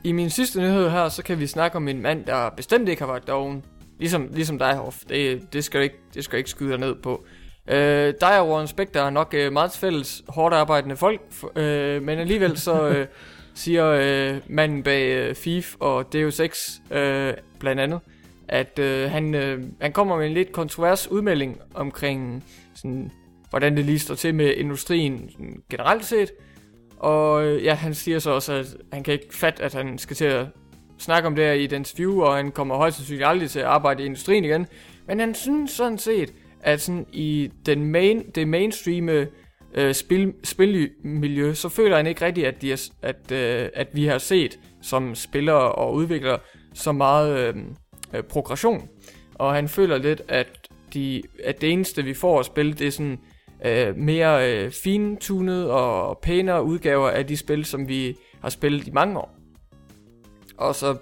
[0.03, 3.01] i min sidste nyhed her, så kan vi snakke om en mand, der bestemt ikke
[3.01, 3.63] har været doven.
[3.99, 4.97] Ligesom, ligesom dig, Hoff.
[5.09, 7.25] Det, det, skal ikke, det skal ikke skyde dig ned på.
[7.69, 11.21] Øh, dig og Warren Spector er nok øh, meget fælles hårdt arbejdende folk,
[11.55, 13.07] øh, men alligevel så øh,
[13.53, 17.99] siger øh, manden bag øh, FIF og Deus Ex øh, blandt andet,
[18.47, 22.43] at øh, han, øh, han kommer med en lidt kontrovers udmelding omkring
[22.75, 23.11] sådan,
[23.49, 25.29] hvordan det lige står til med industrien
[25.69, 26.31] generelt set.
[26.97, 30.15] Og øh, ja, han siger så også, at han kan ikke fatte, at han skal
[30.15, 30.45] til at
[30.97, 33.65] snakke om det her i et interview, og han kommer højst sandsynligt aldrig til at
[33.65, 34.67] arbejde i industrien igen.
[35.07, 41.53] Men han synes sådan set, at sådan i den main, det mainstream øh, spil, spilmiljø,
[41.53, 45.15] så føler han ikke rigtigt, at, de er, at, øh, at vi har set som
[45.15, 46.39] spillere og udviklere
[46.73, 47.55] så meget øh,
[48.13, 48.89] øh, progression.
[49.35, 50.47] Og han føler lidt, at,
[50.93, 53.19] de, at det eneste, vi får at spille, det er sådan
[53.65, 58.91] øh, mere øh, fintunet og pænere udgaver af de spil, som vi har spillet i
[58.91, 59.37] mange år.
[60.57, 60.97] Og så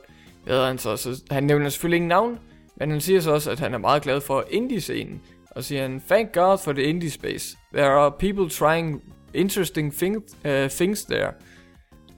[0.45, 2.39] ved han så, så han nævner selvfølgelig ingen navn,
[2.75, 5.21] men han siger så også, at han er meget glad for indie-scenen.
[5.51, 7.57] Og siger han, thank God for the indie space.
[7.73, 9.01] There are people trying
[9.33, 10.15] interesting thing,
[10.45, 11.31] uh, things there.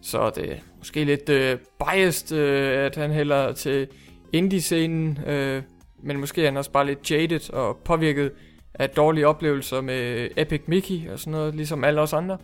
[0.01, 3.87] så er det måske lidt uh, biased, uh, at han hælder til
[4.33, 5.63] indie-scenen, uh,
[6.03, 8.31] men måske er han også bare lidt jaded og påvirket
[8.79, 12.37] af dårlige oplevelser med Epic Mickey og sådan noget, ligesom alle os andre.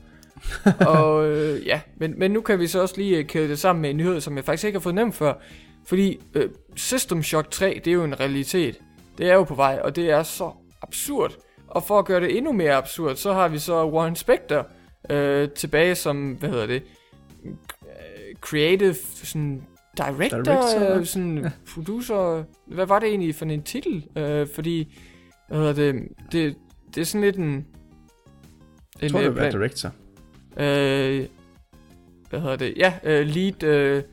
[0.98, 3.82] og øh, ja, men, men nu kan vi så også lige øh, kæde det sammen
[3.82, 5.34] med en nyhed, som jeg faktisk ikke har fået nemt før.
[5.88, 8.80] Fordi øh, System Shock 3, det er jo en realitet.
[9.18, 10.52] Det er jo på vej, og det er så
[10.82, 11.36] absurd.
[11.68, 14.68] Og for at gøre det endnu mere absurd, så har vi så Warren Spector
[15.10, 16.84] øh, tilbage som, hvad hedder det,
[18.42, 19.64] creative sådan
[19.98, 22.44] director, Director, øh, sådan producer.
[22.68, 24.06] Hvad var det egentlig for en titel?
[24.18, 25.00] Øh, fordi,
[25.54, 26.56] hvad hedder det, det,
[26.96, 27.46] det er sådan lidt en...
[27.46, 27.66] en
[29.02, 29.90] Jeg tror, det øh, var director.
[30.58, 31.28] Øh,
[32.30, 32.74] hvad hedder det?
[32.78, 33.64] Ja, øh, lead.
[33.64, 34.04] Øh,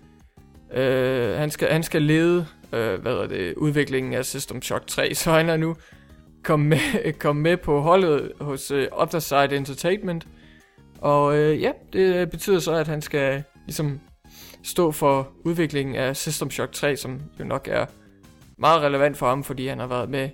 [0.73, 5.15] øh, han, skal, han skal lede øh, hvad hedder det, udviklingen af System Shock 3,
[5.15, 5.77] så han er nu
[6.43, 8.89] kommet med, kommet med på holdet hos øh,
[9.19, 10.29] Side Entertainment.
[10.99, 14.01] Og øh, ja, det betyder så, at han skal ligesom
[14.63, 17.87] stå for udviklingen af System Shock 3, som jo nok er
[18.59, 20.29] meget relevant for ham, fordi han har været med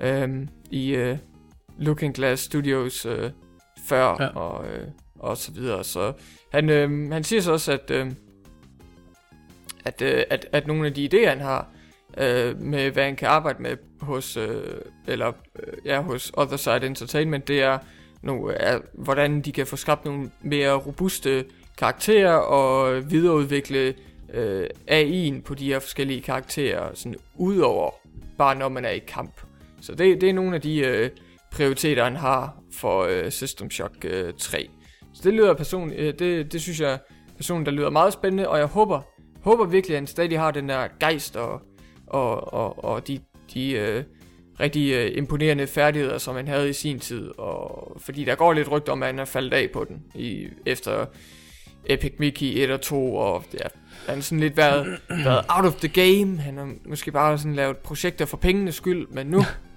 [0.00, 1.18] øh, i øh,
[1.78, 3.30] Looking Glass Studios øh,
[3.88, 4.26] før, Ja.
[4.26, 4.86] og, øh,
[5.18, 5.84] og så videre.
[5.84, 6.12] Så
[6.52, 8.10] han, øh, han siger så også, at, øh,
[9.84, 11.68] at, øh, at, at nogle af de idéer, han har,
[12.18, 14.62] øh, med hvad han kan arbejde med hos, øh,
[15.06, 17.78] eller, øh, ja, hos Other Side Entertainment, det er,
[18.22, 21.44] nu, er, hvordan de kan få skabt nogle mere robuste
[21.78, 23.94] karakterer og videreudvikle
[24.34, 27.90] øh, AI'en på de her forskellige karakterer, sådan udover
[28.38, 29.40] bare når man er i kamp.
[29.80, 31.10] Så det, det er nogle af de øh,
[31.52, 34.68] prioriteter, han har for øh, System Shock øh, 3.
[35.14, 36.98] Så det lyder person, øh, det, det synes jeg
[37.36, 39.00] personen der lyder meget spændende, og jeg håber,
[39.40, 41.60] håber virkelig, at han stadig har den der gejst og,
[42.06, 43.20] og, og, og de,
[43.54, 44.04] de øh,
[44.60, 47.38] rigtig øh, imponerende færdigheder, som han havde i sin tid.
[47.38, 50.46] Og, fordi der går lidt rygt om, at han er faldet af på den i,
[50.66, 51.06] efter
[51.86, 53.68] Epic Mickey 1 og 2, og ja,
[54.06, 56.38] han har sådan lidt været, været out of the game.
[56.38, 59.42] Han har måske bare sådan lavet projekter for pengenes skyld, men nu,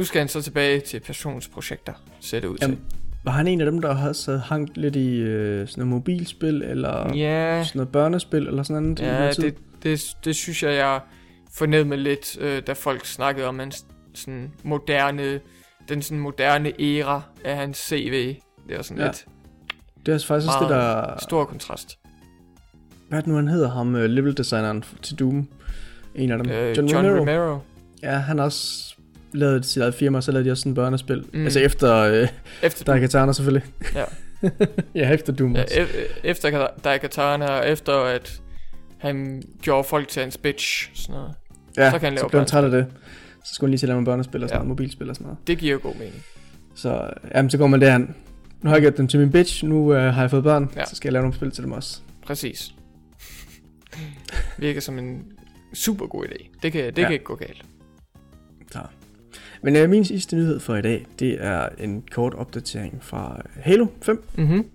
[0.00, 2.64] nu skal han så tilbage til passionsprojekter, ser det ud til.
[2.64, 2.80] Jamen,
[3.24, 6.62] var han en af dem, der har så hangt lidt i øh, sådan noget mobilspil,
[6.62, 9.00] eller Ja, sådan noget børnespil, eller sådan noget?
[9.00, 11.00] ja det, det, det synes jeg, jeg
[11.54, 15.40] fornemmede lidt, øh, da folk snakkede om hans sådan moderne,
[15.88, 18.34] den sådan moderne æra af hans CV.
[18.68, 19.06] Det var sådan Ja.
[19.06, 19.26] lidt
[20.06, 21.18] Det er faktisk også det, der...
[21.22, 21.98] stor kontrast.
[23.08, 25.48] Hvad er det nu, han hedder ham, øh, level designeren til Doom?
[26.14, 26.50] En af dem.
[26.52, 27.20] Øh, John, John Romero.
[27.20, 27.58] Romero.
[28.02, 28.89] Ja, han har også
[29.32, 31.24] lavet sit eget firma, så lavede de også sådan en børnespil.
[31.32, 31.44] Mm.
[31.44, 32.28] Altså efter øh,
[32.62, 33.68] Efter, Daikatana selvfølgelig.
[33.94, 34.04] Ja.
[35.00, 35.74] ja, efter Doom ja, også.
[35.74, 38.40] e- efter Daikatana, og efter at
[38.98, 41.34] han gjorde folk til hans bitch, sådan noget.
[41.76, 42.86] Ja, så kan han så lave blev han træt af det.
[43.44, 44.64] Så skulle han lige til at lave nogle børnespil og sådan Ja.
[44.64, 45.46] noget, mobilspil og sådan noget.
[45.46, 46.24] Det giver jo god mening.
[46.74, 48.14] Så jamen, så går man derhen.
[48.62, 50.84] Nu har jeg gjort dem til min bitch, nu øh, har jeg fået børn, Ja.
[50.84, 52.00] så skal jeg lave nogle spil til dem også.
[52.26, 52.74] Præcis.
[54.58, 55.22] Virker som en
[55.74, 56.48] super god idé.
[56.62, 57.02] Det kan, det Ja.
[57.02, 57.06] ja.
[57.06, 57.62] kan ikke gå galt.
[59.62, 63.86] Men øh, min sidste nyhed for i dag, det er en kort opdatering fra Halo
[64.02, 64.24] 5.
[64.38, 64.66] Mhm.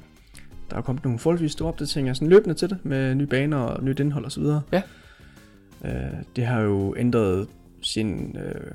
[0.70, 3.84] Der er kommet nogle forholdsvis store opdateringer sådan løbende til det, med nye baner og
[3.84, 4.44] nyt indhold osv.
[4.72, 4.82] Ja.
[5.86, 7.48] Øh, det har jo ændret
[7.82, 8.72] sin, øh,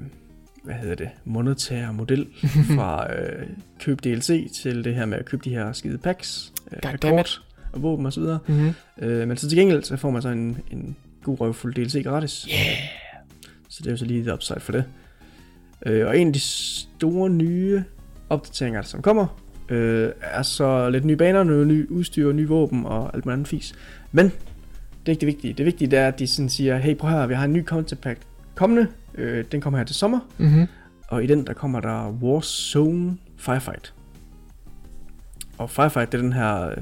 [0.64, 2.26] hvad hedder det, monetære model
[2.76, 3.46] fra øh,
[3.80, 7.42] køb DLC til det her med at købe de her skide packs, øh, kort
[7.72, 8.22] og våben osv.
[8.48, 8.70] Mhm.
[8.98, 12.48] Øh, men så til gengæld, så får man så en, en god røvfuld DLC gratis.
[12.50, 12.76] Yeah.
[13.68, 14.84] Så det er jo så lige et upside for det.
[15.86, 17.84] Øh, og en af de store nye
[18.30, 19.26] opdateringer, som kommer,
[19.68, 23.48] øh, er så lidt nye baner, noget ny udstyr, ny våben og alt muligt andet
[23.48, 23.74] fis.
[24.12, 25.54] Men det er ikke det vigtige.
[25.54, 27.64] Det vigtige det er, at de sådan siger, hey prøv her, vi har en ny
[27.64, 28.18] content pack
[28.54, 28.86] kommende.
[29.14, 30.20] Øh, den kommer her til sommer.
[30.38, 30.66] Mhm.
[31.08, 33.94] Og i den, der kommer der Warzone Firefight.
[35.58, 36.76] Og Firefight, det er den her øh,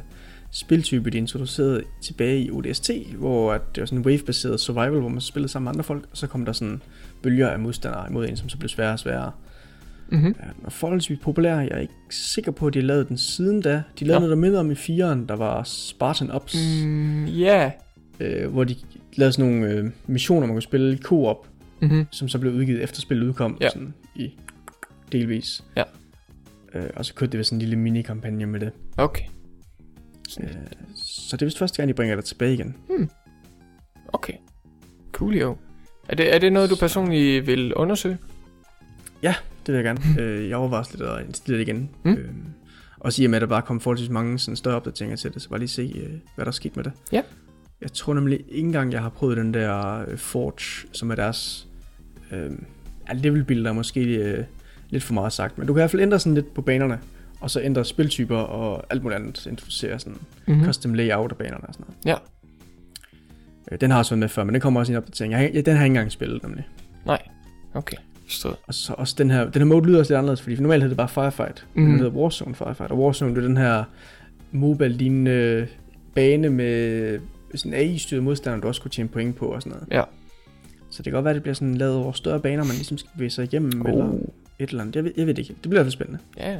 [0.50, 5.08] spiltype, de introducerede tilbage i ODST, hvor at det var sådan en wave-baseret survival, hvor
[5.08, 6.82] man spillede sammen med andre folk, og så kom der sådan
[7.22, 9.32] bølger af modstandere imod en, som så blev sværere og sværere.
[10.12, 10.24] Mhm.
[10.24, 11.56] Ja, den var forholdsvis populær.
[11.60, 13.82] Jeg er ikke sikker på, at de har lavet den siden da.
[13.98, 14.26] De lavede Nå.
[14.26, 17.70] noget, der minder om i 4'eren, der var Spartan Ops, Mm, ja.
[18.20, 18.76] øh, hvor de
[19.16, 21.48] lavede sådan nogle øh, missioner, man kunne spille i co-op,
[21.80, 22.06] Mhm.
[22.10, 23.68] som så blev udgivet efter spillet udkom, Ja.
[23.70, 24.34] sådan i
[25.12, 25.64] delvis.
[25.76, 25.82] Ja.
[26.74, 28.70] Øh, og så kørte det ved sådan en lille mini-kampagne med det.
[28.96, 29.24] Okay.
[30.40, 30.48] Øh,
[30.96, 32.76] så det er vist første gang, de bringer det tilbage igen.
[34.12, 34.32] Okay.
[35.12, 35.56] Coolio.
[36.08, 38.18] Er det, er det noget, du personligt vil undersøge?
[39.68, 40.00] Det vil jeg gerne.
[40.22, 41.90] øh, jeg overvejer også lidt at installere det igen.
[42.02, 42.12] Mm.
[42.12, 42.28] Øh,
[43.00, 45.58] og sige, at der bare kom forholdsvis mange sådan, større opdateringer til det, så bare
[45.58, 46.92] lige se, øh, hvad der er sket med det.
[47.12, 47.22] Ja.
[47.80, 51.68] Jeg tror nemlig ikke engang, jeg har prøvet den der øh, Forge, som er deres
[52.32, 52.50] øh,
[53.08, 54.44] ja, level builder, måske øh,
[54.90, 55.58] lidt for meget sagt.
[55.58, 56.98] Men du kan i hvert fald ændre sådan lidt på banerne,
[57.40, 60.64] og så ændre spiltyper og alt muligt andet, introducere sådan Mm-hmm.
[60.64, 62.06] custom layout af banerne og sådan noget.
[62.06, 62.37] Ja.
[63.72, 65.32] Øh, Den har også været med før, men den kommer også i en opdatering.
[65.32, 66.66] Jeg, har- ja, den har jeg ikke engang spillet, nemlig.
[67.06, 67.22] Nej,
[67.74, 67.96] okay,
[68.26, 68.56] forstået.
[68.66, 70.90] Og så også den her, den her mode lyder også lidt anderledes, fordi normalt hedder
[70.90, 71.84] det bare Firefight, mm.
[71.86, 73.84] den hedder Warzone Firefight, og Warzone det er den her
[74.52, 75.66] MOBA-lignende
[76.14, 77.18] bane med
[77.54, 79.86] sådan AI-styret modstander, du også kunne tjene point på og sådan noget.
[79.90, 80.02] Ja.
[80.90, 82.98] Så det kan godt være, at det bliver sådan lavet over større baner, man ligesom
[82.98, 83.90] skal bevæge sig igennem, oh.
[83.90, 84.04] eller
[84.58, 84.96] et eller andet.
[84.96, 85.54] Jeg ved, jeg ved det ikke.
[85.54, 86.18] Det bliver i hvert fald spændende.
[86.38, 86.56] Ja,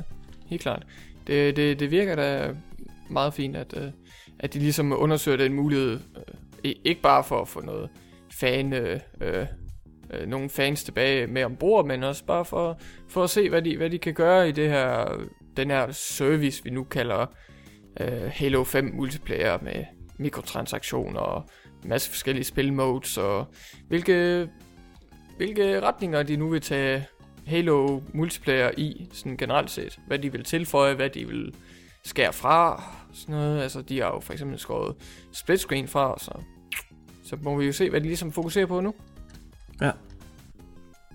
[0.47, 0.83] helt klart.
[1.27, 2.49] Det, det, det virker da
[3.11, 3.83] meget fint, at, øh,
[4.39, 5.99] at de ligesom undersøger den mulighed, øh,
[6.65, 7.91] ikke bare for at få noget
[8.41, 9.47] fan, øh, øh,
[10.11, 13.77] øh nogle fans tilbage med ombord, men også bare for, for at se, hvad de,
[13.77, 15.19] hvad de kan gøre i det her,
[15.57, 17.27] den her service, vi nu kalder
[18.01, 19.85] øh, Halo 5 multiplayer med
[20.19, 21.49] mikrotransaktioner og
[21.83, 23.47] en masse forskellige spilmodes, og
[23.89, 24.49] hvilke,
[25.37, 27.07] hvilke retninger de nu vil tage
[27.47, 29.99] Halo multiplayer i, sådan generelt set.
[30.07, 31.55] Hvad de vil tilføje, hvad de vil
[32.05, 33.63] skære fra, sådan noget.
[33.63, 34.97] Altså, de har jo for eksempel skåret
[35.33, 36.33] split screen fra, så,
[37.25, 38.95] så må vi jo se, hvad de ligesom fokuserer på nu.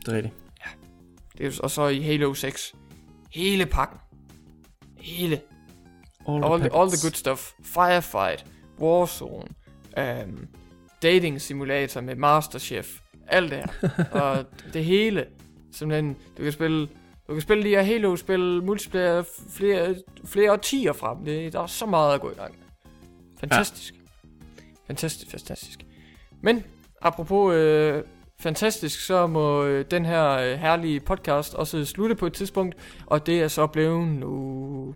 [0.05, 0.33] Det er rigtigt.
[1.37, 2.75] Det er og så i Halo 6,
[3.31, 3.97] hele pakken.
[4.97, 5.41] Hele.
[6.27, 7.51] All, All the, all the good stuff.
[7.63, 8.45] Firefight,
[8.79, 9.47] Warzone,
[9.97, 10.47] um,
[11.01, 14.03] dating simulator med Masterchef, alt det her.
[14.21, 15.25] og det hele.
[15.71, 16.87] Simpelthen, du kan spille,
[17.27, 19.95] du kan spille de her Halo-spil, multiplayer, flere,
[20.25, 21.25] flere årtier frem.
[21.25, 22.55] Det, der er så meget at gå i gang.
[23.39, 23.93] Fantastisk.
[23.93, 23.99] Ja.
[24.87, 25.79] Fantastisk, fantastisk.
[26.41, 26.63] Men,
[27.01, 28.03] apropos øh,
[28.39, 32.75] fantastisk, så må øh, den her øh, herlige podcast også slutte på et tidspunkt,
[33.05, 34.95] og det er så blevet nu.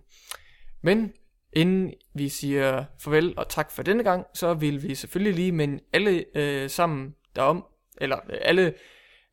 [0.82, 1.12] Men
[1.52, 5.80] inden vi siger farvel og tak for denne gang, så vil vi selvfølgelig lige minde
[5.92, 7.64] alle øh, sammen derom,
[8.00, 8.74] eller øh, alle,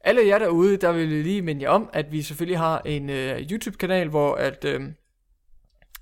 [0.05, 3.41] alle jer derude, der vil lige minde jer om, at vi selvfølgelig har en øh,
[3.51, 4.81] YouTube-kanal, hvor at øh,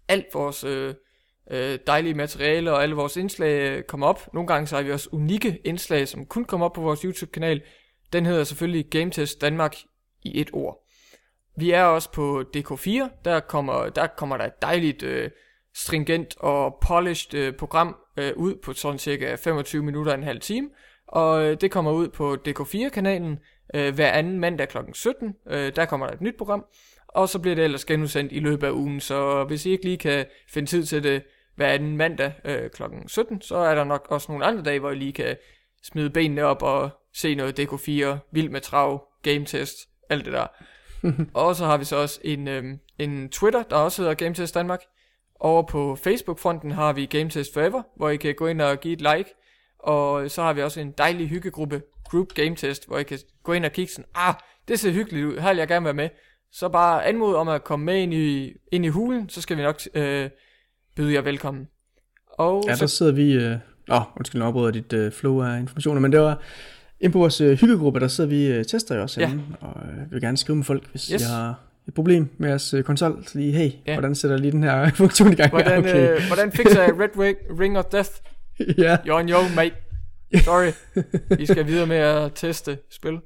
[0.07, 0.93] alt vores øh,
[1.51, 4.33] øh, dejlige materiale og alle vores indslag øh, kommer op.
[4.33, 7.61] Nogle gange så har vi også unikke indslag, som kun kommer op på vores YouTube-kanal.
[8.13, 9.75] Den hedder selvfølgelig GameTest Danmark
[10.21, 10.87] i et ord.
[11.57, 15.29] Vi er også på DK4, der kommer der, kommer der et dejligt øh,
[15.75, 20.39] stringent og polished øh, program øh, ud på sådan cirka 25 minutter og en halv
[20.39, 20.69] time.
[21.07, 23.39] Og øh, det kommer ud på DK4-kanalen
[23.73, 24.77] øh, hver anden mandag kl.
[24.93, 25.35] 17.
[25.49, 26.65] Øh, der kommer der et nyt program.
[27.07, 28.99] Og så bliver det ellers genudsendt i løbet af ugen.
[28.99, 31.23] Så hvis I ikke lige kan finde tid til det
[31.55, 32.83] hver anden mandag øh, kl.
[33.07, 35.35] 17, så er der nok også nogle andre dage, hvor I lige kan
[35.83, 39.77] smide benene op og se noget DK4, vild med trav, game test,
[40.09, 40.47] alt det der.
[41.43, 44.55] og så har vi så også en, øhm, en Twitter, der også hedder Game Test
[44.55, 44.81] Danmark.
[45.39, 48.93] Over på Facebook-fronten har vi Game Test Forever, hvor I kan gå ind og give
[48.93, 49.29] et like.
[49.83, 51.81] Og så har vi også en dejlig hyggegruppe,
[52.11, 54.33] Group Game Test, hvor I kan gå ind og kigge sådan, ah,
[54.67, 56.09] det ser hyggeligt ud, her vil jeg gerne være med.
[56.51, 59.61] Så bare anmod om at komme med ind i, ind i hulen, så skal vi
[59.61, 60.29] nok øh,
[60.95, 61.67] byde jer velkommen.
[62.37, 63.33] Og Ja, så der sidder vi...
[63.33, 63.55] Øh...
[63.91, 66.41] Åh, undskyld, jeg afbryder dit øh, flow af informationer, men det var...
[66.99, 69.27] Inde på vores øh, hyggegruppe, der sidder vi øh, tester jo også Ja.
[69.29, 69.67] ja.
[69.67, 71.21] og øh, vil gerne skrive med folk, hvis Yes.
[71.21, 73.23] jeg har et problem med jeres øh, konsol.
[73.27, 73.93] Så lige, hey, Ja.
[73.93, 75.49] hvordan sætter jeg lige den her funktion i gang?
[75.49, 76.15] hvordan, okay.
[76.15, 78.09] øh, hvordan fikser jeg Red Ring of Death?
[78.83, 79.75] ja, You're on your mate.
[80.43, 80.71] Sorry.
[81.37, 83.19] Vi skal videre med at teste spil.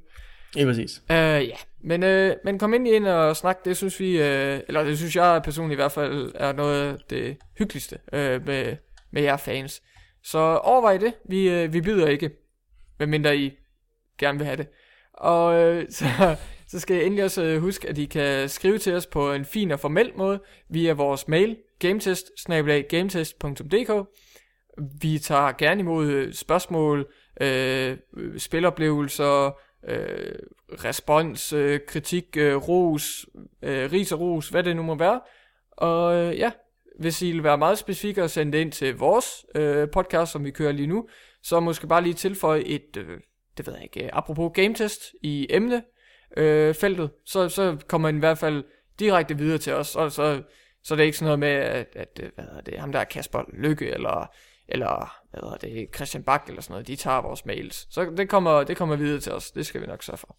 [0.56, 1.02] ja, præcis.
[1.10, 4.84] Uh, ja, men, uh, men kom ind ind og snak, det synes vi, uh, eller
[4.84, 8.76] det synes jeg personligt i hvert fald, er noget af det hyggeligste uh, med,
[9.10, 9.82] med jer fans.
[10.24, 12.30] Så overvej det, vi, uh, vi byder ikke,
[12.98, 13.52] medmindre I
[14.18, 14.66] gerne vil have det.
[15.12, 16.36] Og uh, så,
[16.68, 19.44] så skal jeg endelig også uh, huske, at I kan skrive til os på en
[19.44, 22.30] fin og formel måde via vores mail, gametest
[22.88, 24.08] gametest.dk.
[25.00, 27.06] Vi tager gerne imod øh, spørgsmål,
[27.40, 27.96] øh,
[28.38, 30.34] spiloplevelser, øh,
[30.84, 33.26] respons, øh, kritik, øh, ros,
[33.62, 35.20] øh, ris og ros, hvad det nu må være.
[35.70, 36.50] Og øh, ja,
[36.98, 40.44] hvis I vil være meget specifikke og sende det ind til vores øh, podcast, som
[40.44, 41.08] vi kører lige nu,
[41.42, 43.20] så måske bare lige tilføje et, øh,
[43.56, 45.82] det ved jeg ikke, øh, apropos game test i emne
[46.36, 48.64] øh, feltet, så, så kommer den i hvert fald
[48.98, 50.42] direkte videre til os, og så,
[50.82, 53.00] så er det ikke sådan noget med, at, at øh, hvad er det, ham der
[53.00, 54.30] er Kasper Lykke, eller,
[54.68, 57.86] eller hvad hedder det, Christian Bak, eller sådan noget, de tager vores mails.
[57.90, 60.36] Så det kommer, det kommer videre til os, det skal vi nok sørge for.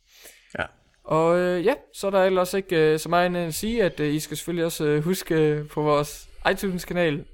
[0.60, 0.64] Ja.
[1.04, 4.14] Og øh, ja, så er der ellers ikke øh, så meget at sige, at øh,
[4.14, 7.26] I skal selvfølgelig også øh, huske øh, på vores iTunes-kanal,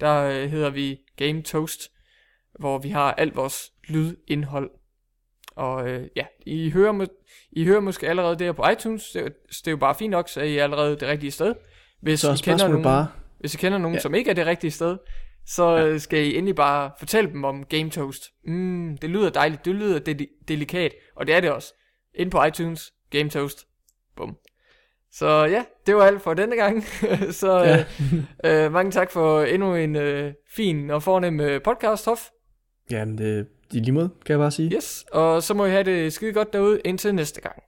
[0.00, 1.80] der øh, hedder vi Game Toast,
[2.58, 4.70] hvor vi har alt vores lydindhold.
[5.56, 7.06] Og øh, ja, I hører, må,
[7.52, 10.10] I hører måske allerede det her på iTunes, det, er- det er jo bare fint
[10.10, 11.54] nok, så er I allerede det rigtige sted.
[12.00, 13.08] Hvis Så I kender nogen, bare,
[13.40, 13.94] hvis I kender nogen.
[13.94, 14.00] Ja.
[14.00, 14.96] som ikke er det rigtige sted,
[15.46, 15.98] så ja.
[15.98, 18.22] skal I endelig bare fortælle dem om Game Toast.
[18.44, 21.74] Mm, det lyder dejligt, det lyder de- delikat, og det er det også.
[22.14, 23.66] Ind på iTunes, Game Toast.
[24.16, 24.36] Bum.
[25.12, 26.84] Så ja, det var alt for denne gang.
[27.40, 27.84] så Ja.
[28.44, 32.20] øh, øh, mange tak for endnu en øh, fin og fornem øh, podcast, Hoff.
[32.90, 34.74] Jamen, det, i lige måde, kan jeg bare sige.
[34.76, 37.62] Yes, og så må I have det skide godt derude indtil næste gang.